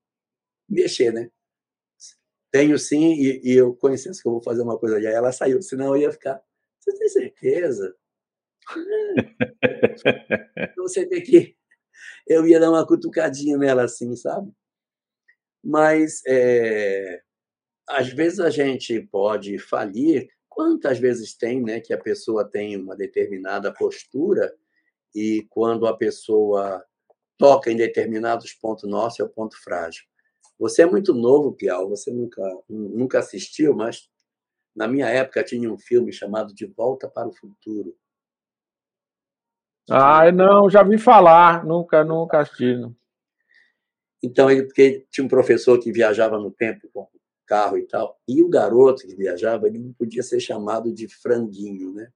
mexer, 0.69 1.12
né? 1.12 1.31
Tenho 2.51 2.79
sim, 2.79 3.14
e, 3.14 3.40
e 3.45 3.53
eu 3.53 3.75
com 3.77 3.88
licença 3.88 4.21
que 4.21 4.27
eu 4.27 4.33
vou 4.33 4.42
fazer 4.42 4.62
uma 4.62 4.79
coisa 4.79 4.97
ali. 4.97 5.07
Aí 5.07 5.14
ela 5.14 5.31
saiu, 5.31 5.62
senão 5.62 5.95
eu 5.95 6.03
ia 6.03 6.12
ficar, 6.12 6.42
você 6.81 6.99
tem 6.99 7.09
certeza? 7.09 7.97
você 10.77 11.07
vê 11.07 11.21
que 11.21 11.57
eu 12.27 12.47
ia 12.47 12.59
dar 12.59 12.71
uma 12.71 12.87
cutucadinha 12.87 13.57
nela 13.57 13.85
assim, 13.85 14.16
sabe? 14.16 14.53
Mas 15.62 16.23
é, 16.27 17.21
às 17.88 18.09
vezes 18.09 18.40
a 18.40 18.51
gente 18.51 19.01
pode 19.01 19.59
falir. 19.59 20.29
Quantas 20.49 20.99
vezes 20.99 21.35
tem, 21.37 21.62
né, 21.62 21.81
que 21.81 21.92
a 21.92 21.99
pessoa 21.99 22.49
tem 22.49 22.77
uma 22.77 22.97
determinada 22.97 23.73
postura 23.73 24.55
e 25.14 25.47
quando 25.51 25.87
a 25.87 25.97
pessoa 25.97 26.83
toca 27.38 27.71
em 27.71 27.77
determinados 27.77 28.53
pontos 28.55 28.88
nossos 28.88 29.21
é 29.21 29.25
o 29.25 29.29
ponto 29.29 29.57
frágil. 29.62 30.05
Você 30.59 30.83
é 30.83 30.87
muito 30.87 31.12
novo, 31.12 31.53
Piau, 31.53 31.88
você 31.88 32.11
nunca 32.11 32.42
nunca 32.69 33.19
assistiu, 33.19 33.75
mas 33.75 34.09
na 34.75 34.88
minha 34.88 35.07
época 35.09 35.45
tinha 35.45 35.71
um 35.71 35.79
filme 35.79 36.12
chamado 36.12 36.55
De 36.55 36.66
Volta 36.66 37.09
para 37.09 37.29
o 37.29 37.33
Futuro. 37.33 37.95
Ah, 39.88 40.31
não, 40.33 40.69
já 40.69 40.83
vi 40.83 40.99
falar, 40.99 41.64
nunca, 41.64 42.03
nunca 42.03 42.40
assisti. 42.40 42.75
Então, 44.27 44.51
ele, 44.51 44.65
porque 44.65 45.07
tinha 45.09 45.25
um 45.25 45.29
professor 45.29 45.79
que 45.79 45.93
viajava 45.93 46.37
no 46.37 46.51
tempo 46.51 46.89
com 46.93 47.07
carro 47.47 47.79
e 47.79 47.87
tal, 47.87 48.21
e 48.27 48.43
o 48.43 48.49
garoto 48.49 49.07
que 49.07 49.15
viajava, 49.15 49.69
ele 49.69 49.79
não 49.79 49.93
podia 49.93 50.21
ser 50.21 50.41
chamado 50.41 50.93
de 50.93 51.07
franguinho, 51.07 51.93
né? 51.95 52.09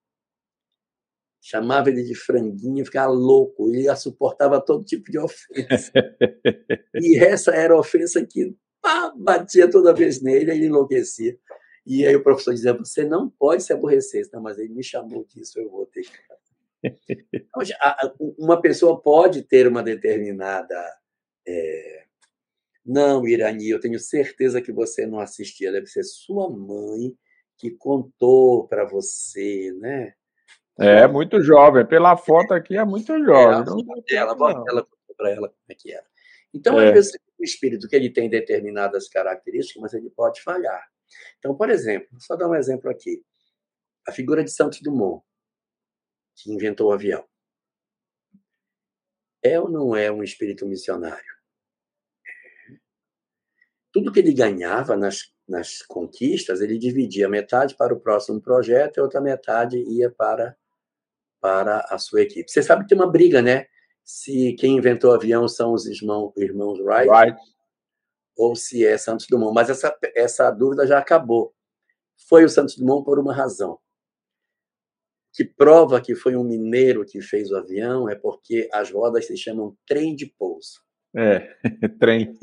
Chamava 1.40 1.88
ele 1.88 2.02
de 2.02 2.16
franguinho, 2.16 2.84
ficava 2.84 3.12
louco, 3.12 3.72
ele 3.72 3.94
suportava 3.94 4.60
todo 4.60 4.84
tipo 4.84 5.08
de 5.08 5.20
ofensa. 5.20 5.92
e 7.00 7.16
essa 7.16 7.52
era 7.52 7.74
a 7.74 7.78
ofensa 7.78 8.26
que 8.26 8.56
pá, 8.82 9.14
batia 9.16 9.70
toda 9.70 9.94
vez 9.94 10.20
nele, 10.20 10.50
ele 10.50 10.66
enlouquecia. 10.66 11.38
E 11.86 12.04
aí 12.04 12.16
o 12.16 12.24
professor 12.24 12.52
dizia: 12.52 12.74
Você 12.74 13.04
não 13.04 13.30
pode 13.30 13.62
se 13.62 13.72
aborrecer. 13.72 14.28
Não, 14.32 14.42
mas 14.42 14.58
ele 14.58 14.74
me 14.74 14.82
chamou 14.82 15.24
disso, 15.24 15.60
eu 15.60 15.70
vou 15.70 15.86
ter 15.86 16.02
que. 16.02 16.10
Então, 17.32 17.62
uma 18.38 18.60
pessoa 18.60 19.00
pode 19.00 19.42
ter 19.42 19.68
uma 19.68 19.82
determinada 19.82 20.76
é... 21.46 22.04
Não, 22.84 23.26
Irani, 23.26 23.70
eu 23.70 23.80
tenho 23.80 23.98
certeza 23.98 24.60
que 24.60 24.72
você 24.72 25.06
não 25.06 25.20
assistia. 25.20 25.70
Deve 25.70 25.86
ser 25.86 26.02
sua 26.02 26.48
mãe 26.50 27.14
que 27.58 27.70
contou 27.70 28.66
para 28.66 28.84
você, 28.84 29.70
né? 29.78 30.14
É, 30.78 31.06
muito 31.06 31.42
jovem. 31.42 31.86
Pela 31.86 32.16
foto 32.16 32.54
aqui 32.54 32.76
é 32.76 32.84
muito 32.84 33.12
é, 33.12 33.18
jovem. 33.20 33.84
É, 34.08 34.14
ela, 34.14 34.32
ela, 34.32 34.64
ela 34.68 34.82
contou 34.82 35.14
para 35.16 35.30
ela 35.30 35.48
como 35.48 35.60
é 35.68 35.74
que 35.74 35.92
era. 35.92 36.06
Então, 36.54 36.80
é. 36.80 36.88
às 36.88 36.92
vezes, 36.94 37.12
o 37.38 37.44
espírito 37.44 37.86
que 37.86 37.94
ele 37.94 38.10
tem 38.10 38.28
determinadas 38.28 39.08
características, 39.08 39.82
mas 39.82 39.94
ele 39.94 40.10
pode 40.10 40.42
falhar. 40.42 40.88
Então, 41.38 41.54
por 41.54 41.70
exemplo, 41.70 42.08
só 42.18 42.36
dar 42.36 42.48
um 42.48 42.54
exemplo 42.54 42.90
aqui. 42.90 43.22
A 44.08 44.12
figura 44.12 44.42
de 44.42 44.50
Santos 44.50 44.80
Dumont, 44.80 45.22
que 46.36 46.52
inventou 46.52 46.88
o 46.88 46.92
avião. 46.92 47.24
É 49.42 49.58
ou 49.58 49.70
não 49.70 49.96
é 49.96 50.10
um 50.10 50.22
espírito 50.22 50.66
missionário? 50.66 51.24
Tudo 53.92 54.12
que 54.12 54.20
ele 54.20 54.32
ganhava 54.32 54.96
nas, 54.96 55.32
nas 55.48 55.82
conquistas, 55.82 56.60
ele 56.60 56.78
dividia 56.78 57.28
metade 57.28 57.74
para 57.74 57.92
o 57.94 58.00
próximo 58.00 58.40
projeto 58.40 58.98
e 58.98 59.00
outra 59.00 59.20
metade 59.20 59.78
ia 59.78 60.10
para, 60.10 60.56
para 61.40 61.80
a 61.88 61.98
sua 61.98 62.22
equipe. 62.22 62.50
Você 62.50 62.62
sabe 62.62 62.82
que 62.82 62.90
tem 62.90 62.98
uma 62.98 63.10
briga, 63.10 63.42
né? 63.42 63.66
Se 64.04 64.54
quem 64.54 64.76
inventou 64.76 65.10
o 65.10 65.14
avião 65.14 65.48
são 65.48 65.72
os 65.72 65.86
irmãos, 65.86 66.32
irmãos 66.36 66.78
Wright, 66.78 67.08
Wright, 67.08 67.38
ou 68.36 68.54
se 68.54 68.86
é 68.86 68.96
Santos 68.96 69.26
Dumont. 69.28 69.54
Mas 69.54 69.70
essa, 69.70 69.96
essa 70.14 70.50
dúvida 70.50 70.86
já 70.86 70.98
acabou. 70.98 71.54
Foi 72.28 72.44
o 72.44 72.48
Santos 72.48 72.76
Dumont 72.76 73.04
por 73.04 73.18
uma 73.18 73.34
razão 73.34 73.78
que 75.32 75.44
prova 75.44 76.00
que 76.00 76.14
foi 76.14 76.36
um 76.36 76.44
mineiro 76.44 77.04
que 77.04 77.20
fez 77.20 77.50
o 77.50 77.56
avião 77.56 78.08
é 78.08 78.14
porque 78.14 78.68
as 78.72 78.90
rodas 78.90 79.26
se 79.26 79.36
chamam 79.36 79.76
trem 79.86 80.14
de 80.14 80.26
pouso. 80.26 80.82
É, 81.16 81.56
trem. 82.00 82.36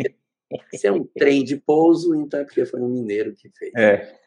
Se 0.73 0.87
é 0.87 0.91
um 0.91 1.03
trem 1.03 1.43
de 1.43 1.57
pouso, 1.57 2.15
então 2.15 2.39
é 2.39 2.45
porque 2.45 2.65
foi 2.65 2.81
um 2.81 2.87
mineiro 2.87 3.35
que 3.35 3.49
fez. 3.49 3.73
É. 3.75 4.17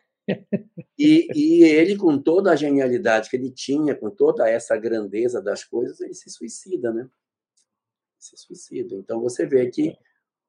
E, 0.99 1.27
e 1.35 1.65
ele, 1.65 1.97
com 1.97 2.21
toda 2.21 2.53
a 2.53 2.57
genialidade 2.57 3.31
que 3.31 3.37
ele 3.37 3.51
tinha, 3.51 3.95
com 3.95 4.11
toda 4.11 4.49
essa 4.49 4.77
grandeza 4.77 5.43
das 5.43 5.65
coisas, 5.65 6.01
ele 6.01 6.15
se 6.15 6.31
suicida, 6.31 6.93
né? 6.93 7.09
Se 8.19 8.37
suicida. 8.37 8.95
Então 8.95 9.21
você 9.21 9.47
vê 9.47 9.71
que 9.71 9.97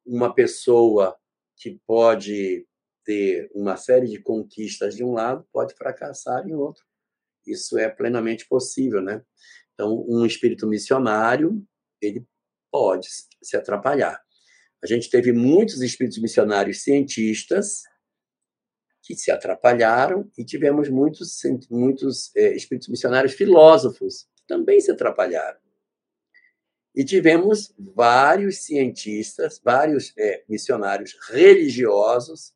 uma 0.06 0.36
pessoa 0.36 1.18
que 1.56 1.80
pode 1.88 2.68
ter 3.06 3.50
uma 3.56 3.78
série 3.78 4.08
de 4.08 4.22
conquistas 4.22 4.96
de 4.96 5.04
um 5.04 5.14
lado 5.14 5.48
pode 5.52 5.74
fracassar 5.74 6.48
em 6.48 6.54
outro 6.54 6.84
isso 7.46 7.78
é 7.78 7.90
plenamente 7.90 8.48
possível, 8.48 9.02
né? 9.02 9.24
Então, 9.74 10.06
um 10.08 10.26
espírito 10.26 10.68
missionário, 10.68 11.64
ele 12.02 12.26
pode 12.72 13.08
se 13.42 13.58
atrapalhar. 13.58 14.22
A 14.84 14.88
gente 14.88 15.10
teve 15.10 15.32
muitos 15.32 15.82
espíritos 15.82 16.20
missionários 16.20 16.82
cientistas 16.84 17.84
que 19.04 19.16
se 19.16 19.32
atrapalharam 19.32 20.30
e 20.38 20.46
tivemos 20.46 20.90
muitos, 20.90 21.40
muitos 21.70 22.36
é, 22.36 22.56
espíritos 22.56 22.88
missionários 22.88 23.34
filósofos 23.34 24.28
que 24.36 24.46
também 24.48 24.80
se 24.80 24.92
atrapalharam. 24.92 25.60
E 26.96 27.06
tivemos 27.06 27.74
vários 27.78 28.66
cientistas, 28.66 29.62
vários 29.64 30.14
é, 30.18 30.44
missionários 30.48 31.18
religiosos 31.30 32.54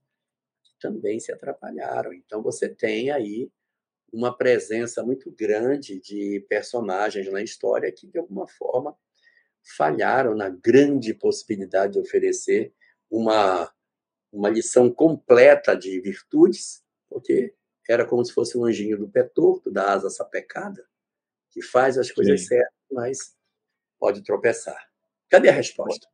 que 0.63 0.78
também 0.80 1.19
se 1.19 1.32
atrapalharam. 1.32 2.13
Então, 2.13 2.41
você 2.41 2.67
tem 2.67 3.12
aí 3.12 3.50
uma 4.15 4.36
presença 4.36 5.04
muito 5.04 5.30
grande 5.30 5.99
de 5.99 6.39
personagens 6.47 7.30
na 7.30 7.43
história 7.43 7.91
que, 7.91 8.08
de 8.08 8.17
alguma 8.17 8.47
forma, 8.47 8.97
falharam 9.75 10.34
na 10.34 10.47
grande 10.47 11.13
possibilidade 11.13 11.93
de 11.93 11.99
oferecer 11.99 12.73
uma, 13.12 13.69
uma 14.32 14.49
lição 14.49 14.89
completa 14.89 15.75
de 15.75 15.99
virtudes, 15.99 16.82
porque 17.10 17.54
era 17.89 18.06
como 18.06 18.23
se 18.23 18.32
fosse 18.32 18.58
um 18.58 18.63
anjinho 18.63 18.97
do 18.97 19.10
pé 19.10 19.23
torto, 19.23 19.69
da 19.69 19.91
asa 19.91 20.10
sapecada, 20.10 20.88
que 21.51 21.62
faz 21.62 21.97
as 21.97 22.10
coisas 22.10 22.41
Sim. 22.41 22.47
certas, 22.47 22.73
mas 22.89 23.36
pode 23.99 24.23
tropeçar. 24.23 24.89
Cadê 25.28 25.49
a 25.49 25.54
resposta? 25.54 26.08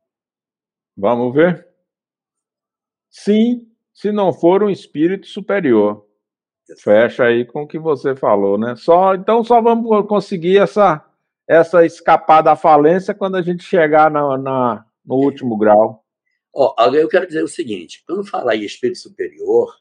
Vamos 0.96 1.32
ver? 1.32 1.68
Sim, 3.08 3.70
se 3.94 4.10
não 4.10 4.32
for 4.32 4.64
um 4.64 4.70
espírito 4.70 5.28
superior. 5.28 6.04
Fecha 6.78 7.24
aí 7.24 7.44
com 7.44 7.62
o 7.62 7.66
que 7.66 7.78
você 7.78 8.14
falou, 8.14 8.58
né? 8.58 8.74
Só, 8.76 9.14
então 9.14 9.42
só 9.42 9.60
vamos 9.60 10.06
conseguir 10.06 10.58
essa, 10.58 11.04
essa 11.48 11.84
escapar 11.84 12.42
da 12.42 12.56
falência 12.56 13.14
quando 13.14 13.36
a 13.36 13.42
gente 13.42 13.64
chegar 13.64 14.10
na, 14.10 14.38
na 14.38 14.86
no 15.04 15.16
último 15.16 15.56
grau. 15.56 16.04
Ó, 16.54 16.74
eu 16.92 17.08
quero 17.08 17.26
dizer 17.26 17.42
o 17.42 17.48
seguinte: 17.48 18.02
quando 18.06 18.24
falar 18.24 18.56
em 18.56 18.64
espírito 18.64 18.98
superior, 18.98 19.74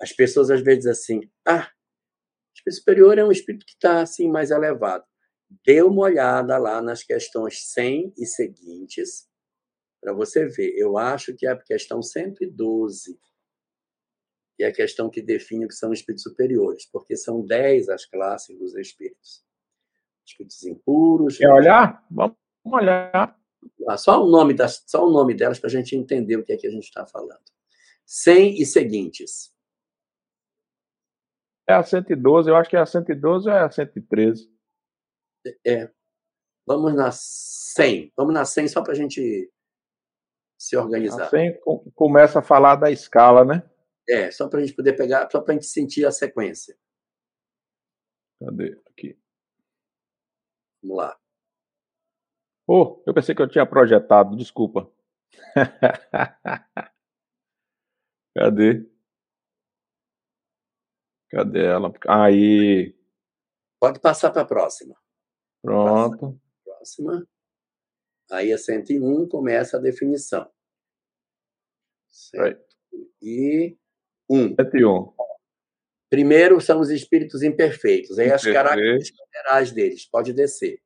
as 0.00 0.12
pessoas 0.12 0.50
às 0.50 0.60
vezes 0.60 0.86
assim, 0.86 1.28
ah, 1.46 1.68
espírito 2.54 2.78
superior 2.78 3.18
é 3.18 3.24
um 3.24 3.32
espírito 3.32 3.66
que 3.66 3.72
está 3.72 4.00
assim 4.00 4.30
mais 4.30 4.50
elevado. 4.50 5.04
Dê 5.64 5.82
uma 5.82 6.02
olhada 6.02 6.56
lá 6.58 6.80
nas 6.80 7.02
questões 7.02 7.72
100 7.72 8.14
e 8.16 8.26
seguintes 8.26 9.28
para 10.00 10.12
você 10.12 10.46
ver. 10.46 10.74
Eu 10.76 10.98
acho 10.98 11.34
que 11.34 11.46
é 11.46 11.50
a 11.50 11.56
questão 11.56 12.02
112 12.02 13.18
e 14.58 14.64
a 14.64 14.72
questão 14.72 15.10
que 15.10 15.20
define 15.20 15.64
o 15.64 15.68
que 15.68 15.74
são 15.74 15.92
espíritos 15.92 16.22
superiores, 16.22 16.86
porque 16.86 17.16
são 17.16 17.44
dez 17.44 17.88
as 17.88 18.04
classes 18.04 18.56
dos 18.58 18.74
espíritos. 18.76 19.44
Espíritos 20.24 20.64
impuros. 20.64 21.36
Quer 21.36 21.52
olhar? 21.52 22.04
Vamos 22.10 22.36
olhar. 22.64 23.38
Ah, 23.88 23.96
só 23.96 24.22
o 24.22 24.30
nome 24.30 24.54
das, 24.54 24.84
só 24.86 25.06
o 25.06 25.10
nome 25.10 25.34
delas 25.34 25.58
para 25.58 25.68
a 25.68 25.72
gente 25.72 25.96
entender 25.96 26.36
o 26.36 26.44
que 26.44 26.52
é 26.52 26.56
que 26.56 26.66
a 26.66 26.70
gente 26.70 26.84
está 26.84 27.06
falando. 27.06 27.42
100 28.06 28.60
e 28.60 28.66
seguintes. 28.66 29.52
É 31.66 31.72
a 31.72 31.82
112, 31.82 32.50
eu 32.50 32.56
acho 32.56 32.68
que 32.68 32.76
é 32.76 32.80
a 32.80 32.86
112 32.86 33.48
ou 33.48 33.54
é 33.54 33.60
a 33.60 33.70
113? 33.70 34.50
É. 35.66 35.90
Vamos 36.66 36.94
na 36.94 37.10
100. 37.10 38.12
Vamos 38.16 38.34
na 38.34 38.44
100 38.44 38.68
só 38.68 38.82
para 38.82 38.92
a 38.92 38.96
gente 38.96 39.50
se 40.58 40.76
organizar. 40.76 41.24
A 41.24 41.30
100 41.30 41.60
começa 41.94 42.38
a 42.38 42.42
falar 42.42 42.76
da 42.76 42.90
escala, 42.90 43.44
né? 43.44 43.62
É, 44.08 44.30
só 44.30 44.48
para 44.48 44.60
a 44.60 44.64
gente 44.64 44.76
poder 44.76 44.94
pegar, 44.94 45.28
só 45.30 45.40
para 45.40 45.52
a 45.52 45.54
gente 45.54 45.66
sentir 45.66 46.04
a 46.06 46.12
sequência. 46.12 46.76
Cadê? 48.38 48.80
Aqui. 48.86 49.18
Vamos 50.82 50.96
lá. 50.98 51.18
Oh, 52.66 53.02
eu 53.06 53.14
pensei 53.14 53.34
que 53.34 53.42
eu 53.42 53.48
tinha 53.48 53.66
projetado, 53.66 54.36
desculpa. 54.36 54.90
Cadê? 58.34 58.86
Cadê 61.30 61.64
ela? 61.64 61.92
Aí. 62.08 62.94
Pode 63.80 64.00
passar 64.00 64.30
para 64.30 64.42
a 64.42 64.46
próxima. 64.46 64.96
Pronto. 65.62 66.40
Próxima. 66.64 67.26
Aí 68.30 68.52
a 68.52 68.58
101 68.58 69.28
começa 69.28 69.76
a 69.76 69.80
definição. 69.80 70.50
Certo. 72.10 72.76
E 73.20 73.76
um. 74.28 74.54
Primeiro 76.10 76.60
são 76.60 76.80
os 76.80 76.90
espíritos 76.90 77.42
imperfeitos. 77.42 78.18
Aí 78.18 78.30
as 78.30 78.42
características 78.42 79.26
gerais 79.34 79.72
deles. 79.72 80.08
Pode 80.08 80.32
descer. 80.32 80.80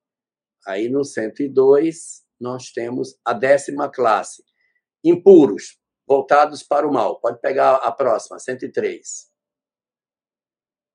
Aí 0.66 0.88
no 0.88 1.05
102 1.05 2.24
nós 2.40 2.70
temos 2.70 3.18
a 3.24 3.33
décima 3.33 3.90
classe. 3.90 4.42
Impuros, 5.05 5.79
voltados 6.07 6.62
para 6.62 6.87
o 6.87 6.92
mal. 6.92 7.20
Pode 7.20 7.40
pegar 7.40 7.77
a 7.77 7.92
próxima, 7.92 8.38
103. 8.38 9.29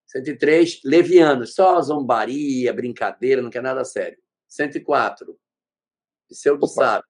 103, 0.08 0.82
levianos, 0.84 1.56
só 1.56 1.82
zombaria, 1.82 2.72
brincadeira, 2.72 3.42
não 3.42 3.50
quer 3.50 3.64
nada 3.64 3.84
sério. 3.84 4.18
104, 4.48 5.36
pseudo-sábio. 6.30 7.08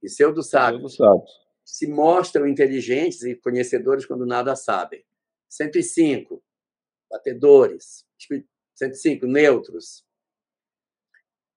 Pseudo-sábio. 0.00 0.86
Se 1.64 1.86
mostram 1.86 2.46
inteligentes 2.46 3.22
e 3.22 3.34
conhecedores 3.34 4.04
quando 4.04 4.26
nada 4.26 4.54
sabem. 4.54 5.04
105, 5.48 6.42
batedores. 7.10 8.06
105, 8.74 9.26
neutros. 9.26 10.04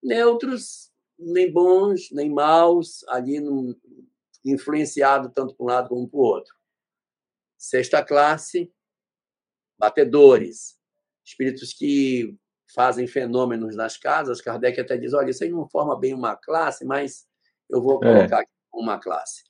Neutros, 0.01 0.91
nem 1.17 1.51
bons, 1.51 2.11
nem 2.11 2.29
maus, 2.29 3.03
ali 3.07 3.39
no, 3.39 3.75
influenciado 4.45 5.29
tanto 5.29 5.55
para 5.55 5.63
um 5.63 5.67
lado 5.67 5.89
como 5.89 6.07
para 6.07 6.17
o 6.17 6.21
outro. 6.21 6.55
Sexta 7.57 8.03
classe, 8.03 8.71
batedores. 9.77 10.77
Espíritos 11.25 11.73
que 11.73 12.37
fazem 12.73 13.07
fenômenos 13.07 13.75
nas 13.75 13.97
casas. 13.97 14.41
Kardec 14.41 14.79
até 14.79 14.97
diz: 14.97 15.13
olha, 15.13 15.31
isso 15.31 15.43
aí 15.43 15.49
não 15.49 15.67
forma 15.67 15.99
bem 15.99 16.13
uma 16.13 16.35
classe, 16.35 16.85
mas 16.85 17.27
eu 17.69 17.81
vou 17.81 18.03
é. 18.03 18.13
colocar 18.13 18.41
é. 18.41 18.47
uma 18.73 18.99
classe. 18.99 19.43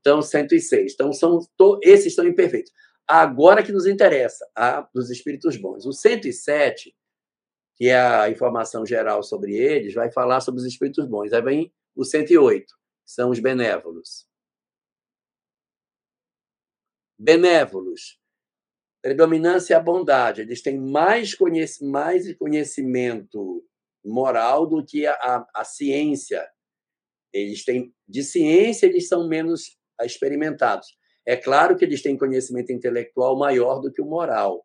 Então, 0.00 0.22
106. 0.22 0.94
Então, 0.94 1.12
são, 1.12 1.40
to, 1.56 1.78
esses 1.82 2.06
estão 2.06 2.26
imperfeitos. 2.26 2.72
Agora 3.06 3.62
que 3.62 3.72
nos 3.72 3.86
interessa, 3.86 4.46
a 4.54 4.82
dos 4.94 5.10
espíritos 5.10 5.56
bons. 5.56 5.86
O 5.86 5.92
107, 5.92 6.94
que 7.74 7.88
é 7.88 7.98
a 7.98 8.28
informação 8.28 8.84
geral 8.84 9.22
sobre 9.22 9.56
eles, 9.56 9.94
vai 9.94 10.10
falar 10.10 10.40
sobre 10.40 10.60
os 10.60 10.66
espíritos 10.66 11.06
bons. 11.06 11.32
Aí 11.32 11.40
vem 11.40 11.72
o 11.96 12.04
108, 12.04 12.66
que 12.66 13.10
são 13.10 13.30
os 13.30 13.40
benévolos. 13.40 14.28
Benévolos. 17.18 18.18
Predominância 19.02 19.72
e 19.72 19.76
a 19.76 19.80
bondade. 19.80 20.42
Eles 20.42 20.60
têm 20.60 20.78
mais, 20.78 21.34
conhec 21.34 21.82
mais 21.82 22.36
conhecimento 22.36 23.64
moral 24.04 24.66
do 24.66 24.84
que 24.84 25.06
a, 25.06 25.14
a, 25.14 25.46
a 25.54 25.64
ciência. 25.64 26.46
Eles 27.32 27.64
têm 27.64 27.94
de 28.06 28.22
ciência, 28.22 28.86
eles 28.86 29.08
são 29.08 29.26
menos 29.28 29.77
experimentados. 30.06 30.96
É 31.26 31.36
claro 31.36 31.76
que 31.76 31.84
eles 31.84 32.02
têm 32.02 32.16
conhecimento 32.16 32.72
intelectual 32.72 33.38
maior 33.38 33.80
do 33.80 33.92
que 33.92 34.00
o 34.00 34.06
moral, 34.06 34.64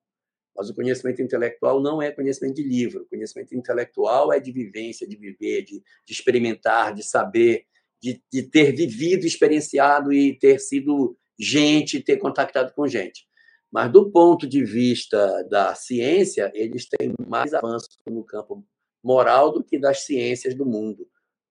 Mas 0.55 0.69
o 0.69 0.75
conhecimento 0.75 1.21
intelectual 1.21 1.81
não 1.81 2.01
é 2.01 2.11
conhecimento 2.11 2.55
de 2.55 2.63
livro. 2.63 3.01
O 3.01 3.09
conhecimento 3.09 3.55
intelectual 3.55 4.31
é 4.31 4.39
de 4.39 4.51
vivência, 4.51 5.07
de 5.07 5.15
viver, 5.17 5.63
de, 5.63 5.81
de 6.05 6.13
experimentar, 6.13 6.93
de 6.93 7.03
saber, 7.03 7.65
de, 8.01 8.21
de, 8.31 8.43
ter 8.43 8.71
vivido, 8.71 9.25
experienciado 9.25 10.13
e 10.13 10.37
ter 10.37 10.59
sido 10.59 11.17
gente, 11.39 12.03
ter 12.03 12.17
contactado 12.17 12.71
com 12.73 12.87
gente. 12.87 13.25
Mas 13.71 13.91
do 13.91 14.11
ponto 14.11 14.47
de 14.47 14.63
vista 14.63 15.43
da 15.49 15.73
ciência, 15.73 16.51
eles 16.53 16.87
têm 16.87 17.11
mais 17.27 17.53
avanço 17.53 17.89
no 18.07 18.23
campo 18.23 18.63
moral 19.03 19.51
do 19.51 19.63
que 19.63 19.79
das 19.79 20.05
ciências 20.05 20.53
do 20.53 20.65
mundo, 20.65 21.07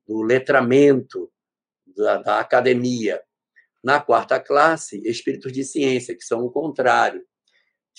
do 0.06 0.22
letramento, 0.22 1.30
da, 1.96 2.18
da 2.18 2.40
academia. 2.40 3.20
Na 3.82 4.00
quarta 4.00 4.38
classe, 4.38 5.02
espíritos 5.04 5.52
de 5.52 5.64
ciência, 5.64 6.16
que 6.16 6.24
são 6.24 6.44
o 6.44 6.50
contrário 6.50 7.22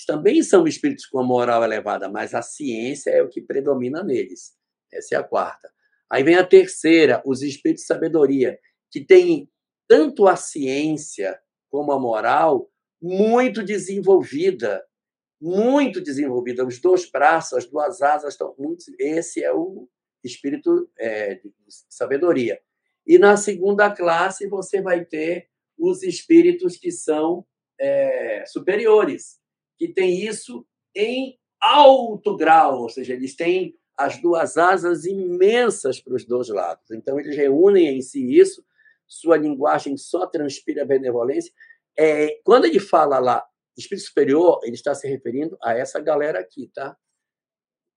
também 0.08 0.42
são 0.42 0.68
espíritos 0.68 1.06
com 1.06 1.20
a 1.20 1.24
moral 1.24 1.64
elevada, 1.64 2.10
mas 2.10 2.34
a 2.34 2.42
ciência 2.42 3.12
é 3.12 3.22
o 3.22 3.30
que 3.30 3.42
predomina 3.42 4.04
neles. 4.04 4.54
Essa 4.92 5.16
é 5.16 5.18
a 5.18 5.24
quarta. 5.24 5.72
Aí 6.10 6.24
vem 6.24 6.36
a 6.36 6.46
terceira, 6.46 7.22
os 7.26 7.42
espíritos 7.42 7.84
de 7.84 7.88
sabedoria, 7.88 8.60
que 8.92 9.06
têm 9.06 9.50
tanto 9.88 10.28
a 10.28 10.36
ciência 10.36 11.40
como 11.70 11.92
a 11.92 12.00
moral 12.00 12.70
muito 13.02 13.64
desenvolvida, 13.64 14.84
muito 15.40 16.02
desenvolvida. 16.02 16.66
Os 16.66 16.80
dois 16.80 17.10
braços, 17.10 17.54
as 17.54 17.66
duas 17.66 18.02
asas 18.02 18.34
estão 18.34 18.56
muito. 18.58 18.86
Esse 19.00 19.44
é 19.44 19.54
o 19.54 19.88
espírito 20.24 20.90
é, 20.98 21.36
de 21.36 21.52
sabedoria. 21.90 22.60
E 23.06 23.18
na 23.18 23.36
segunda 23.36 23.92
classe 23.92 24.48
você 24.48 24.82
vai 24.82 25.04
ter 25.04 25.50
os 25.78 26.04
espíritos 26.04 26.78
que 26.78 26.92
são 26.92 27.46
é, 27.80 28.46
superiores, 28.46 29.40
que 29.78 29.88
tem 29.88 30.26
isso 30.26 30.66
em 30.96 31.38
alto 31.60 32.36
grau, 32.36 32.82
ou 32.82 32.90
seja, 32.90 33.14
eles 33.14 33.36
têm 33.36 33.76
as 33.98 34.22
duas 34.22 34.58
asas 34.58 35.06
imensas 35.06 36.00
para 36.00 36.16
os 36.16 36.26
dois 36.26 36.50
lados. 36.50 36.92
Então, 36.92 37.20
eles 37.20 37.36
reúnem 37.36 37.98
em 37.98 38.02
si 38.02 38.38
isso, 38.38 38.66
sua 39.08 39.38
linguagem 39.38 39.96
só 39.98 40.26
transpira 40.26 40.86
benevolência. 40.86 41.52
É, 41.98 42.40
quando 42.44 42.66
ele 42.66 42.80
fala 42.80 43.20
lá, 43.20 43.46
espírito 43.78 44.08
superior, 44.08 44.60
ele 44.64 44.76
está 44.76 44.96
se 44.96 45.08
referindo 45.08 45.58
a 45.62 45.74
essa 45.74 46.00
galera 46.00 46.40
aqui, 46.40 46.72
tá? 46.74 46.98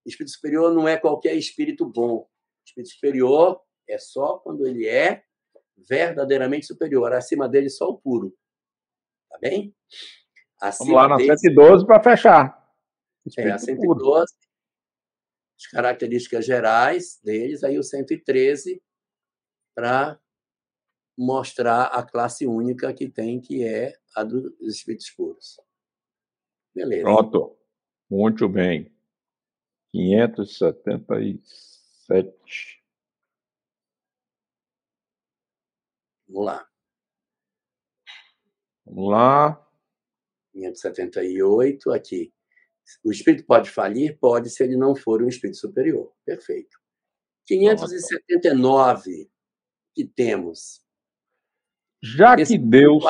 Espírito 0.05 0.33
superior 0.33 0.73
não 0.73 0.87
é 0.87 0.97
qualquer 0.97 1.35
espírito 1.35 1.85
bom. 1.87 2.29
Espírito 2.65 2.93
superior 2.93 3.61
é 3.89 3.99
só 3.99 4.39
quando 4.39 4.67
ele 4.67 4.87
é 4.87 5.23
verdadeiramente 5.77 6.67
superior. 6.67 7.13
Acima 7.13 7.49
dele, 7.49 7.69
só 7.69 7.89
o 7.89 7.99
puro. 7.99 8.35
Tá 9.31 9.39
bem? 9.39 9.75
Acima 10.61 10.91
Vamos 10.91 11.03
lá 11.03 11.09
na 11.09 11.17
desse, 11.17 11.49
112 11.49 11.87
para 11.87 12.03
fechar. 12.03 12.67
é, 13.39 13.51
a 13.51 13.59
112, 13.59 13.87
puro. 13.87 14.15
as 14.15 14.31
características 15.71 16.47
gerais 16.47 17.21
deles, 17.23 17.63
aí 17.63 17.79
o 17.79 17.83
113 17.83 18.83
para 19.75 20.19
mostrar 21.19 21.85
a 21.87 22.03
classe 22.03 22.47
única 22.47 22.93
que 22.93 23.09
tem, 23.09 23.41
que 23.41 23.65
é 23.65 23.95
a 24.15 24.23
dos 24.25 24.53
espíritos 24.63 25.11
puros. 25.11 25.59
Beleza. 26.75 27.03
Pronto. 27.03 27.57
Muito 28.11 28.49
bem. 28.49 28.93
577. 29.93 32.86
Vamos 36.29 36.47
lá. 36.47 36.69
Vamos 38.85 39.11
lá. 39.11 39.67
578, 40.53 41.93
aqui. 41.93 42.33
O 43.05 43.11
espírito 43.11 43.45
pode 43.45 43.71
falir? 43.71 44.19
Pode, 44.19 44.49
se 44.51 44.63
ele 44.63 44.77
não 44.77 44.95
for 44.95 45.23
um 45.23 45.29
espírito 45.29 45.59
superior. 45.59 46.13
Perfeito. 46.25 46.79
579 47.47 49.31
que 49.95 50.05
temos. 50.05 50.85
Já 52.03 52.35
Esse 52.35 52.59
que 52.59 52.65
Deus. 52.65 53.05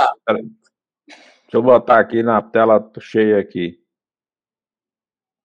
Deixa 1.07 1.52
eu 1.52 1.62
botar 1.62 2.00
aqui 2.00 2.22
na 2.22 2.42
tela 2.42 2.90
cheia 3.00 3.38
aqui. 3.38 3.83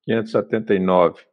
579. 0.03 1.25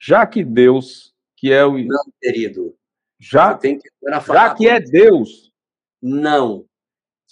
Já 0.00 0.26
que 0.26 0.44
Deus, 0.44 1.14
que 1.36 1.52
é 1.52 1.64
o. 1.64 1.78
Não, 1.78 2.12
querido. 2.20 2.76
Já, 3.20 3.56
que 3.56 3.78
já 4.26 4.54
que 4.54 4.68
é 4.68 4.80
Deus. 4.80 5.51
Não. 6.02 6.66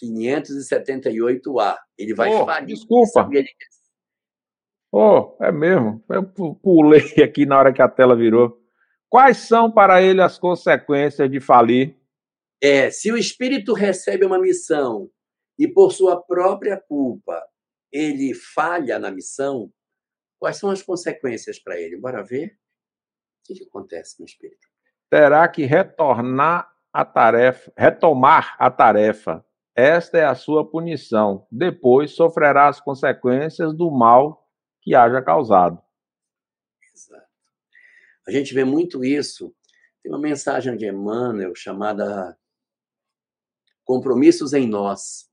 578A. 0.03 1.77
Ele 1.99 2.15
vai 2.15 2.33
oh, 2.33 2.47
falir. 2.47 2.67
Desculpa. 2.69 3.29
Oh, 4.93 5.37
é 5.41 5.53
mesmo. 5.53 6.03
Eu 6.09 6.25
pulei 6.25 7.03
aqui 7.23 7.45
na 7.45 7.59
hora 7.59 7.73
que 7.73 7.83
a 7.83 7.89
tela 7.89 8.17
virou. 8.17 8.59
Quais 9.09 9.39
são 9.39 9.71
para 9.71 10.01
ele 10.01 10.23
as 10.23 10.39
consequências 10.39 11.31
de 11.31 11.41
falir? 11.41 11.97
É, 12.63 12.91
se 12.91 13.11
o 13.11 13.17
espírito 13.17 13.73
recebe 13.73 14.25
uma 14.25 14.39
missão 14.39 15.11
e 15.59 15.67
por 15.67 15.93
sua 15.93 16.23
própria 16.23 16.79
culpa 16.79 17.43
ele 17.93 18.35
falha 18.35 18.99
na 18.99 19.11
missão, 19.11 19.73
quais 20.39 20.59
são 20.59 20.71
as 20.71 20.83
consequências 20.83 21.59
para 21.59 21.81
ele? 21.81 21.97
Bora 21.97 22.23
ver? 22.23 22.57
O 23.41 23.47
que, 23.47 23.55
que 23.55 23.65
acontece 23.65 24.21
no 24.21 24.27
espírito? 24.27 24.69
Terá 25.11 25.49
que 25.49 25.65
retornar 25.65 26.70
a 26.93 27.05
tarefa, 27.05 27.73
retomar 27.77 28.57
a 28.59 28.71
tarefa 28.71 29.45
esta 29.81 30.19
é 30.19 30.25
a 30.25 30.35
sua 30.35 30.69
punição. 30.69 31.47
Depois 31.51 32.13
sofrerá 32.13 32.69
as 32.69 32.81
consequências 32.81 33.75
do 33.75 33.91
mal 33.91 34.47
que 34.83 34.95
haja 34.95 35.23
causado. 35.23 35.83
Exato. 36.95 37.27
A 38.27 38.31
gente 38.31 38.53
vê 38.53 38.63
muito 38.63 39.03
isso. 39.03 39.55
Tem 40.03 40.13
uma 40.13 40.21
mensagem 40.21 40.77
de 40.77 40.87
Emmanuel 40.87 41.55
chamada 41.55 42.39
Compromissos 43.85 44.53
em 44.53 44.69
Nós, 44.69 45.31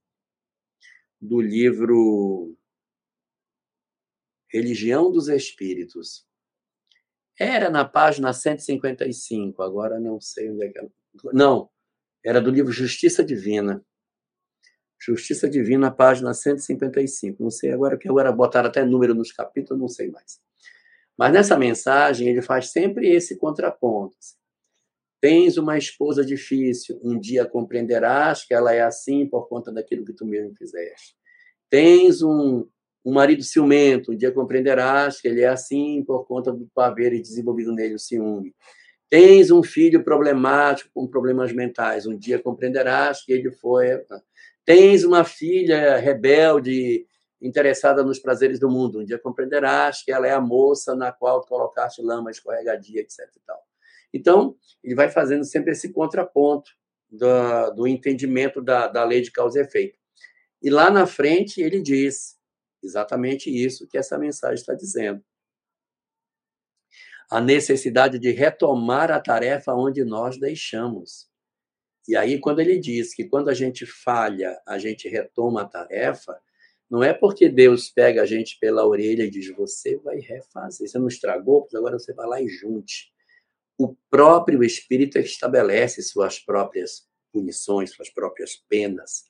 do 1.20 1.41
livro 1.41 2.56
Religião 4.50 5.12
dos 5.12 5.28
Espíritos. 5.28 6.26
Era 7.39 7.70
na 7.70 7.84
página 7.84 8.32
155, 8.32 9.62
agora 9.62 10.00
não 10.00 10.22
sei 10.22 10.50
onde 10.50 10.65
é 10.65 10.70
que. 10.70 10.80
É. 10.80 10.89
Não, 11.34 11.69
era 12.23 12.41
do 12.41 12.51
livro 12.51 12.71
Justiça 12.71 13.23
Divina. 13.23 13.84
Justiça 14.99 15.49
Divina, 15.49 15.91
página 15.91 16.34
155. 16.34 17.41
Não 17.41 17.51
sei 17.51 17.71
agora, 17.71 17.97
que 17.97 18.10
agora 18.10 18.32
botaram 18.32 18.69
até 18.69 18.84
número 18.84 19.13
nos 19.13 19.32
capítulos, 19.32 19.80
não 19.80 19.88
sei 19.88 20.10
mais. 20.10 20.39
Mas 21.17 21.34
nessa 21.34 21.58
mensagem, 21.58 22.27
ele 22.27 22.41
faz 22.41 22.71
sempre 22.71 23.10
esse 23.10 23.38
contraponto. 23.38 24.15
Tens 25.19 25.58
uma 25.58 25.77
esposa 25.77 26.23
difícil, 26.23 26.99
um 27.03 27.19
dia 27.19 27.45
compreenderás 27.45 28.45
que 28.45 28.53
ela 28.53 28.73
é 28.73 28.82
assim 28.82 29.27
por 29.27 29.47
conta 29.47 29.71
daquilo 29.71 30.06
que 30.06 30.13
tu 30.13 30.25
mesmo 30.25 30.56
fizeste. 30.56 31.15
Tens 31.69 32.21
um, 32.21 32.67
um 33.03 33.13
marido 33.13 33.41
ciumento, 33.41 34.12
um 34.12 34.15
dia 34.15 34.32
compreenderás 34.32 35.19
que 35.19 35.27
ele 35.27 35.41
é 35.41 35.47
assim 35.47 36.03
por 36.06 36.25
conta 36.25 36.51
do 36.51 36.69
haver 36.77 37.19
desenvolvido 37.19 37.73
nele 37.73 37.95
o 37.95 37.99
ciúme. 37.99 38.53
Tens 39.10 39.52
um 39.52 39.63
filho 39.63 40.04
problemático 40.04 40.89
com 40.93 41.08
problemas 41.08 41.54
mentais, 41.54 42.06
um 42.06 42.17
dia 42.17 42.39
compreenderás 42.39 43.24
que 43.24 43.32
ele 43.32 43.52
foi. 43.52 44.04
Tens 44.65 45.04
uma 45.04 45.24
filha 45.24 45.98
rebelde, 45.98 47.08
interessada 47.41 48.04
nos 48.04 48.20
prazeres 48.20 48.60
do 48.60 48.70
mundo. 48.70 49.00
Um 49.00 49.06
dia 49.06 49.17
compreenderás 49.17 50.04
que 50.04 50.12
ela 50.12 50.28
é 50.28 50.32
a 50.32 50.41
moça 50.41 50.96
na 50.96 51.12
qual 51.12 51.46
colocaste 51.46 52.02
lama 52.02 52.32
escorregadia, 52.32 53.02
etc. 53.02 53.30
Então, 54.13 54.56
ele 54.84 54.96
vai 54.96 55.10
fazendo 55.10 55.43
sempre 55.43 55.72
esse 55.72 55.91
contraponto 55.91 56.72
do, 57.10 57.72
do 57.72 57.88
entendimento 57.88 58.62
da, 58.62 58.88
da 58.88 59.04
lei 59.04 59.22
de 59.22 59.32
causa 59.32 59.60
e 59.60 59.62
efeito. 59.62 59.98
E 60.62 60.70
lá 60.70 60.89
na 60.89 61.06
frente 61.06 61.62
ele 61.62 61.82
diz 61.82 62.36
exatamente 62.84 63.50
isso 63.50 63.88
que 63.88 63.98
essa 63.98 64.17
mensagem 64.17 64.56
está 64.56 64.74
dizendo. 64.74 65.24
A 67.30 67.41
necessidade 67.41 68.17
de 68.17 68.32
retomar 68.32 69.11
a 69.11 69.19
tarefa 69.19 69.73
onde 69.73 70.03
nós 70.03 70.39
deixamos. 70.39 71.28
E 72.07 72.15
aí, 72.15 72.39
quando 72.39 72.59
ele 72.59 72.80
diz 72.80 73.13
que 73.13 73.25
quando 73.25 73.49
a 73.49 73.53
gente 73.53 73.86
falha, 73.86 74.57
a 74.65 74.78
gente 74.78 75.09
retoma 75.09 75.63
a 75.63 75.65
tarefa, 75.65 76.39
não 76.89 77.03
é 77.03 77.13
porque 77.13 77.49
Deus 77.49 77.89
pega 77.89 78.21
a 78.21 78.25
gente 78.25 78.57
pela 78.59 78.86
orelha 78.86 79.23
e 79.23 79.30
diz: 79.30 79.49
você 79.49 79.97
vai 79.97 80.19
refazer. 80.19 80.88
Você 80.88 80.97
não 80.97 81.07
estragou, 81.07 81.67
agora 81.75 81.99
você 81.99 82.13
vai 82.13 82.28
lá 82.28 82.41
e 82.41 82.47
junte. 82.47 83.11
O 83.78 83.95
próprio 84.09 84.63
Espírito 84.63 85.19
estabelece 85.19 86.01
suas 86.01 86.39
próprias 86.39 87.07
punições, 87.32 87.91
suas 87.91 88.09
próprias 88.09 88.55
penas. 88.55 89.25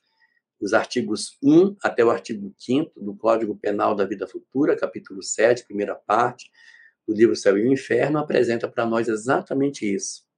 Os 0.60 0.72
artigos 0.72 1.36
1 1.42 1.76
até 1.82 2.04
o 2.04 2.10
artigo 2.10 2.54
5 2.56 3.00
do 3.00 3.14
Código 3.16 3.56
Penal 3.56 3.94
da 3.94 4.04
Vida 4.04 4.26
Futura, 4.26 4.76
capítulo 4.76 5.22
7, 5.22 5.64
primeira 5.64 5.94
parte, 5.94 6.50
do 7.08 7.14
livro 7.14 7.34
Céu 7.34 7.58
e 7.58 7.66
o 7.66 7.72
Inferno, 7.72 8.18
apresenta 8.18 8.68
para 8.68 8.86
nós 8.86 9.08
exatamente 9.08 9.92
isso 9.92 10.28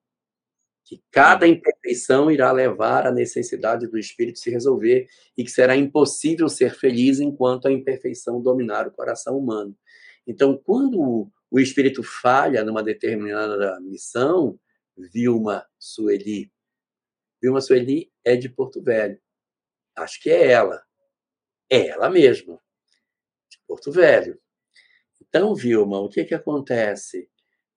que 0.91 1.01
cada 1.13 1.47
imperfeição 1.47 2.33
irá 2.33 2.51
levar 2.51 3.07
à 3.07 3.13
necessidade 3.13 3.87
do 3.87 3.97
espírito 3.97 4.41
se 4.41 4.51
resolver 4.51 5.07
e 5.39 5.45
que 5.45 5.51
será 5.51 5.77
impossível 5.77 6.49
ser 6.49 6.75
feliz 6.75 7.21
enquanto 7.21 7.69
a 7.69 7.73
imperfeição 7.73 8.43
dominar 8.43 8.89
o 8.89 8.91
coração 8.91 9.39
humano. 9.39 9.73
Então, 10.27 10.57
quando 10.57 11.31
o 11.49 11.61
espírito 11.61 12.03
falha 12.03 12.65
numa 12.65 12.83
determinada 12.83 13.79
missão, 13.81 14.59
Vilma 14.97 15.65
Sueli. 15.79 16.51
Vilma 17.41 17.61
Sueli 17.61 18.11
é 18.25 18.35
de 18.35 18.49
Porto 18.49 18.83
Velho. 18.83 19.21
Acho 19.95 20.21
que 20.21 20.29
é 20.29 20.51
ela. 20.51 20.83
É 21.71 21.87
ela 21.87 22.11
mesma, 22.11 22.61
de 23.49 23.61
Porto 23.65 23.93
Velho. 23.93 24.41
Então, 25.31 25.55
Vilma, 25.55 25.99
o 25.99 26.11
que, 26.11 26.25
que 26.25 26.35
acontece? 26.35 27.27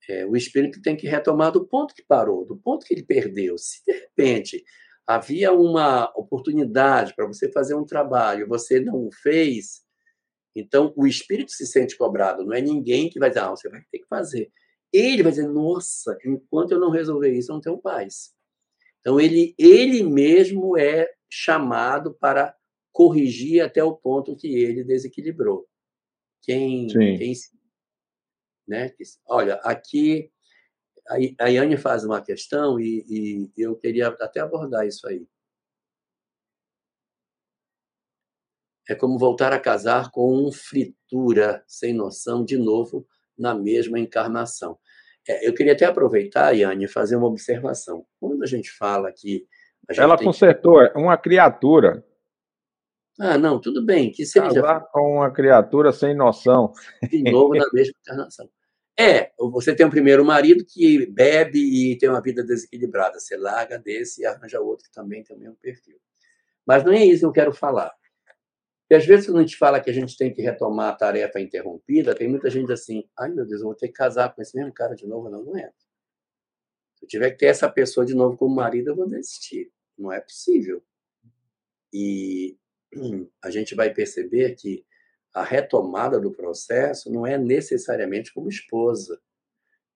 É, 0.10 0.26
o 0.26 0.36
espírito 0.36 0.82
tem 0.82 0.98
que 0.98 1.08
retomar 1.08 1.52
do 1.54 1.66
ponto 1.66 1.96
que 1.96 2.04
parou, 2.04 2.46
do 2.46 2.58
ponto 2.58 2.86
que 2.86 2.94
ele 2.94 3.06
perdeu. 3.06 3.58
Se 3.58 3.82
de 3.88 3.94
repente 3.94 4.62
havia 5.08 5.54
uma 5.54 6.12
oportunidade 6.18 7.16
para 7.16 7.26
você 7.26 7.50
fazer 7.50 7.76
um 7.76 7.86
trabalho, 7.86 8.48
você 8.48 8.82
não 8.82 9.08
o 9.08 9.10
fez, 9.14 9.84
então, 10.56 10.94
o 10.96 11.08
espírito 11.08 11.52
se 11.52 11.66
sente 11.66 11.98
cobrado, 11.98 12.46
não 12.46 12.54
é 12.54 12.62
ninguém 12.62 13.10
que 13.10 13.20
vai 13.20 13.30
dizer, 13.30 13.42
ah, 13.42 13.50
você 13.50 13.70
vai 13.70 13.82
ter 13.92 14.00
que 14.00 14.08
fazer. 14.08 14.52
Ele 14.92 15.24
vai 15.24 15.32
dizer, 15.32 15.48
nossa, 15.48 16.16
enquanto 16.24 16.72
eu 16.72 16.80
não 16.80 16.92
resolver 16.92 17.32
isso, 17.32 17.52
eu 17.52 17.56
não 17.56 17.62
tenho 17.62 17.82
paz. 17.82 18.32
Então, 19.00 19.20
ele, 19.20 19.56
ele 19.58 20.04
mesmo 20.04 20.78
é 20.78 21.10
chamado 21.30 22.14
para 22.14 22.56
corrigir 22.92 23.62
até 23.62 23.84
o 23.84 23.96
ponto 23.96 24.36
que 24.36 24.48
ele 24.56 24.84
desequilibrou. 24.84 25.68
Quem, 26.44 26.90
Sim. 26.90 27.18
quem 27.18 27.34
né? 28.68 28.92
Olha, 29.28 29.56
aqui 29.64 30.32
a 31.40 31.48
Yane 31.48 31.78
faz 31.78 32.06
uma 32.06 32.22
questão 32.22 32.80
e, 32.80 33.52
e 33.58 33.62
eu 33.62 33.76
queria 33.76 34.08
até 34.08 34.40
abordar 34.40 34.88
isso 34.88 35.08
aí. 35.08 35.28
É 38.88 38.96
como 38.96 39.18
voltar 39.18 39.54
a 39.54 39.60
casar 39.60 40.12
com 40.12 40.48
um 40.48 40.52
fritura 40.52 41.64
sem 41.68 41.94
noção 41.94 42.44
de 42.44 42.58
novo 42.58 43.08
na 43.38 43.54
mesma 43.56 44.00
encarnação. 44.00 44.78
É, 45.28 45.48
eu 45.48 45.54
queria 45.54 45.74
até 45.74 45.86
aproveitar, 45.86 46.52
Yane, 46.52 46.86
e 46.86 46.88
fazer 46.88 47.16
uma 47.16 47.28
observação. 47.28 48.06
Quando 48.20 48.44
a 48.44 48.46
gente 48.46 48.70
fala 48.72 49.12
que. 49.12 49.48
Ela 49.90 50.18
consertou, 50.18 50.80
que... 50.90 50.98
uma 50.98 51.18
criatura. 51.18 52.06
Ah, 53.20 53.38
não, 53.38 53.60
tudo 53.60 53.86
bem, 53.86 54.12
que 54.12 54.26
seja. 54.26 54.48
Casar 54.48 54.88
com 54.92 55.18
uma 55.18 55.32
criatura 55.32 55.92
sem 55.92 56.16
noção. 56.16 56.74
De 57.10 57.24
novo 57.24 57.54
na 57.54 57.66
mesma 57.72 57.94
encarnação. 58.02 58.50
É, 58.98 59.32
você 59.38 59.76
tem 59.76 59.86
um 59.86 59.90
primeiro 59.90 60.24
marido 60.24 60.64
que 60.66 61.06
bebe 61.08 61.60
e 61.60 61.98
tem 61.98 62.10
uma 62.10 62.22
vida 62.22 62.44
desequilibrada. 62.44 63.20
Você 63.20 63.36
larga 63.36 63.78
desse 63.78 64.22
e 64.22 64.26
arranja 64.26 64.60
outro 64.60 64.86
que 64.86 64.92
também 64.92 65.24
tem 65.24 65.36
o 65.36 65.40
mesmo 65.40 65.56
perfil. 65.56 65.98
Mas 66.66 66.84
não 66.84 66.94
é 66.94 67.04
isso 67.04 67.22
que 67.22 67.26
eu 67.26 67.32
quero 67.32 67.54
falar. 67.54 67.92
E 68.90 68.96
às 68.96 69.06
vezes, 69.06 69.26
quando 69.26 69.40
a 69.40 69.42
gente 69.42 69.58
fala 69.58 69.80
que 69.80 69.90
a 69.90 69.94
gente 69.94 70.16
tem 70.16 70.32
que 70.32 70.42
retomar 70.42 70.90
a 70.90 70.96
tarefa 70.96 71.40
interrompida, 71.40 72.14
tem 72.14 72.28
muita 72.28 72.50
gente 72.50 72.72
assim: 72.72 73.04
ai 73.18 73.30
meu 73.30 73.46
Deus, 73.46 73.62
eu 73.62 73.68
vou 73.68 73.76
ter 73.76 73.88
que 73.88 73.94
casar 73.94 74.34
com 74.34 74.42
esse 74.42 74.56
mesmo 74.56 74.74
cara 74.74 74.96
de 74.96 75.08
novo. 75.08 75.30
Não, 75.30 75.44
não 75.44 75.58
é. 75.58 75.72
Se 76.96 77.06
eu 77.06 77.08
tiver 77.08 77.32
que 77.32 77.38
ter 77.38 77.48
essa 77.48 77.70
pessoa 77.70 78.06
de 78.06 78.14
novo 78.14 78.38
como 78.38 78.56
marido, 78.56 78.92
eu 78.92 78.96
vou 78.96 79.08
desistir. 79.08 79.72
Não 79.98 80.12
é 80.12 80.22
possível. 80.22 80.84
E 81.92 82.58
a 83.44 83.50
gente 83.50 83.76
vai 83.76 83.94
perceber 83.94 84.56
que 84.56 84.86
a 85.34 85.44
retomada 85.44 86.20
do 86.20 86.32
processo 86.32 87.12
não 87.12 87.26
é 87.26 87.38
necessariamente 87.38 88.34
como 88.34 88.50
esposa, 88.50 89.20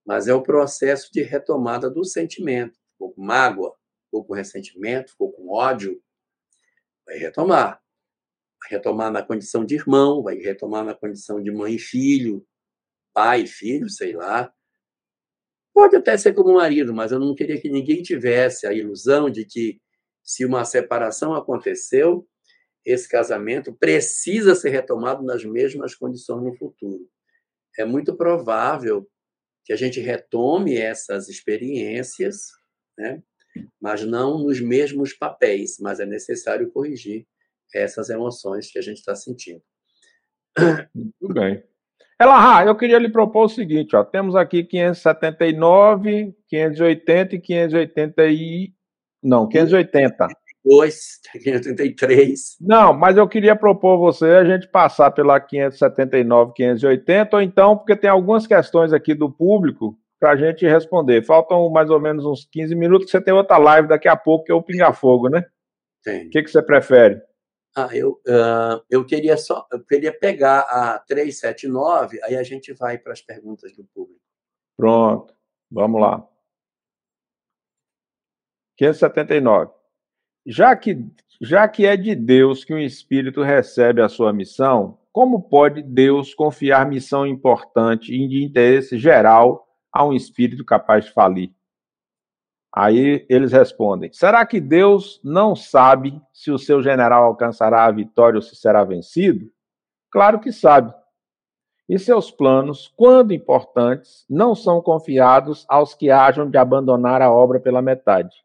mas 0.05 0.27
é 0.27 0.33
o 0.33 0.41
processo 0.41 1.11
de 1.11 1.21
retomada 1.21 1.89
do 1.89 2.03
sentimento. 2.03 2.79
Ficou 2.93 3.13
com 3.13 3.21
mágoa, 3.21 3.75
ficou 4.05 4.25
com 4.25 4.33
ressentimento, 4.33 5.11
ficou 5.11 5.31
com 5.31 5.49
ódio, 5.49 6.01
vai 7.05 7.17
retomar 7.17 7.81
retomar 8.69 9.11
na 9.11 9.23
condição 9.23 9.65
de 9.65 9.75
irmão, 9.75 10.21
vai 10.21 10.35
retomar 10.35 10.83
na 10.83 10.93
condição 10.93 11.41
de 11.41 11.51
mãe 11.51 11.75
e 11.75 11.79
filho, 11.79 12.45
pai 13.13 13.41
e 13.41 13.47
filho, 13.47 13.89
sei 13.89 14.13
lá. 14.13 14.51
Pode 15.73 15.95
até 15.95 16.17
ser 16.17 16.33
como 16.33 16.55
marido, 16.55 16.93
mas 16.93 17.11
eu 17.11 17.19
não 17.19 17.35
queria 17.35 17.59
que 17.59 17.69
ninguém 17.69 18.01
tivesse 18.01 18.65
a 18.65 18.73
ilusão 18.73 19.29
de 19.29 19.45
que, 19.45 19.79
se 20.23 20.43
uma 20.43 20.65
separação 20.65 21.33
aconteceu, 21.33 22.27
esse 22.87 23.09
casamento 23.09 23.73
precisa 23.73 24.55
ser 24.55 24.69
retomado 24.69 25.21
nas 25.21 25.43
mesmas 25.43 25.93
condições 25.93 26.41
no 26.41 26.55
futuro. 26.55 27.05
É 27.77 27.83
muito 27.83 28.15
provável 28.15 29.05
que 29.65 29.73
a 29.73 29.75
gente 29.75 29.99
retome 29.99 30.77
essas 30.77 31.27
experiências, 31.27 32.47
né? 32.97 33.21
mas 33.81 34.05
não 34.05 34.39
nos 34.39 34.61
mesmos 34.61 35.11
papéis, 35.11 35.77
mas 35.81 35.99
é 35.99 36.05
necessário 36.05 36.71
corrigir 36.71 37.27
essas 37.75 38.09
emoções 38.09 38.71
que 38.71 38.79
a 38.79 38.81
gente 38.81 38.99
está 38.99 39.13
sentindo. 39.13 39.61
Muito 40.95 41.33
bem. 41.33 41.61
Ela, 42.17 42.65
eu 42.65 42.75
queria 42.75 42.97
lhe 42.99 43.11
propor 43.11 43.45
o 43.45 43.49
seguinte, 43.49 43.97
ó, 43.97 44.03
temos 44.03 44.33
aqui 44.33 44.63
579, 44.63 46.33
580 46.47 47.35
e 47.35 47.41
580 47.41 48.27
e... 48.27 48.73
Não, 49.21 49.47
580. 49.47 50.27
2, 50.67 51.21
583. 51.31 52.57
Não, 52.61 52.93
mas 52.93 53.15
eu 53.15 53.27
queria 53.27 53.55
propor 53.55 53.97
você 53.97 54.25
a 54.25 54.43
gente 54.43 54.67
passar 54.67 55.11
pela 55.11 55.39
579, 55.39 56.53
580, 56.53 57.35
ou 57.35 57.41
então, 57.41 57.77
porque 57.77 57.95
tem 57.95 58.09
algumas 58.09 58.45
questões 58.45 58.91
aqui 58.91 59.13
do 59.13 59.31
público 59.31 59.97
para 60.19 60.31
a 60.31 60.35
gente 60.35 60.65
responder. 60.65 61.23
Faltam 61.23 61.69
mais 61.69 61.89
ou 61.89 61.99
menos 61.99 62.25
uns 62.25 62.45
15 62.51 62.75
minutos, 62.75 63.09
você 63.09 63.21
tem 63.21 63.33
outra 63.33 63.57
live 63.57 63.87
daqui 63.87 64.09
a 64.09 64.17
pouco, 64.17 64.45
que 64.45 64.51
é 64.51 64.55
o 64.55 64.61
Pinga 64.61 64.91
Fogo, 64.91 65.29
né? 65.29 65.45
Tem. 66.03 66.27
O 66.27 66.29
que, 66.29 66.43
que 66.43 66.49
você 66.51 66.61
prefere? 66.61 67.21
Ah, 67.75 67.89
eu, 67.93 68.19
uh, 68.27 68.81
eu 68.89 69.05
queria 69.05 69.37
só, 69.37 69.67
eu 69.71 69.83
queria 69.85 70.11
pegar 70.11 70.61
a 70.61 70.99
379, 71.07 72.19
aí 72.23 72.35
a 72.35 72.43
gente 72.43 72.73
vai 72.73 72.97
para 72.97 73.13
as 73.13 73.21
perguntas 73.21 73.75
do 73.75 73.85
público. 73.93 74.19
Pronto, 74.75 75.33
vamos 75.71 76.01
lá. 76.01 76.27
579. 78.77 79.76
Já 80.49 80.73
que, 80.77 81.05
já 81.41 81.67
que 81.67 81.85
é 81.85 81.97
de 81.97 82.15
Deus 82.15 82.63
que 82.63 82.73
um 82.73 82.79
espírito 82.79 83.41
recebe 83.41 84.01
a 84.01 84.07
sua 84.07 84.31
missão, 84.31 84.97
como 85.11 85.41
pode 85.41 85.83
Deus 85.83 86.33
confiar 86.33 86.87
missão 86.87 87.27
importante 87.27 88.13
e 88.13 88.25
de 88.29 88.45
interesse 88.45 88.97
geral 88.97 89.67
a 89.91 90.05
um 90.05 90.13
espírito 90.13 90.63
capaz 90.63 91.03
de 91.03 91.11
falir? 91.11 91.51
Aí 92.73 93.25
eles 93.27 93.51
respondem: 93.51 94.09
será 94.13 94.45
que 94.45 94.61
Deus 94.61 95.19
não 95.21 95.53
sabe 95.53 96.21
se 96.31 96.49
o 96.49 96.57
seu 96.57 96.81
general 96.81 97.25
alcançará 97.25 97.83
a 97.83 97.91
vitória 97.91 98.37
ou 98.37 98.41
se 98.41 98.55
será 98.55 98.85
vencido? 98.85 99.51
Claro 100.09 100.39
que 100.39 100.53
sabe. 100.53 100.93
E 101.89 101.99
seus 101.99 102.31
planos, 102.31 102.87
quando 102.95 103.33
importantes, 103.33 104.25
não 104.29 104.55
são 104.55 104.81
confiados 104.81 105.65
aos 105.67 105.93
que 105.93 106.09
hajam 106.09 106.49
de 106.49 106.57
abandonar 106.57 107.21
a 107.21 107.31
obra 107.31 107.59
pela 107.59 107.81
metade. 107.81 108.35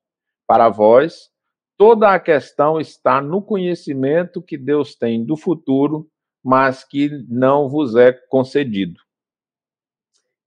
Para 0.47 0.69
vós, 0.69 1.32
toda 1.77 2.15
a 2.15 2.21
questão 2.21 2.81
está 2.81 3.21
no 3.21 3.43
conhecimento 3.43 4.43
que 4.43 4.57
Deus 4.57 4.95
tem 4.95 5.25
do 5.25 5.37
futuro, 5.37 6.11
mas 6.43 6.85
que 6.85 7.09
não 7.29 7.69
vos 7.69 7.95
é 7.97 8.13
concedido. 8.13 9.01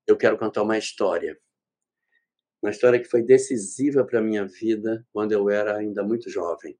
Eu 0.07 0.17
quero 0.17 0.37
contar 0.37 0.61
uma 0.61 0.77
história 0.77 1.37
uma 2.65 2.71
história 2.71 2.99
que 2.99 3.07
foi 3.07 3.21
decisiva 3.21 4.03
para 4.03 4.17
a 4.17 4.23
minha 4.23 4.43
vida 4.43 5.05
quando 5.13 5.31
eu 5.31 5.51
era 5.51 5.77
ainda 5.77 6.03
muito 6.03 6.31
jovem. 6.31 6.75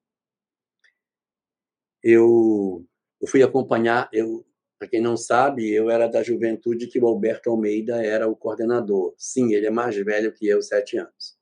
Eu, 2.02 2.84
eu 3.22 3.28
fui 3.28 3.44
acompanhar, 3.44 4.10
eu, 4.12 4.44
para 4.80 4.88
quem 4.88 5.00
não 5.00 5.16
sabe, 5.16 5.72
eu 5.72 5.92
era 5.92 6.08
da 6.08 6.24
juventude 6.24 6.88
que 6.88 7.00
o 7.00 7.06
Alberto 7.06 7.52
Almeida 7.52 8.04
era 8.04 8.28
o 8.28 8.36
coordenador. 8.36 9.14
Sim, 9.16 9.54
ele 9.54 9.68
é 9.68 9.70
mais 9.70 9.96
velho 9.96 10.34
que 10.34 10.48
eu, 10.48 10.60
sete 10.60 10.98
anos. 10.98 11.38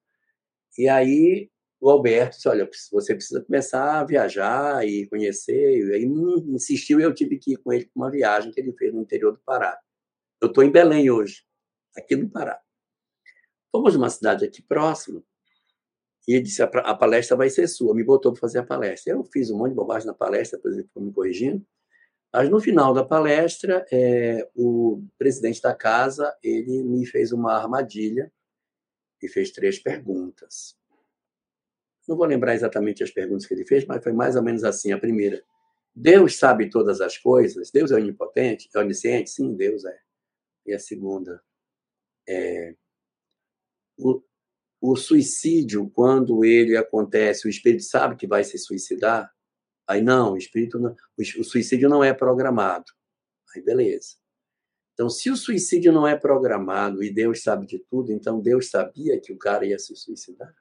E 0.78 0.90
aí 0.90 1.50
o 1.84 1.90
Alberto 1.90 2.38
disse, 2.38 2.48
olha, 2.48 2.70
você 2.94 3.14
precisa 3.14 3.42
começar 3.42 4.00
a 4.00 4.06
viajar 4.06 4.88
e 4.88 5.06
conhecer. 5.08 5.80
E 5.80 5.94
aí 5.94 6.06
insistiu 6.06 6.98
e 6.98 7.04
eu 7.04 7.14
tive 7.14 7.38
que 7.38 7.54
ir 7.54 7.58
com 7.58 7.74
ele 7.74 7.84
para 7.88 8.02
uma 8.02 8.10
viagem 8.10 8.54
que 8.54 8.62
ele 8.62 8.72
fez 8.72 8.94
no 8.94 9.02
interior 9.02 9.34
do 9.34 9.40
Pará. 9.40 9.78
Eu 10.42 10.48
estou 10.48 10.64
em 10.64 10.72
Belém 10.72 11.12
hoje, 11.12 11.44
aqui 11.98 12.16
no 12.16 12.30
Pará. 12.30 12.58
Fomos 13.70 13.96
numa 13.96 14.10
cidade 14.10 14.46
aqui 14.46 14.62
próxima 14.62 15.22
e 16.26 16.36
ele 16.36 16.44
disse: 16.44 16.64
a, 16.64 16.68
a 16.68 16.96
palestra 16.96 17.36
vai 17.36 17.50
ser 17.50 17.68
sua. 17.68 17.94
Me 17.94 18.04
botou 18.06 18.32
para 18.32 18.40
fazer 18.40 18.60
a 18.60 18.66
palestra. 18.66 19.12
Eu 19.12 19.26
fiz 19.26 19.52
um 19.52 19.58
monte 19.58 19.72
de 19.72 19.76
bobagem 19.76 20.08
na 20.08 20.14
palestra, 20.14 20.58
por 20.58 20.72
exemplo, 20.72 21.02
me 21.02 21.12
corrigindo. 21.12 21.66
Mas 22.32 22.50
no 22.50 22.62
final 22.62 22.94
da 22.94 23.04
palestra, 23.04 23.86
é, 23.92 24.50
o 24.56 25.04
presidente 25.18 25.62
da 25.62 25.76
casa 25.76 26.34
ele 26.42 26.82
me 26.82 27.06
fez 27.06 27.34
uma 27.34 27.54
armadilha 27.54 28.32
e 29.22 29.28
fez 29.28 29.52
três 29.52 29.80
perguntas. 29.80 30.82
Não 32.08 32.18
vou 32.18 32.26
lembrar 32.26 32.54
exatamente 32.54 33.04
as 33.04 33.12
perguntas 33.12 33.46
que 33.46 33.54
ele 33.54 33.66
fez, 33.66 33.86
mas 33.86 34.04
foi 34.04 34.14
mais 34.14 34.36
ou 34.36 34.44
menos 34.44 34.64
assim. 34.64 34.92
A 34.92 34.98
primeira: 34.98 35.44
Deus 35.96 36.38
sabe 36.38 36.70
todas 36.70 37.02
as 37.02 37.18
coisas? 37.18 37.72
Deus 37.72 37.92
é 37.92 37.96
onipotente? 37.96 38.70
É 38.74 38.80
onisciente? 38.80 39.30
Sim, 39.30 39.56
Deus 39.56 39.86
é. 39.86 39.98
E 40.66 40.74
a 40.74 40.80
segunda: 40.80 41.42
é, 42.28 42.76
o, 43.98 44.22
o 44.82 44.96
suicídio, 44.96 45.90
quando 45.90 46.44
ele 46.44 46.76
acontece, 46.76 47.48
o 47.48 47.50
espírito 47.50 47.84
sabe 47.84 48.16
que 48.16 48.28
vai 48.28 48.44
se 48.44 48.58
suicidar? 48.58 49.32
Aí 49.88 50.02
não, 50.02 50.34
o 50.34 50.38
espírito 50.38 50.80
não, 50.80 50.96
o 51.18 51.44
suicídio 51.44 51.90
não 51.90 52.04
é 52.04 52.14
programado. 52.14 52.92
Aí 53.56 53.62
beleza. 53.62 54.16
Então, 54.94 55.10
se 55.10 55.30
o 55.32 55.36
suicídio 55.36 55.92
não 55.92 56.08
é 56.08 56.16
programado 56.16 57.04
e 57.04 57.12
Deus 57.12 57.42
sabe 57.42 57.66
de 57.66 57.80
tudo, 57.80 58.12
então 58.12 58.40
Deus 58.40 58.70
sabia 58.70 59.20
que 59.20 59.34
o 59.34 59.38
cara 59.38 59.66
ia 59.66 59.80
se 59.80 59.96
suicidar? 59.96 60.54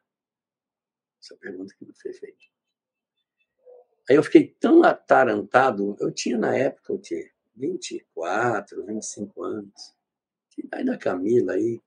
Essa 1.23 1.37
pergunta 1.37 1.73
que 1.79 1.87
foi 1.95 2.13
feita. 2.13 2.45
Aí 4.11 4.17
eu 4.17 4.25
fiquei 4.25 4.49
tão 4.59 4.83
atarantado, 4.83 5.97
eu 6.01 6.11
tinha 6.11 6.37
na 6.37 6.57
época 6.57 6.93
o 6.93 6.99
quê? 6.99 7.31
24, 7.55 8.85
25 8.85 9.43
anos. 9.45 9.95
Que 10.51 10.67
vai 10.67 10.85
da 10.85 10.99
Camila 10.99 11.53
aí. 11.53 11.81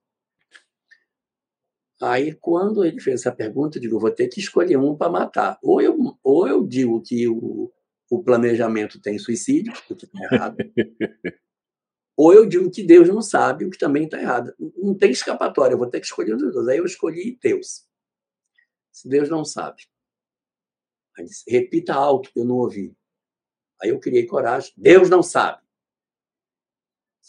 Aí, 2.00 2.34
quando 2.34 2.84
ele 2.84 3.00
fez 3.00 3.20
essa 3.20 3.32
pergunta, 3.32 3.78
eu 3.78 3.82
digo, 3.82 3.98
vou 3.98 4.10
ter 4.10 4.28
que 4.28 4.40
escolher 4.40 4.76
um 4.76 4.96
para 4.96 5.10
matar. 5.10 5.58
Ou 5.62 5.80
eu, 5.80 5.96
ou 6.22 6.48
eu 6.48 6.66
digo 6.66 7.00
que 7.02 7.28
o, 7.28 7.72
o 8.10 8.22
planejamento 8.22 9.00
tem 9.00 9.18
suicídio, 9.18 9.72
o 9.90 9.94
que 9.94 10.04
está 10.04 10.18
errado. 10.24 10.56
ou 12.16 12.34
eu 12.34 12.46
digo 12.46 12.70
que 12.70 12.82
Deus 12.82 13.08
não 13.08 13.22
sabe, 13.22 13.64
o 13.64 13.70
que 13.70 13.78
também 13.78 14.04
está 14.04 14.20
errado. 14.20 14.54
Não 14.76 14.94
tem 14.94 15.10
escapatória, 15.10 15.74
eu 15.74 15.78
vou 15.78 15.88
ter 15.88 16.00
que 16.00 16.06
escolher 16.06 16.34
um 16.34 16.38
dos 16.38 16.52
dois. 16.52 16.68
Aí 16.68 16.78
eu 16.78 16.84
escolhi 16.84 17.38
Deus. 17.42 17.86
Se 18.96 19.10
Deus 19.10 19.28
não 19.28 19.44
sabe. 19.44 19.82
Aí 21.18 21.26
disse, 21.26 21.44
repita 21.50 21.92
alto, 21.92 22.32
que 22.32 22.40
eu 22.40 22.46
não 22.46 22.56
ouvi. 22.56 22.96
Aí 23.82 23.90
eu 23.90 24.00
criei 24.00 24.24
coragem. 24.26 24.72
Deus 24.74 25.10
não 25.10 25.22
sabe. 25.22 25.62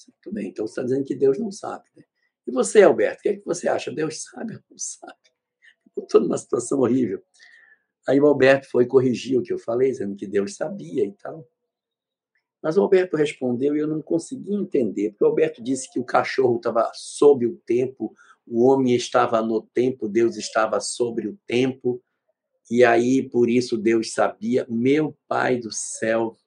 Muito 0.07 0.31
bem, 0.33 0.47
então 0.47 0.65
você 0.65 0.71
está 0.71 0.83
dizendo 0.83 1.03
que 1.03 1.13
Deus 1.13 1.37
não 1.37 1.51
sabe. 1.51 1.83
Né? 1.93 2.05
E 2.47 2.51
você, 2.51 2.83
Alberto, 2.83 3.19
o 3.19 3.21
que, 3.23 3.29
é 3.29 3.35
que 3.35 3.45
você 3.45 3.67
acha? 3.67 3.91
Deus 3.91 4.23
sabe 4.31 4.55
ou 4.55 4.61
não 4.69 4.77
sabe? 4.77 5.19
Estou 5.97 6.21
numa 6.21 6.37
situação 6.37 6.79
horrível. 6.79 7.21
Aí 8.07 8.17
o 8.17 8.27
Alberto 8.27 8.69
foi 8.69 8.85
corrigir 8.85 9.37
o 9.37 9.43
que 9.43 9.51
eu 9.51 9.59
falei, 9.59 9.91
dizendo 9.91 10.15
que 10.15 10.25
Deus 10.25 10.55
sabia 10.55 11.03
e 11.03 11.11
tal. 11.11 11.45
Mas 12.63 12.77
o 12.77 12.81
Alberto 12.81 13.17
respondeu 13.17 13.75
e 13.75 13.79
eu 13.79 13.87
não 13.87 14.01
consegui 14.01 14.53
entender, 14.53 15.09
porque 15.09 15.25
o 15.25 15.27
Alberto 15.27 15.61
disse 15.61 15.91
que 15.91 15.99
o 15.99 16.05
cachorro 16.05 16.55
estava 16.55 16.89
sob 16.93 17.45
o 17.45 17.57
tempo, 17.65 18.15
o 18.47 18.65
homem 18.65 18.95
estava 18.95 19.41
no 19.41 19.61
tempo, 19.61 20.07
Deus 20.07 20.37
estava 20.37 20.79
sobre 20.79 21.27
o 21.27 21.37
tempo, 21.45 22.01
e 22.69 22.83
aí 22.83 23.27
por 23.27 23.49
isso 23.49 23.77
Deus 23.77 24.13
sabia. 24.13 24.65
Meu 24.69 25.17
Pai 25.27 25.57
do 25.57 25.71
céu, 25.71 26.37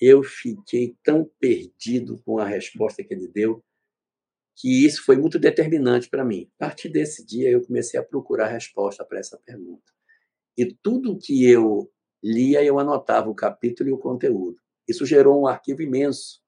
eu 0.00 0.22
fiquei 0.22 0.94
tão 1.02 1.30
perdido 1.40 2.20
com 2.24 2.38
a 2.38 2.44
resposta 2.44 3.02
que 3.02 3.14
ele 3.14 3.28
deu 3.28 3.62
que 4.56 4.86
isso 4.86 5.04
foi 5.04 5.16
muito 5.16 5.38
determinante 5.38 6.08
para 6.08 6.24
mim. 6.24 6.50
A 6.58 6.66
partir 6.66 6.88
desse 6.88 7.24
dia, 7.24 7.50
eu 7.50 7.62
comecei 7.62 8.00
a 8.00 8.02
procurar 8.02 8.48
resposta 8.48 9.04
para 9.04 9.18
essa 9.18 9.38
pergunta. 9.44 9.92
E 10.56 10.64
tudo 10.82 11.18
que 11.18 11.44
eu 11.44 11.92
lia, 12.24 12.64
eu 12.64 12.78
anotava 12.78 13.28
o 13.28 13.34
capítulo 13.34 13.90
e 13.90 13.92
o 13.92 13.98
conteúdo. 13.98 14.58
Isso 14.88 15.04
gerou 15.04 15.42
um 15.42 15.46
arquivo 15.46 15.82
imenso. 15.82 16.40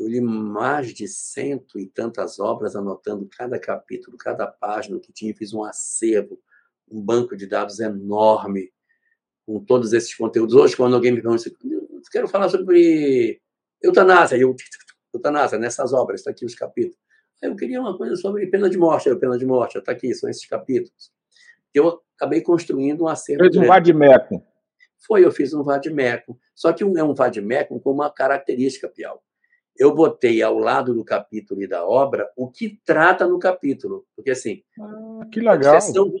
Eu 0.00 0.08
li 0.08 0.20
mais 0.20 0.94
de 0.94 1.06
cento 1.06 1.78
e 1.78 1.86
tantas 1.86 2.38
obras, 2.38 2.74
anotando 2.74 3.28
cada 3.36 3.58
capítulo, 3.58 4.16
cada 4.16 4.46
página 4.46 4.98
que 4.98 5.12
tinha, 5.12 5.34
fiz 5.34 5.52
um 5.52 5.62
acervo, 5.62 6.40
um 6.90 7.00
banco 7.00 7.36
de 7.36 7.46
dados 7.46 7.80
enorme 7.80 8.72
com 9.44 9.62
todos 9.62 9.92
esses 9.92 10.14
conteúdos. 10.14 10.54
Hoje, 10.54 10.74
quando 10.74 10.94
alguém 10.94 11.12
me 11.12 11.20
pergunta, 11.20 11.42
eu 11.64 12.00
quero 12.10 12.28
falar 12.28 12.48
sobre 12.48 13.40
eutanásia, 13.82 14.36
eu 14.36 14.56
eutanásia, 15.12 15.58
nessas 15.58 15.92
obras, 15.92 16.20
está 16.20 16.30
aqui 16.30 16.46
os 16.46 16.54
capítulos. 16.54 16.98
Eu 17.42 17.54
queria 17.54 17.80
uma 17.80 17.96
coisa 17.96 18.16
sobre 18.16 18.46
pena 18.46 18.70
de 18.70 18.78
morte, 18.78 19.10
a 19.10 19.16
pena 19.16 19.36
de 19.36 19.44
morte, 19.44 19.76
está 19.76 19.92
aqui, 19.92 20.14
são 20.14 20.30
esses 20.30 20.46
capítulos. 20.46 21.12
Eu 21.74 22.00
acabei 22.16 22.40
construindo 22.40 23.04
um 23.04 23.08
acervo. 23.08 23.42
Fez 23.42 23.56
um 23.56 23.66
vademecum. 23.66 24.42
Foi, 24.98 25.24
eu 25.24 25.32
fiz 25.32 25.52
um 25.52 25.62
vademecum. 25.62 26.36
Só 26.54 26.72
que 26.72 26.82
é 26.82 26.86
um 26.86 27.14
vademecum 27.14 27.78
com 27.78 27.92
uma 27.92 28.10
característica, 28.10 28.88
Piau. 28.88 29.22
Eu 29.76 29.94
botei 29.94 30.42
ao 30.42 30.58
lado 30.58 30.94
do 30.94 31.04
capítulo 31.04 31.62
e 31.62 31.66
da 31.66 31.86
obra 31.86 32.30
o 32.36 32.50
que 32.50 32.78
trata 32.84 33.26
no 33.26 33.38
capítulo. 33.38 34.06
Porque, 34.14 34.30
assim. 34.30 34.62
Ah, 34.80 35.26
que 35.32 35.40
legal. 35.40 35.74
Obsessão, 35.74 36.12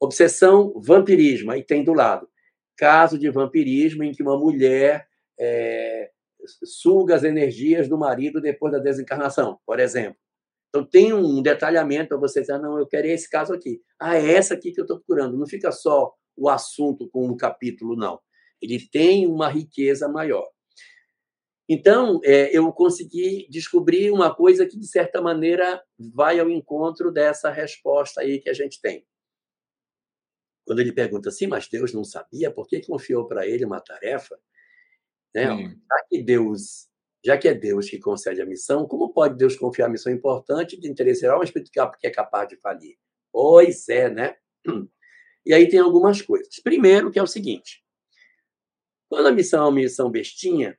obsessão, 0.00 0.74
vampirismo. 0.76 1.50
Aí 1.50 1.62
tem 1.62 1.84
do 1.84 1.92
lado. 1.92 2.28
Caso 2.76 3.18
de 3.18 3.30
vampirismo 3.30 4.02
em 4.02 4.12
que 4.12 4.22
uma 4.22 4.38
mulher 4.38 5.06
é, 5.38 6.10
suga 6.64 7.14
as 7.14 7.24
energias 7.24 7.88
do 7.88 7.98
marido 7.98 8.40
depois 8.40 8.72
da 8.72 8.78
desencarnação, 8.78 9.58
por 9.66 9.78
exemplo. 9.78 10.18
Então, 10.68 10.84
tem 10.84 11.12
um 11.12 11.40
detalhamento 11.40 12.08
para 12.08 12.18
você 12.18 12.40
dizer, 12.40 12.54
ah, 12.54 12.58
não, 12.58 12.78
eu 12.78 12.86
quero 12.86 13.06
esse 13.06 13.30
caso 13.30 13.54
aqui. 13.54 13.80
Ah, 13.98 14.16
é 14.16 14.32
essa 14.32 14.54
aqui 14.54 14.72
que 14.72 14.80
eu 14.80 14.84
estou 14.84 14.98
procurando. 14.98 15.38
Não 15.38 15.46
fica 15.46 15.70
só 15.70 16.12
o 16.36 16.48
assunto 16.48 17.08
com 17.10 17.28
um 17.28 17.36
capítulo, 17.36 17.94
não. 17.94 18.18
Ele 18.60 18.80
tem 18.90 19.26
uma 19.26 19.48
riqueza 19.48 20.08
maior. 20.08 20.44
Então, 21.68 22.20
é, 22.22 22.56
eu 22.56 22.70
consegui 22.72 23.46
descobrir 23.48 24.10
uma 24.10 24.34
coisa 24.34 24.66
que, 24.66 24.78
de 24.78 24.86
certa 24.86 25.22
maneira, 25.22 25.82
vai 25.98 26.38
ao 26.38 26.50
encontro 26.50 27.10
dessa 27.10 27.50
resposta 27.50 28.20
aí 28.20 28.38
que 28.38 28.50
a 28.50 28.52
gente 28.52 28.80
tem. 28.80 29.06
Quando 30.66 30.80
ele 30.80 30.92
pergunta 30.92 31.28
assim, 31.30 31.46
mas 31.46 31.68
Deus 31.68 31.92
não 31.92 32.04
sabia, 32.04 32.50
por 32.50 32.66
que 32.66 32.80
confiou 32.86 33.26
para 33.26 33.46
ele 33.46 33.64
uma 33.64 33.80
tarefa? 33.80 34.38
Né? 35.34 35.44
Já 35.44 36.04
que 36.08 36.22
Deus, 36.22 36.88
já 37.24 37.36
que 37.38 37.48
é 37.48 37.54
Deus 37.54 37.88
que 37.88 37.98
concede 37.98 38.40
a 38.40 38.46
missão, 38.46 38.86
como 38.86 39.12
pode 39.12 39.36
Deus 39.36 39.56
confiar 39.56 39.86
a 39.86 39.90
missão 39.90 40.12
importante 40.12 40.78
de 40.78 40.88
interesse 40.88 41.22
geral 41.22 41.42
espírito 41.42 41.70
que 41.70 42.06
é 42.06 42.10
capaz 42.10 42.48
de 42.48 42.56
falir? 42.56 42.96
Pois 43.32 43.88
é, 43.88 44.08
né? 44.10 44.36
E 45.46 45.52
aí 45.52 45.68
tem 45.68 45.78
algumas 45.78 46.22
coisas. 46.22 46.58
Primeiro, 46.62 47.10
que 47.10 47.18
é 47.18 47.22
o 47.22 47.26
seguinte: 47.26 47.84
quando 49.10 49.26
a 49.26 49.32
missão 49.32 49.60
é 49.60 49.66
uma 49.66 49.72
missão 49.72 50.10
bestinha, 50.10 50.78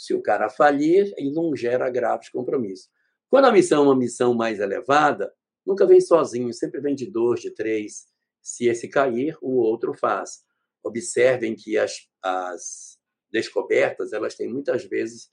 se 0.00 0.14
o 0.14 0.22
cara 0.22 0.48
falir, 0.48 1.12
ele 1.18 1.30
não 1.30 1.54
gera 1.54 1.90
graves 1.90 2.30
compromissos. 2.30 2.88
Quando 3.28 3.44
a 3.44 3.52
missão 3.52 3.82
é 3.82 3.86
uma 3.88 3.96
missão 3.96 4.32
mais 4.32 4.58
elevada, 4.58 5.30
nunca 5.64 5.86
vem 5.86 6.00
sozinho, 6.00 6.50
sempre 6.54 6.80
vem 6.80 6.94
de 6.94 7.04
dois, 7.04 7.40
de 7.40 7.50
três. 7.50 8.06
Se 8.40 8.66
esse 8.66 8.88
cair, 8.88 9.36
o 9.42 9.58
outro 9.58 9.92
faz. 9.92 10.42
Observem 10.82 11.54
que 11.54 11.76
as, 11.76 12.08
as 12.22 12.98
descobertas, 13.30 14.14
elas 14.14 14.34
têm 14.34 14.48
muitas 14.48 14.84
vezes 14.84 15.28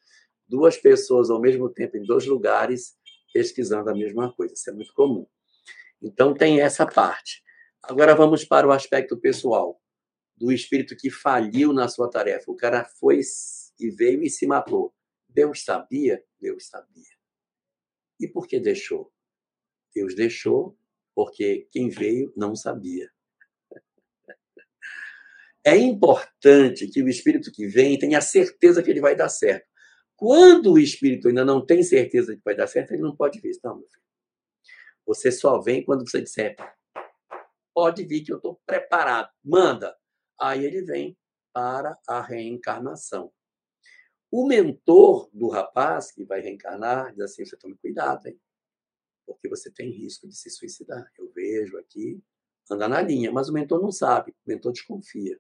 duas 0.46 0.76
pessoas 0.76 1.30
ao 1.30 1.40
mesmo 1.40 1.70
tempo 1.70 1.96
em 1.96 2.04
dois 2.04 2.26
lugares 2.26 2.98
pesquisando 3.34 3.90
a 3.90 3.96
mesma 3.96 4.34
coisa. 4.34 4.54
Isso 4.54 4.70
é 4.70 4.74
muito 4.74 4.94
comum. 4.94 5.26
Então, 6.02 6.34
tem 6.34 6.60
essa 6.60 6.86
parte. 6.86 7.42
Agora, 7.82 8.14
vamos 8.14 8.44
para 8.44 8.68
o 8.68 8.72
aspecto 8.74 9.16
pessoal 9.16 9.80
do 10.36 10.52
espírito 10.52 10.94
que 10.98 11.10
faliu 11.10 11.72
na 11.72 11.88
sua 11.88 12.10
tarefa. 12.10 12.52
O 12.52 12.56
cara 12.56 12.84
foi 13.00 13.22
e 13.80 13.90
veio 13.90 14.24
e 14.24 14.30
se 14.30 14.46
matou. 14.48 14.94
Deus 15.28 15.64
sabia? 15.64 16.24
Deus 16.40 16.68
sabia. 16.68 17.18
E 18.20 18.28
por 18.28 18.48
que 18.48 18.60
deixou? 18.60 19.12
Deus 19.94 20.16
deixou 20.16 20.78
porque 21.16 21.68
quem 21.72 21.90
veio 21.90 22.32
não 22.36 22.56
sabia. 22.56 23.12
É 25.66 25.76
importante 25.76 26.88
que 26.88 27.02
o 27.02 27.10
espírito 27.10 27.52
que 27.52 27.68
vem 27.68 28.00
tenha 28.00 28.22
certeza 28.22 28.82
que 28.82 28.90
ele 28.90 29.02
vai 29.02 29.16
dar 29.16 29.28
certo. 29.28 29.68
Quando 30.16 30.74
o 30.74 30.80
espírito 30.80 31.28
ainda 31.28 31.44
não 31.44 31.64
tem 31.64 31.84
certeza 31.84 32.36
que 32.36 32.42
vai 32.44 32.56
dar 32.56 32.68
certo, 32.68 32.94
ele 32.94 33.02
não 33.02 33.16
pode 33.16 33.40
vir. 33.40 33.52
Não, 33.64 33.78
meu 33.78 33.88
filho. 33.88 34.04
Você 35.06 35.32
só 35.32 35.60
vem 35.60 35.84
quando 35.84 36.08
você 36.08 36.22
disser: 36.22 36.56
pode 37.74 38.04
vir 38.06 38.24
que 38.24 38.32
eu 38.32 38.38
estou 38.38 38.62
preparado, 38.66 39.30
manda. 39.44 39.96
Aí 40.40 40.66
ele 40.66 40.84
vem 40.84 41.18
para 41.54 41.98
a 42.08 42.22
reencarnação. 42.22 43.32
O 44.30 44.46
mentor 44.46 45.30
do 45.34 45.48
rapaz 45.48 46.12
que 46.12 46.24
vai 46.24 46.42
reencarnar 46.42 47.12
diz 47.12 47.22
assim: 47.22 47.46
você 47.46 47.58
tome 47.58 47.76
cuidado, 47.78 48.28
hein? 48.28 48.40
Porque 49.26 49.48
você 49.48 49.72
tem 49.72 49.90
risco 49.92 50.28
de 50.28 50.36
se 50.36 50.50
suicidar. 50.50 51.10
Eu 51.18 51.32
vejo 51.34 51.78
aqui, 51.78 52.22
anda 52.70 52.88
na 52.88 53.02
linha, 53.02 53.32
mas 53.32 53.50
o 53.50 53.54
mentor 53.54 53.82
não 53.82 53.92
sabe, 53.92 54.32
o 54.32 54.50
mentor 54.50 54.72
desconfia. 54.72 55.40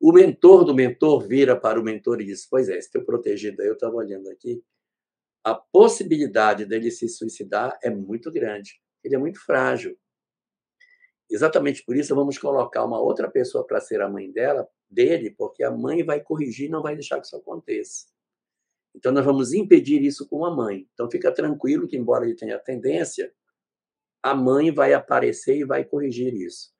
O 0.00 0.12
mentor 0.12 0.64
do 0.64 0.74
mentor 0.74 1.26
vira 1.26 1.58
para 1.58 1.80
o 1.80 1.82
mentor 1.82 2.20
e 2.20 2.26
diz: 2.26 2.46
Pois 2.46 2.68
é, 2.68 2.80
se 2.80 2.90
teu 2.90 3.04
protegido, 3.04 3.62
eu 3.62 3.74
estava 3.74 3.94
olhando 3.94 4.28
aqui, 4.30 4.62
a 5.44 5.54
possibilidade 5.54 6.64
dele 6.64 6.90
se 6.90 7.08
suicidar 7.08 7.78
é 7.82 7.88
muito 7.88 8.32
grande. 8.32 8.80
Ele 9.02 9.14
é 9.14 9.18
muito 9.18 9.38
frágil. 9.44 9.96
Exatamente 11.28 11.84
por 11.84 11.96
isso, 11.96 12.14
vamos 12.14 12.38
colocar 12.38 12.84
uma 12.84 13.00
outra 13.00 13.28
pessoa 13.28 13.66
para 13.66 13.80
ser 13.80 14.00
a 14.00 14.08
mãe 14.08 14.30
dela, 14.30 14.68
dele, 14.88 15.30
porque 15.30 15.64
a 15.64 15.70
mãe 15.70 16.04
vai 16.04 16.20
corrigir 16.20 16.70
não 16.70 16.82
vai 16.82 16.94
deixar 16.94 17.20
que 17.20 17.26
isso 17.26 17.36
aconteça. 17.36 18.06
Então, 18.94 19.12
nós 19.12 19.24
vamos 19.24 19.52
impedir 19.52 20.02
isso 20.02 20.26
com 20.26 20.44
a 20.44 20.54
mãe. 20.54 20.88
Então, 20.94 21.10
fica 21.10 21.30
tranquilo 21.32 21.86
que, 21.86 21.96
embora 21.96 22.24
ele 22.24 22.34
tenha 22.34 22.58
tendência, 22.58 23.30
a 24.22 24.34
mãe 24.34 24.72
vai 24.72 24.94
aparecer 24.94 25.56
e 25.56 25.64
vai 25.64 25.84
corrigir 25.84 26.32
isso. 26.32 26.70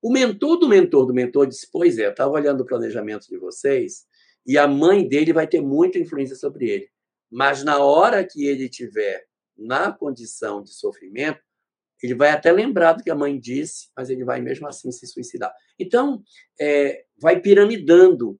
O 0.00 0.10
mentor 0.10 0.56
do 0.56 0.68
mentor 0.68 1.06
do 1.06 1.12
mentor 1.12 1.46
disse: 1.46 1.68
Pois 1.70 1.98
é, 1.98 2.08
estava 2.08 2.30
olhando 2.30 2.62
o 2.62 2.66
planejamento 2.66 3.26
de 3.28 3.36
vocês 3.36 4.06
e 4.46 4.56
a 4.56 4.66
mãe 4.66 5.06
dele 5.06 5.32
vai 5.32 5.46
ter 5.46 5.60
muita 5.60 5.98
influência 5.98 6.36
sobre 6.36 6.70
ele. 6.70 6.88
Mas 7.30 7.62
na 7.62 7.78
hora 7.78 8.24
que 8.24 8.46
ele 8.46 8.68
tiver 8.68 9.26
na 9.56 9.92
condição 9.92 10.62
de 10.62 10.70
sofrimento, 10.70 11.40
ele 12.02 12.14
vai 12.14 12.30
até 12.30 12.52
lembrar 12.52 12.92
do 12.94 13.02
que 13.02 13.10
a 13.10 13.14
mãe 13.14 13.38
disse, 13.38 13.88
mas 13.96 14.08
ele 14.10 14.24
vai 14.24 14.40
mesmo 14.40 14.68
assim 14.68 14.90
se 14.92 15.06
suicidar. 15.06 15.52
Então, 15.78 16.22
é, 16.60 17.04
vai 17.20 17.40
piramidando. 17.40 18.38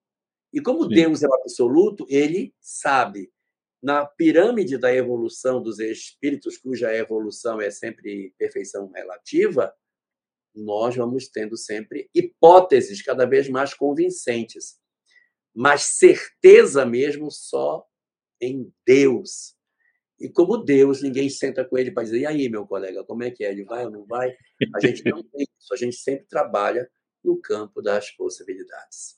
E 0.53 0.61
como 0.61 0.85
Sim. 0.85 0.91
Deus 0.91 1.23
é 1.23 1.29
o 1.29 1.35
absoluto, 1.35 2.07
ele 2.09 2.55
sabe. 2.61 3.31
na 3.83 4.05
pirâmide 4.05 4.77
da 4.77 4.93
evolução 4.93 5.63
dos 5.63 5.79
espíritos, 5.79 6.59
cuja 6.59 6.95
evolução 6.95 7.61
é 7.61 7.71
sempre 7.71 8.35
perfeição 8.37 8.91
relativa, 8.93 9.73
nós 10.55 10.97
vamos 10.97 11.29
tendo 11.29 11.57
sempre 11.57 12.11
hipóteses 12.15 13.01
cada 13.03 13.25
vez 13.25 13.49
mais 13.49 13.75
convincentes. 13.75 14.79
Mas 15.55 15.83
certeza 15.83 16.85
mesmo 16.85 17.31
só 17.31 17.87
em 18.41 18.73
Deus. 18.87 19.55
E 20.21 20.29
como 20.29 20.59
Deus, 20.59 21.03
ninguém 21.03 21.29
senta 21.29 21.65
com 21.65 21.79
ele 21.79 21.93
para 21.93 22.03
dizer: 22.03 22.21
e 22.21 22.27
aí, 22.27 22.49
meu 22.49 22.67
colega, 22.67 23.05
como 23.05 23.23
é 23.23 23.31
que 23.31 23.45
é? 23.45 23.53
Ele 23.53 23.65
vai 23.65 23.85
ou 23.85 23.91
não 23.91 24.05
vai? 24.05 24.35
A 24.75 24.81
gente 24.81 25.05
não 25.09 25.23
tem 25.23 25.43
isso. 25.43 25.73
A 25.73 25.77
gente 25.77 25.97
sempre 25.97 26.27
trabalha 26.27 26.89
no 27.25 27.41
campo 27.41 27.81
das 27.81 28.11
possibilidades. 28.11 29.17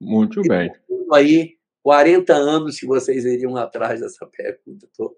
Muito 0.00 0.40
e 0.44 0.48
bem. 0.48 0.72
Aí, 1.12 1.58
40 1.82 2.34
anos 2.34 2.78
que 2.78 2.86
vocês 2.86 3.24
iriam 3.24 3.56
atrás 3.56 4.00
dessa 4.00 4.26
pergunta. 4.26 4.88
Tô, 4.96 5.16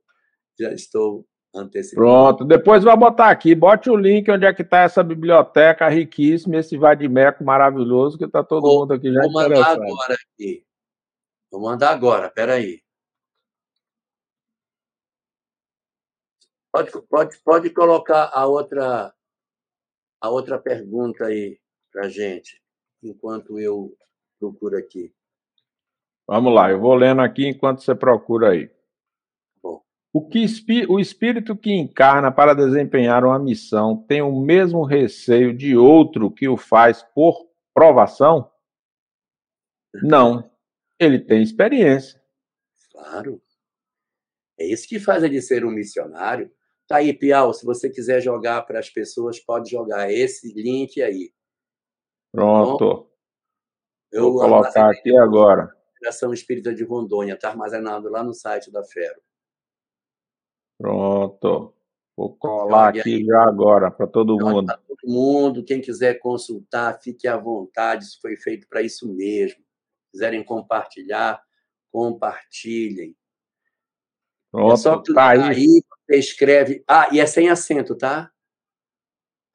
já 0.59 0.72
estou 0.72 1.26
antecipando. 1.55 2.07
Pronto. 2.07 2.44
Depois 2.44 2.84
vai 2.84 2.96
botar 2.96 3.30
aqui. 3.30 3.55
Bote 3.55 3.90
o 3.90 3.96
link 3.96 4.30
onde 4.30 4.46
é 4.46 4.53
que 4.53 4.62
está 4.62 4.80
essa 4.80 5.03
biblioteca 5.03 5.88
riquíssima, 5.88 6.59
esse 6.59 6.76
vadimeco 6.76 7.42
maravilhoso, 7.42 8.18
que 8.18 8.24
está 8.24 8.42
todo 8.44 8.62
vou, 8.62 8.80
mundo 8.80 8.94
aqui 8.94 9.12
já 9.12 9.20
Vou 9.22 9.32
mandar 9.32 9.66
agora 9.66 10.14
aqui. 10.14 10.64
Vou 11.51 11.61
mandar 11.62 11.90
agora, 11.90 12.30
peraí. 12.30 12.80
Pode, 16.72 16.90
pode, 17.08 17.38
pode 17.38 17.70
colocar 17.70 18.30
a 18.32 18.46
outra, 18.46 19.12
a 20.20 20.30
outra 20.30 20.58
pergunta 20.58 21.26
aí 21.26 21.58
para 21.92 22.08
gente, 22.08 22.62
enquanto 23.02 23.58
eu 23.58 23.96
procuro 24.38 24.76
aqui. 24.76 25.12
Vamos 26.26 26.54
lá, 26.54 26.70
eu 26.70 26.78
vou 26.78 26.94
lendo 26.94 27.20
aqui 27.20 27.48
enquanto 27.48 27.82
você 27.82 27.92
procura 27.92 28.50
aí. 28.50 28.70
Bom. 29.60 29.82
O, 30.12 30.28
que, 30.28 30.46
o 30.88 31.00
espírito 31.00 31.56
que 31.56 31.72
encarna 31.72 32.30
para 32.30 32.54
desempenhar 32.54 33.24
uma 33.24 33.38
missão 33.38 33.96
tem 34.06 34.22
o 34.22 34.40
mesmo 34.40 34.84
receio 34.84 35.52
de 35.52 35.76
outro 35.76 36.30
que 36.30 36.48
o 36.48 36.56
faz 36.56 37.02
por 37.02 37.50
provação? 37.74 38.48
Não. 40.04 40.48
Ele 41.00 41.18
tem 41.18 41.42
experiência. 41.42 42.22
Claro. 42.92 43.42
É 44.58 44.64
isso 44.66 44.86
que 44.86 45.00
faz 45.00 45.24
ele 45.24 45.40
ser 45.42 45.64
um 45.64 45.70
missionário. 45.70 46.52
Tá 46.91 46.97
aí, 46.97 47.12
Piau, 47.12 47.55
se 47.55 47.64
você 47.64 47.88
quiser 47.88 48.20
jogar 48.20 48.62
para 48.62 48.80
as 48.80 48.91
pessoas, 48.91 49.38
pode 49.38 49.70
jogar 49.70 50.12
esse 50.12 50.53
link 50.53 51.01
aí. 51.01 51.32
Pronto. 52.32 52.74
Então, 52.74 53.11
eu 54.11 54.32
Vou 54.32 54.41
colocar 54.41 54.91
aqui 54.91 55.16
agora. 55.16 55.72
Federação 55.95 56.34
Espírita 56.34 56.74
de 56.74 56.82
Rondônia, 56.82 57.34
está 57.34 57.51
armazenado 57.51 58.09
lá 58.09 58.24
no 58.24 58.34
site 58.34 58.72
da 58.72 58.82
Fero. 58.82 59.20
Pronto. 60.76 61.72
Vou 62.16 62.34
colar 62.34 62.88
aqui 62.88 63.18
aí. 63.18 63.24
já 63.24 63.41
agora 63.45 63.88
para 63.88 64.09
todo 64.09 64.36
mundo. 64.36 64.66
Para 64.66 64.78
todo 64.78 64.99
mundo, 65.05 65.64
quem 65.64 65.80
quiser 65.80 66.14
consultar, 66.18 67.01
fique 67.01 67.28
à 67.28 67.36
vontade, 67.36 68.03
isso 68.03 68.18
foi 68.20 68.34
feito 68.34 68.66
para 68.66 68.82
isso 68.82 69.07
mesmo. 69.07 69.62
Quiserem 70.11 70.43
compartilhar, 70.43 71.41
compartilhem. 71.93 73.16
É 74.55 74.76
só 74.76 75.01
tá 75.01 75.30
aí. 75.30 75.40
aí 75.40 75.82
você 76.09 76.18
escreve. 76.18 76.82
Ah, 76.88 77.09
e 77.12 77.20
é 77.20 77.26
sem 77.26 77.48
acento, 77.48 77.96
tá? 77.96 78.30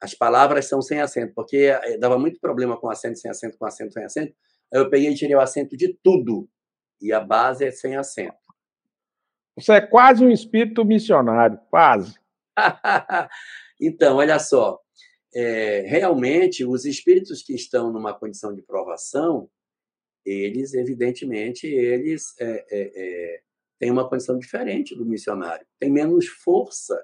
As 0.00 0.14
palavras 0.14 0.66
são 0.66 0.80
sem 0.80 1.00
acento, 1.00 1.32
porque 1.34 1.56
eh, 1.56 1.98
dava 1.98 2.18
muito 2.18 2.40
problema 2.40 2.78
com 2.78 2.88
acento, 2.88 3.18
sem 3.18 3.30
acento, 3.30 3.58
com 3.58 3.66
acento, 3.66 3.92
sem 3.92 4.04
acento. 4.04 4.34
Aí 4.72 4.80
eu 4.80 4.90
peguei 4.90 5.10
e 5.10 5.14
tirei 5.14 5.34
o 5.34 5.40
acento 5.40 5.76
de 5.76 5.94
tudo. 6.02 6.48
E 7.00 7.12
a 7.12 7.20
base 7.20 7.64
é 7.64 7.70
sem 7.70 7.96
acento. 7.96 8.36
Você 9.58 9.72
é 9.72 9.80
quase 9.80 10.24
um 10.24 10.30
espírito 10.30 10.84
missionário, 10.84 11.58
quase. 11.70 12.14
então, 13.80 14.16
olha 14.16 14.38
só. 14.38 14.78
É, 15.34 15.80
realmente, 15.86 16.64
os 16.64 16.84
espíritos 16.84 17.42
que 17.42 17.54
estão 17.54 17.92
numa 17.92 18.14
condição 18.14 18.54
de 18.54 18.62
provação, 18.62 19.50
eles, 20.24 20.74
evidentemente, 20.74 21.66
eles 21.66 22.34
é, 22.40 22.66
é, 22.70 22.92
é 22.94 23.40
tem 23.78 23.90
uma 23.90 24.08
condição 24.08 24.38
diferente 24.38 24.94
do 24.94 25.04
missionário. 25.04 25.66
Tem 25.78 25.90
menos 25.90 26.26
força, 26.26 26.98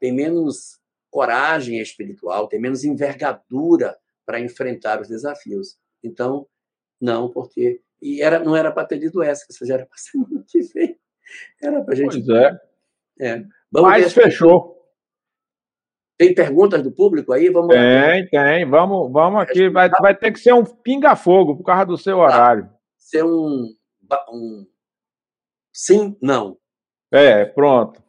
tem 0.00 0.12
menos 0.12 0.80
coragem 1.10 1.80
espiritual, 1.80 2.48
tem 2.48 2.60
menos 2.60 2.84
envergadura 2.84 3.96
para 4.24 4.40
enfrentar 4.40 5.00
os 5.00 5.08
desafios. 5.08 5.78
Então, 6.02 6.46
não, 7.00 7.30
porque. 7.30 7.80
E 8.02 8.20
era, 8.20 8.38
não 8.38 8.54
era 8.54 8.70
para 8.70 8.86
ter 8.86 8.98
dito 8.98 9.22
essa, 9.22 9.46
isso 9.48 9.64
já 9.64 9.74
era 9.74 9.86
para 9.86 9.96
semana 9.98 10.44
que 10.46 10.60
vem. 10.74 10.98
Era 11.62 11.82
para 11.82 11.94
a 11.94 11.96
gente. 11.96 12.24
Pois 12.24 12.28
é. 12.28 12.58
é. 13.20 13.44
Vamos 13.72 13.90
Mas 13.90 14.12
fechou. 14.12 14.76
Tem 16.18 16.34
perguntas 16.34 16.82
do 16.82 16.90
público 16.90 17.32
aí? 17.32 17.50
Vamos 17.50 17.74
tem, 17.74 18.22
lá. 18.22 18.28
tem. 18.30 18.68
Vamos, 18.68 19.12
vamos 19.12 19.42
aqui. 19.42 19.68
Vai, 19.68 19.90
vai 20.00 20.16
ter 20.16 20.32
que 20.32 20.40
ser 20.40 20.54
um 20.54 20.64
pinga-fogo 20.64 21.56
por 21.56 21.64
causa 21.64 21.84
do 21.84 21.98
seu 21.98 22.18
horário. 22.18 22.70
Ser 22.96 23.22
um, 23.22 23.74
um 24.32 24.66
Sim, 25.76 26.16
não. 26.22 26.58
É, 27.12 27.44
pronto. 27.44 28.02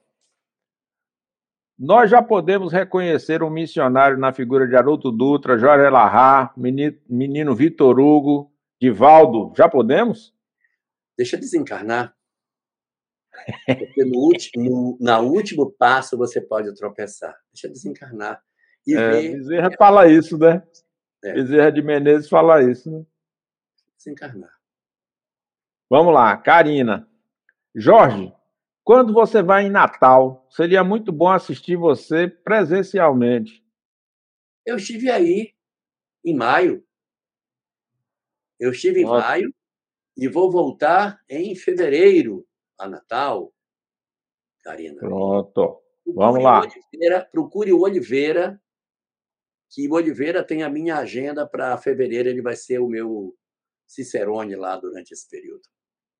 Nós 1.77 2.09
já 2.09 2.23
podemos 2.23 2.71
reconhecer 2.71 3.43
um 3.43 3.49
missionário 3.49 4.17
na 4.17 4.31
figura 4.31 4.65
de 4.65 4.73
Haroldo 4.73 5.11
Dutra, 5.11 5.57
Jorge 5.57 5.89
Larra, 5.89 6.53
menino 6.55 7.53
Vitor 7.53 7.99
Hugo, 7.99 8.49
Divaldo. 8.81 9.53
Já 9.55 9.67
podemos? 9.67 10.33
Deixa 11.17 11.35
desencarnar. 11.35 12.15
Porque 13.65 14.05
no 14.05 14.17
último, 14.17 14.97
na 15.01 15.19
último 15.19 15.69
passo 15.69 16.17
você 16.17 16.39
pode 16.39 16.73
tropeçar. 16.73 17.37
Deixa 17.53 17.67
desencarnar. 17.67 18.41
E 18.87 18.95
é, 18.95 19.09
ver... 19.11 19.31
Bezerra 19.33 19.69
fala 19.77 20.07
isso, 20.07 20.37
né? 20.37 20.65
É. 21.21 21.33
Bezerra 21.33 21.71
de 21.71 21.81
Menezes 21.81 22.29
fala 22.29 22.63
isso, 22.63 22.89
né? 22.89 23.05
Desencarnar. 23.97 24.53
Vamos 25.89 26.13
lá, 26.13 26.35
Karina. 26.37 27.07
Jorge, 27.79 28.33
quando 28.83 29.13
você 29.13 29.43
vai 29.43 29.67
em 29.67 29.69
Natal, 29.69 30.47
seria 30.49 30.83
muito 30.83 31.11
bom 31.11 31.29
assistir 31.29 31.75
você 31.75 32.27
presencialmente. 32.27 33.63
Eu 34.65 34.77
estive 34.77 35.11
aí 35.11 35.53
em 36.25 36.35
maio. 36.35 36.83
Eu 38.59 38.71
estive 38.71 39.05
Ótimo. 39.05 39.15
em 39.15 39.21
maio 39.21 39.55
e 40.17 40.27
vou 40.27 40.49
voltar 40.49 41.21
em 41.29 41.55
fevereiro 41.55 42.47
a 42.79 42.87
Natal, 42.87 43.53
Karina. 44.63 44.99
Pronto. 44.99 45.79
Vamos 46.15 46.43
lá. 46.43 46.61
Oliveira, 46.61 47.29
procure 47.31 47.71
o 47.71 47.81
Oliveira, 47.81 48.59
que 49.69 49.87
o 49.87 49.93
Oliveira 49.93 50.43
tem 50.43 50.63
a 50.63 50.69
minha 50.69 50.97
agenda 50.97 51.45
para 51.47 51.77
fevereiro, 51.77 52.27
ele 52.27 52.41
vai 52.41 52.55
ser 52.55 52.79
o 52.79 52.87
meu 52.87 53.37
Cicerone 53.85 54.55
lá 54.55 54.75
durante 54.77 55.11
esse 55.11 55.29
período. 55.29 55.61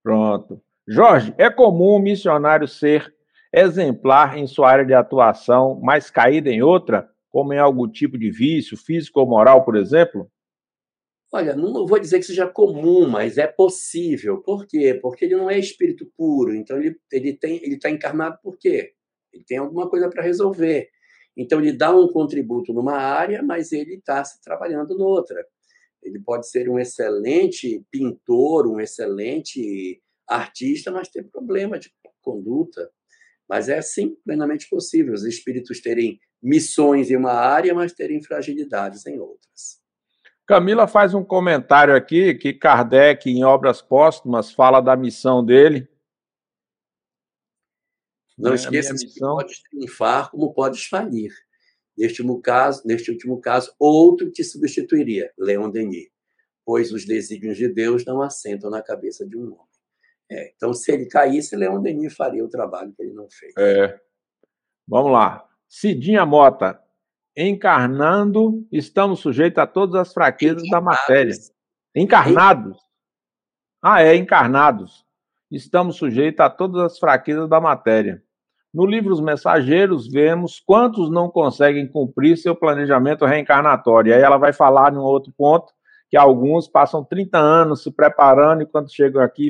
Pronto. 0.04 0.64
Jorge, 0.88 1.34
é 1.38 1.50
comum 1.50 1.98
um 1.98 2.00
missionário 2.00 2.68
ser 2.68 3.14
exemplar 3.54 4.38
em 4.38 4.48
sua 4.48 4.70
área 4.70 4.86
de 4.86 4.94
atuação, 4.94 5.80
mas 5.82 6.10
caído 6.10 6.48
em 6.50 6.62
outra, 6.62 7.10
como 7.30 7.54
em 7.54 7.60
algum 7.60 7.90
tipo 7.90 8.18
de 8.18 8.32
vício 8.32 8.78
físico 8.78 9.20
ou 9.20 9.28
moral, 9.28 9.66
por 9.66 9.76
exemplo? 9.76 10.32
Olha, 11.34 11.54
não 11.56 11.86
vou 11.86 12.00
dizer 12.00 12.20
que 12.20 12.26
seja 12.26 12.48
comum, 12.48 13.08
mas 13.10 13.38
é 13.38 13.48
possível. 13.48 14.42
Por 14.42 14.66
quê? 14.66 14.98
Porque 15.02 15.26
ele 15.26 15.36
não 15.36 15.50
é 15.50 15.60
espírito 15.60 16.10
puro. 16.16 16.56
Então 16.56 16.78
ele 16.78 16.96
ele 17.12 17.34
tem 17.34 17.58
ele 17.58 17.76
está 17.76 17.90
encarnado 17.90 18.38
por 18.42 18.58
quê? 18.58 18.94
Ele 19.34 19.44
tem 19.46 19.58
alguma 19.58 19.90
coisa 19.90 20.10
para 20.10 20.24
resolver. 20.24 20.88
Então 21.36 21.60
ele 21.60 21.74
dá 21.74 21.94
um 21.94 22.08
contributo 22.08 22.74
numa 22.74 22.96
área, 22.96 23.44
mas 23.44 23.74
ele 23.74 23.96
está 23.96 24.24
se 24.24 24.42
trabalhando 24.42 24.98
noutra. 24.98 25.46
Ele 26.02 26.20
pode 26.20 26.50
ser 26.50 26.70
um 26.70 26.80
excelente 26.80 27.86
pintor, 27.92 28.66
um 28.66 28.80
excelente 28.80 30.02
artista, 30.28 30.92
mas 30.92 31.08
ter 31.08 31.24
problema 31.24 31.80
de 31.80 31.92
conduta. 32.22 32.90
Mas 33.48 33.70
é 33.70 33.82
sim 33.82 34.16
plenamente 34.26 34.70
possível 34.70 35.14
os 35.14 35.24
espíritos 35.24 35.82
terem 35.82 36.20
missões 36.42 37.10
em 37.10 37.16
uma 37.16 37.34
área, 37.34 37.74
mas 37.74 37.94
terem 37.94 38.22
fragilidades 38.22 39.06
em 39.06 39.20
outras. 39.20 39.82
Camila 40.46 40.88
faz 40.88 41.14
um 41.14 41.24
comentário 41.24 41.96
aqui 41.96 42.34
que 42.36 42.54
Kardec, 42.54 43.30
em 43.30 43.44
Obras 43.44 43.82
Póstumas, 43.82 44.52
fala 44.52 44.80
da 44.80 44.96
missão 44.96 45.44
dele. 45.44 45.90
Não 48.38 48.52
é 48.52 48.56
esqueça 48.56 48.94
que 48.96 49.20
pode 49.20 49.62
triunfar 49.64 50.32
como 50.32 50.54
pode 50.54 50.88
falir. 50.88 51.34
Neste 51.98 52.22
último 52.22 52.42
caso, 52.42 52.84
neste 52.86 53.12
último 53.12 53.42
caso, 53.42 53.74
outro 53.80 54.32
te 54.32 54.44
substituiria, 54.44 55.34
Leon 55.38 55.70
Denis, 55.70 56.10
pois 56.64 56.92
os 56.92 57.06
desígnios 57.06 57.58
de 57.58 57.68
Deus 57.68 58.06
não 58.06 58.22
assentam 58.22 58.70
na 58.70 58.84
cabeça 58.84 59.28
de 59.28 59.36
um 59.36 59.46
homem. 59.46 59.77
É, 60.30 60.52
então, 60.56 60.74
se 60.74 60.92
ele 60.92 61.06
caísse, 61.08 61.56
Leão 61.56 61.82
Denis 61.82 62.16
faria 62.16 62.44
o 62.44 62.50
trabalho 62.50 62.94
que 62.94 63.02
ele 63.02 63.14
não 63.14 63.28
fez. 63.30 63.54
É. 63.58 64.00
Vamos 64.88 65.12
lá. 65.12 65.46
Cidinha 65.70 66.26
Mota. 66.26 66.82
Encarnando, 67.36 68.68
estamos 68.72 69.20
sujeitos 69.20 69.60
a 69.60 69.68
todas 69.68 69.96
as 69.96 70.14
fraquezas 70.14 70.64
da 70.70 70.82
matéria. 70.82 71.34
Encarnados? 71.96 72.78
Ah, 73.82 74.02
é, 74.02 74.16
encarnados. 74.16 75.06
estamos 75.52 75.96
sujeitos 75.96 76.40
a 76.40 76.50
todas 76.50 76.82
as 76.82 77.00
fraquezas 77.00 77.48
da 77.48 77.62
matéria. 77.62 78.24
No 78.74 78.86
livro 78.86 79.14
Os 79.14 79.22
Mensageiros, 79.22 80.10
vemos 80.10 80.60
quantos 80.60 81.10
não 81.10 81.30
conseguem 81.30 81.88
cumprir 81.88 82.38
seu 82.38 82.56
planejamento 82.56 83.26
reencarnatório. 83.26 84.10
E 84.10 84.14
aí 84.14 84.22
ela 84.22 84.38
vai 84.38 84.52
falar 84.52 84.94
em 84.94 84.98
um 84.98 85.02
outro 85.02 85.32
ponto 85.38 85.74
que 86.10 86.18
alguns 86.18 86.68
passam 86.68 87.04
30 87.04 87.38
anos 87.38 87.84
se 87.84 87.92
preparando 87.92 88.62
e 88.64 88.66
quando 88.66 88.92
chegam 88.92 89.22
aqui 89.22 89.50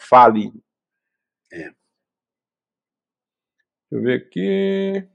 falem. 0.00 0.52
É. 1.52 1.56
Deixa 1.58 1.76
eu 3.92 4.02
ver 4.02 4.20
aqui. 4.20 5.08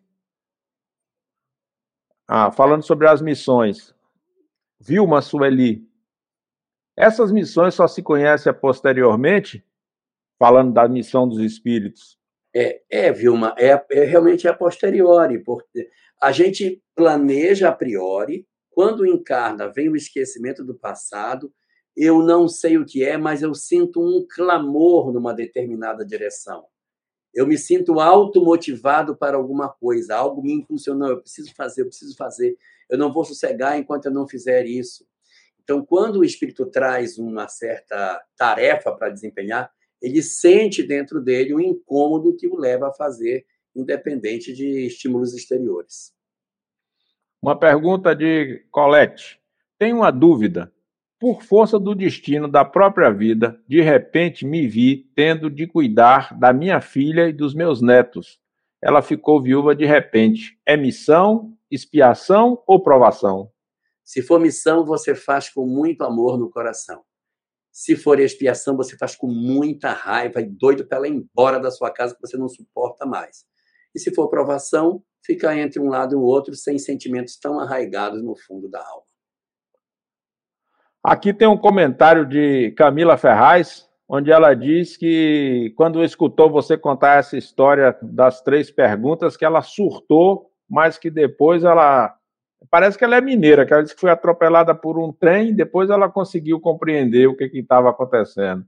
Ah, 2.27 2.51
falando 2.51 2.83
sobre 2.83 3.07
as 3.07 3.21
missões. 3.21 3.95
Vilma 4.79 5.21
Sueli. 5.21 5.87
Essas 6.95 7.31
missões 7.31 7.75
só 7.75 7.87
se 7.87 8.01
conhecem 8.01 8.53
posteriormente, 8.53 9.63
falando 10.39 10.73
da 10.73 10.87
missão 10.87 11.27
dos 11.27 11.39
espíritos. 11.39 12.17
É, 12.55 12.81
é 12.89 13.11
Vilma, 13.11 13.53
é, 13.57 13.85
é 13.91 14.03
realmente 14.03 14.47
a 14.47 14.53
posteriori, 14.53 15.43
porque 15.43 15.89
a 16.21 16.31
gente 16.31 16.83
planeja 16.95 17.69
a 17.69 17.71
priori, 17.71 18.47
quando 18.77 19.07
encarna, 19.07 19.67
vem 19.67 19.89
o 19.89 19.95
esquecimento 19.95 20.63
do 20.63 20.75
passado, 20.75 21.51
eu 21.95 22.21
não 22.21 22.47
sei 22.47 22.77
o 22.77 22.85
que 22.85 23.03
é, 23.03 23.17
mas 23.17 23.41
eu 23.41 23.55
sinto 23.55 23.99
um 23.99 24.23
clamor 24.29 25.11
numa 25.11 25.33
determinada 25.33 26.05
direção. 26.05 26.63
Eu 27.33 27.47
me 27.47 27.57
sinto 27.57 27.99
automotivado 27.99 29.17
para 29.17 29.35
alguma 29.35 29.67
coisa, 29.67 30.15
algo 30.15 30.43
me 30.43 30.53
impulsionou, 30.53 31.09
eu 31.09 31.19
preciso 31.19 31.55
fazer, 31.55 31.81
eu 31.81 31.87
preciso 31.87 32.15
fazer. 32.15 32.55
Eu 32.87 32.99
não 32.99 33.11
vou 33.11 33.25
sossegar 33.25 33.79
enquanto 33.79 34.05
eu 34.05 34.11
não 34.11 34.27
fizer 34.27 34.67
isso. 34.67 35.07
Então, 35.63 35.83
quando 35.83 36.19
o 36.19 36.23
espírito 36.23 36.63
traz 36.67 37.17
uma 37.17 37.47
certa 37.47 38.23
tarefa 38.37 38.91
para 38.91 39.09
desempenhar, 39.09 39.71
ele 39.99 40.21
sente 40.21 40.83
dentro 40.83 41.19
dele 41.19 41.51
um 41.51 41.59
incômodo 41.59 42.35
que 42.35 42.47
o 42.47 42.55
leva 42.55 42.89
a 42.89 42.93
fazer, 42.93 43.43
independente 43.75 44.53
de 44.53 44.85
estímulos 44.85 45.33
exteriores. 45.33 46.15
Uma 47.47 47.57
pergunta 47.57 48.13
de 48.13 48.65
Colette. 48.69 49.39
Tenho 49.79 49.99
uma 49.99 50.11
dúvida. 50.11 50.69
Por 51.17 51.41
força 51.41 51.79
do 51.79 51.95
destino 51.95 52.45
da 52.45 52.65
própria 52.65 53.09
vida, 53.09 53.57
de 53.65 53.79
repente 53.79 54.45
me 54.45 54.67
vi 54.67 55.09
tendo 55.15 55.49
de 55.49 55.65
cuidar 55.65 56.37
da 56.37 56.51
minha 56.51 56.81
filha 56.81 57.29
e 57.29 57.31
dos 57.31 57.55
meus 57.55 57.81
netos. 57.81 58.37
Ela 58.83 59.01
ficou 59.01 59.41
viúva 59.41 59.73
de 59.73 59.85
repente. 59.85 60.59
É 60.65 60.75
missão, 60.75 61.57
expiação 61.71 62.61
ou 62.67 62.83
provação? 62.83 63.49
Se 64.03 64.21
for 64.21 64.41
missão, 64.41 64.83
você 64.83 65.15
faz 65.15 65.49
com 65.49 65.65
muito 65.65 66.03
amor 66.03 66.37
no 66.37 66.49
coração. 66.49 67.01
Se 67.71 67.95
for 67.95 68.19
expiação, 68.19 68.75
você 68.75 68.97
faz 68.97 69.15
com 69.15 69.27
muita 69.27 69.93
raiva 69.93 70.41
e 70.41 70.49
doido 70.49 70.85
para 70.85 70.97
ela 70.97 71.07
ir 71.07 71.13
embora 71.13 71.61
da 71.61 71.71
sua 71.71 71.91
casa 71.91 72.13
que 72.13 72.19
você 72.19 72.35
não 72.35 72.49
suporta 72.49 73.05
mais. 73.05 73.45
E 73.97 73.99
se 73.99 74.13
for 74.13 74.29
provação, 74.29 75.01
fica 75.25 75.57
entre 75.57 75.81
um 75.81 75.89
lado 75.89 76.13
e 76.13 76.15
o 76.15 76.21
outro 76.21 76.53
sem 76.53 76.77
sentimentos 76.77 77.35
tão 77.35 77.59
arraigados 77.59 78.23
no 78.23 78.35
fundo 78.37 78.69
da 78.69 78.79
alma. 78.79 79.07
Aqui 81.03 81.33
tem 81.33 81.47
um 81.47 81.57
comentário 81.57 82.23
de 82.23 82.75
Camila 82.77 83.17
Ferraz, 83.17 83.89
onde 84.07 84.31
ela 84.31 84.53
diz 84.53 84.95
que 84.95 85.73
quando 85.75 86.03
escutou 86.03 86.47
você 86.47 86.77
contar 86.77 87.17
essa 87.17 87.35
história 87.35 87.97
das 88.03 88.39
três 88.43 88.69
perguntas, 88.69 89.35
que 89.35 89.43
ela 89.43 89.63
surtou, 89.63 90.51
mas 90.69 90.99
que 90.99 91.09
depois 91.09 91.63
ela 91.63 92.15
Parece 92.69 92.97
que 92.97 93.03
ela 93.03 93.15
é 93.15 93.21
mineira, 93.21 93.65
que 93.65 93.73
ela 93.73 93.83
disse 93.83 93.95
que 93.95 94.01
foi 94.01 94.09
atropelada 94.09 94.73
por 94.73 94.97
um 94.99 95.13
trem, 95.13 95.55
depois 95.55 95.91
ela 95.91 96.09
conseguiu 96.09 96.59
compreender 96.59 97.27
o 97.27 97.35
que 97.35 97.45
estava 97.45 97.89
acontecendo. 97.89 98.65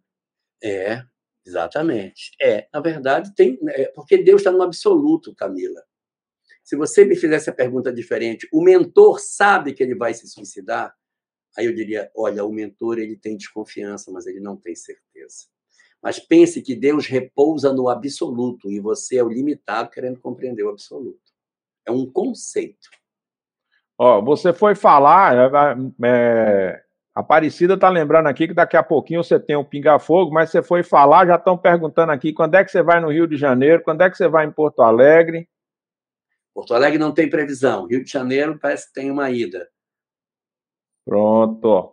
É, 0.63 1.03
exatamente. 1.49 2.31
É, 2.41 2.67
na 2.71 2.79
verdade, 2.79 3.33
tem. 3.35 3.59
É, 3.69 3.85
porque 3.89 4.17
Deus 4.17 4.41
está 4.41 4.51
no 4.51 4.61
absoluto, 4.61 5.35
Camila. 5.35 5.83
Se 6.63 6.75
você 6.75 7.03
me 7.03 7.15
fizesse 7.15 7.49
a 7.49 7.53
pergunta 7.53 7.91
diferente, 7.91 8.47
o 8.53 8.61
mentor 8.61 9.19
sabe 9.19 9.73
que 9.73 9.81
ele 9.81 9.95
vai 9.95 10.13
se 10.13 10.27
suicidar? 10.27 10.95
Aí 11.57 11.65
eu 11.65 11.73
diria: 11.73 12.11
olha, 12.15 12.45
o 12.45 12.51
mentor 12.51 12.99
ele 12.99 13.17
tem 13.17 13.35
desconfiança, 13.35 14.11
mas 14.11 14.27
ele 14.27 14.39
não 14.39 14.55
tem 14.55 14.75
certeza. 14.75 15.47
Mas 16.01 16.19
pense 16.19 16.61
que 16.61 16.75
Deus 16.75 17.07
repousa 17.07 17.73
no 17.73 17.89
absoluto 17.89 18.71
e 18.71 18.79
você 18.79 19.17
é 19.17 19.23
o 19.23 19.29
limitado 19.29 19.89
querendo 19.89 20.19
compreender 20.19 20.63
o 20.63 20.69
absoluto. 20.69 21.19
É 21.85 21.91
um 21.91 22.09
conceito. 22.09 22.89
Ó, 23.97 24.21
você 24.21 24.53
foi 24.53 24.75
falar, 24.75 25.35
é, 25.35 26.07
é, 26.07 26.83
Aparecida 27.19 27.77
tá 27.77 27.89
lembrando 27.89 28.27
aqui 28.27 28.47
que 28.47 28.53
daqui 28.53 28.77
a 28.77 28.83
pouquinho 28.83 29.21
você 29.21 29.37
tem 29.37 29.57
um 29.57 29.63
pinga-fogo, 29.63 30.31
mas 30.31 30.49
você 30.49 30.63
foi 30.63 30.83
falar, 30.83 31.27
já 31.27 31.35
estão 31.35 31.57
perguntando 31.57 32.13
aqui 32.13 32.31
quando 32.31 32.55
é 32.55 32.63
que 32.63 32.71
você 32.71 32.81
vai 32.81 33.01
no 33.01 33.11
Rio 33.11 33.27
de 33.27 33.35
Janeiro, 33.35 33.83
quando 33.83 34.01
é 34.01 34.09
que 34.09 34.15
você 34.15 34.29
vai 34.29 34.45
em 34.45 34.51
Porto 34.51 34.81
Alegre. 34.81 35.45
Porto 36.53 36.73
Alegre 36.73 36.97
não 36.97 37.13
tem 37.13 37.29
previsão, 37.29 37.87
Rio 37.87 38.05
de 38.05 38.09
Janeiro 38.09 38.57
parece 38.57 38.87
que 38.87 38.93
tem 38.93 39.11
uma 39.11 39.29
ida. 39.29 39.67
Pronto. 41.05 41.91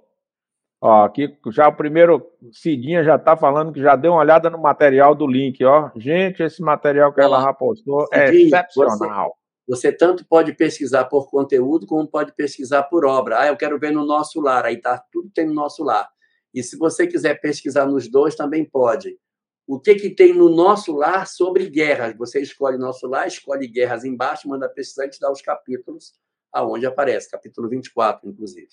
Ó, 0.80 1.04
aqui 1.04 1.36
já 1.50 1.66
o 1.66 1.74
primeiro 1.74 2.24
Cidinha 2.52 3.02
já 3.02 3.16
está 3.16 3.36
falando 3.36 3.72
que 3.72 3.80
já 3.80 3.96
deu 3.96 4.12
uma 4.12 4.20
olhada 4.20 4.48
no 4.48 4.58
material 4.58 5.12
do 5.12 5.26
link, 5.26 5.64
ó. 5.64 5.90
Gente, 5.96 6.44
esse 6.44 6.62
material 6.62 7.12
que 7.12 7.20
ela 7.20 7.42
já 7.42 7.52
postou 7.52 8.06
é 8.12 8.32
excepcional. 8.32 9.35
Você 9.66 9.92
tanto 9.92 10.24
pode 10.24 10.52
pesquisar 10.52 11.06
por 11.06 11.28
conteúdo, 11.28 11.86
como 11.86 12.06
pode 12.06 12.32
pesquisar 12.34 12.84
por 12.84 13.04
obra. 13.04 13.40
Ah, 13.40 13.46
eu 13.48 13.56
quero 13.56 13.78
ver 13.78 13.92
no 13.92 14.04
nosso 14.04 14.40
lar, 14.40 14.64
aí 14.64 14.80
tá 14.80 14.98
tudo 15.10 15.28
tem 15.30 15.46
no 15.46 15.54
nosso 15.54 15.82
lar. 15.82 16.08
E 16.54 16.62
se 16.62 16.76
você 16.76 17.06
quiser 17.06 17.40
pesquisar 17.40 17.86
nos 17.86 18.08
dois, 18.08 18.34
também 18.34 18.64
pode. 18.64 19.18
O 19.66 19.80
que, 19.80 19.96
que 19.96 20.10
tem 20.10 20.32
no 20.32 20.48
nosso 20.48 20.92
lar 20.92 21.26
sobre 21.26 21.68
guerras? 21.68 22.16
Você 22.16 22.40
escolhe 22.40 22.78
nosso 22.78 23.08
lar, 23.08 23.26
escolhe 23.26 23.66
guerras 23.66 24.04
embaixo, 24.04 24.48
manda 24.48 24.68
pesquisar 24.68 25.06
e 25.06 25.10
te 25.10 25.18
dá 25.18 25.30
os 25.30 25.42
capítulos 25.42 26.14
aonde 26.52 26.86
aparece, 26.86 27.30
capítulo 27.30 27.68
24, 27.68 28.28
inclusive. 28.28 28.68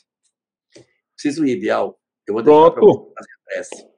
Preciso 1.16 1.46
ir, 1.46 1.60
Bial. 1.60 2.00
Eu 2.28 2.36
vou 2.36 2.44
deixar 2.44 2.72
Pronto. 2.72 3.14
Você 3.50 3.94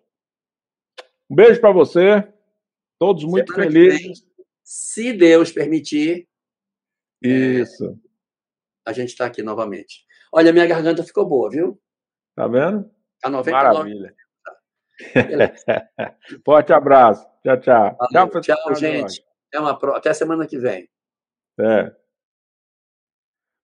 um 1.29 1.35
beijo 1.35 1.59
para 1.59 1.71
você. 1.71 2.27
Todos 2.97 3.23
muito 3.23 3.53
Semana 3.53 3.71
felizes. 3.71 4.01
Vem, 4.01 4.13
se 4.63 5.13
Deus 5.13 5.51
permitir, 5.51 6.27
Isso. 7.21 7.85
É, 7.85 8.89
a 8.89 8.93
gente 8.93 9.09
está 9.09 9.25
aqui 9.25 9.41
novamente. 9.41 10.05
Olha, 10.31 10.53
minha 10.53 10.67
garganta 10.67 11.03
ficou 11.03 11.27
boa, 11.27 11.49
viu? 11.49 11.79
Tá 12.35 12.47
vendo? 12.47 12.89
Tá 13.21 13.29
99. 13.29 13.51
Maravilha. 13.51 14.15
Forte 16.45 16.73
abraço. 16.73 17.27
Tchau, 17.43 17.59
tchau. 17.59 17.97
Valeu, 17.99 18.29
tchau, 18.41 18.41
tchau 18.41 18.75
gente. 18.75 19.23
Até, 19.47 19.59
uma 19.59 19.77
pro... 19.77 19.95
Até 19.95 20.13
semana 20.13 20.47
que 20.47 20.57
vem. 20.57 20.89
É. 21.59 21.91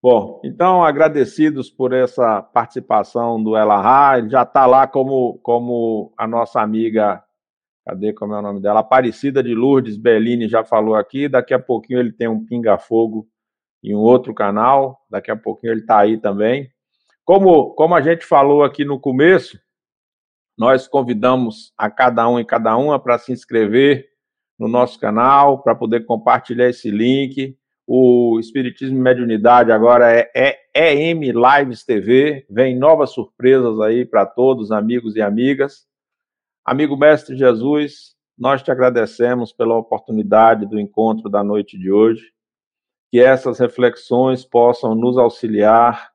Bom, 0.01 0.41
então 0.43 0.83
agradecidos 0.83 1.69
por 1.69 1.93
essa 1.93 2.41
participação 2.41 3.41
do 3.41 3.55
Ela 3.55 4.17
Ele 4.17 4.29
já 4.29 4.41
está 4.41 4.65
lá 4.65 4.87
como, 4.87 5.37
como 5.43 6.11
a 6.17 6.27
nossa 6.27 6.59
amiga 6.59 7.23
Cadê 7.85 8.13
como 8.13 8.33
é 8.33 8.39
o 8.39 8.41
nome 8.41 8.61
dela? 8.61 8.81
Aparecida 8.81 9.41
de 9.41 9.55
Lourdes 9.55 9.97
Bellini 9.97 10.47
já 10.47 10.63
falou 10.63 10.95
aqui. 10.95 11.27
Daqui 11.27 11.53
a 11.53 11.59
pouquinho 11.59 11.99
ele 11.99 12.11
tem 12.11 12.27
um 12.27 12.45
pinga-fogo 12.45 13.27
em 13.83 13.95
um 13.95 13.99
outro 13.99 14.33
canal. 14.33 14.99
Daqui 15.09 15.31
a 15.31 15.35
pouquinho 15.35 15.73
ele 15.73 15.81
está 15.81 15.99
aí 15.99 16.17
também. 16.17 16.69
Como, 17.23 17.73
como 17.75 17.95
a 17.95 18.01
gente 18.01 18.25
falou 18.25 18.63
aqui 18.63 18.83
no 18.83 18.99
começo, 18.99 19.59
nós 20.57 20.87
convidamos 20.87 21.73
a 21.77 21.89
cada 21.89 22.27
um 22.27 22.39
e 22.39 22.45
cada 22.45 22.75
uma 22.77 22.99
para 22.99 23.17
se 23.17 23.31
inscrever 23.31 24.07
no 24.59 24.67
nosso 24.67 24.99
canal, 24.99 25.61
para 25.63 25.73
poder 25.73 26.05
compartilhar 26.05 26.69
esse 26.69 26.91
link. 26.91 27.57
O 27.87 28.37
Espiritismo 28.39 28.97
e 28.97 29.01
Mediunidade 29.01 29.71
agora 29.71 30.11
é, 30.11 30.29
é 30.35 31.09
EM 31.09 31.31
Lives 31.31 31.83
TV. 31.83 32.45
Vem 32.49 32.77
novas 32.77 33.11
surpresas 33.11 33.79
aí 33.79 34.05
para 34.05 34.25
todos, 34.25 34.71
amigos 34.71 35.15
e 35.15 35.21
amigas. 35.21 35.87
Amigo 36.63 36.95
Mestre 36.95 37.35
Jesus, 37.35 38.15
nós 38.37 38.61
te 38.61 38.71
agradecemos 38.71 39.51
pela 39.51 39.75
oportunidade 39.75 40.67
do 40.67 40.79
encontro 40.79 41.27
da 41.27 41.43
noite 41.43 41.77
de 41.77 41.91
hoje 41.91 42.31
que 43.11 43.19
essas 43.19 43.59
reflexões 43.59 44.45
possam 44.45 44.95
nos 44.95 45.17
auxiliar, 45.17 46.11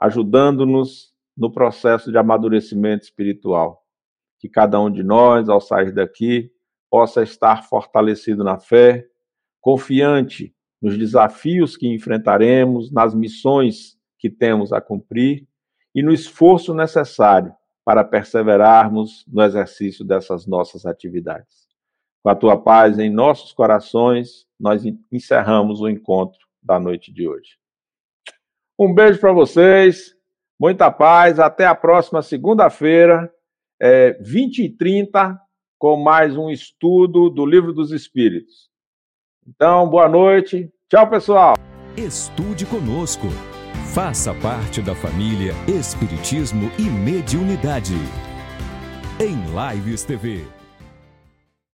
ajudando-nos 0.00 1.12
no 1.36 1.52
processo 1.52 2.10
de 2.10 2.16
amadurecimento 2.16 3.04
espiritual. 3.04 3.84
Que 4.40 4.48
cada 4.48 4.80
um 4.80 4.90
de 4.90 5.02
nós, 5.02 5.50
ao 5.50 5.60
sair 5.60 5.92
daqui, 5.92 6.50
possa 6.90 7.22
estar 7.22 7.64
fortalecido 7.68 8.42
na 8.42 8.58
fé, 8.58 9.06
confiante 9.60 10.54
nos 10.80 10.96
desafios 10.96 11.76
que 11.76 11.86
enfrentaremos, 11.86 12.90
nas 12.90 13.14
missões 13.14 13.98
que 14.18 14.30
temos 14.30 14.72
a 14.72 14.80
cumprir 14.80 15.46
e 15.94 16.02
no 16.02 16.12
esforço 16.12 16.72
necessário 16.72 17.54
para 17.84 18.02
perseverarmos 18.02 19.24
no 19.28 19.42
exercício 19.42 20.02
dessas 20.02 20.46
nossas 20.46 20.86
atividades. 20.86 21.61
Com 22.22 22.30
a 22.30 22.34
tua 22.34 22.56
paz 22.56 22.98
em 22.98 23.10
nossos 23.10 23.52
corações, 23.52 24.46
nós 24.58 24.84
encerramos 25.10 25.80
o 25.80 25.88
encontro 25.88 26.38
da 26.62 26.78
noite 26.78 27.12
de 27.12 27.26
hoje. 27.26 27.58
Um 28.78 28.94
beijo 28.94 29.20
para 29.20 29.32
vocês, 29.32 30.14
muita 30.58 30.90
paz, 30.90 31.40
até 31.40 31.66
a 31.66 31.74
próxima 31.74 32.22
segunda-feira, 32.22 33.32
é, 33.80 34.12
20 34.20 34.64
e 34.64 34.68
30, 34.68 35.36
com 35.78 35.96
mais 35.96 36.36
um 36.36 36.48
estudo 36.48 37.28
do 37.28 37.44
Livro 37.44 37.72
dos 37.72 37.90
Espíritos. 37.90 38.70
Então, 39.44 39.88
boa 39.88 40.08
noite, 40.08 40.72
tchau 40.88 41.10
pessoal! 41.10 41.54
Estude 41.96 42.64
conosco. 42.64 43.26
Faça 43.92 44.32
parte 44.34 44.80
da 44.80 44.94
família 44.94 45.52
Espiritismo 45.68 46.70
e 46.78 46.84
Mediunidade. 46.84 47.96
Em 49.20 49.36
Lives 49.74 50.04
TV. 50.04 50.61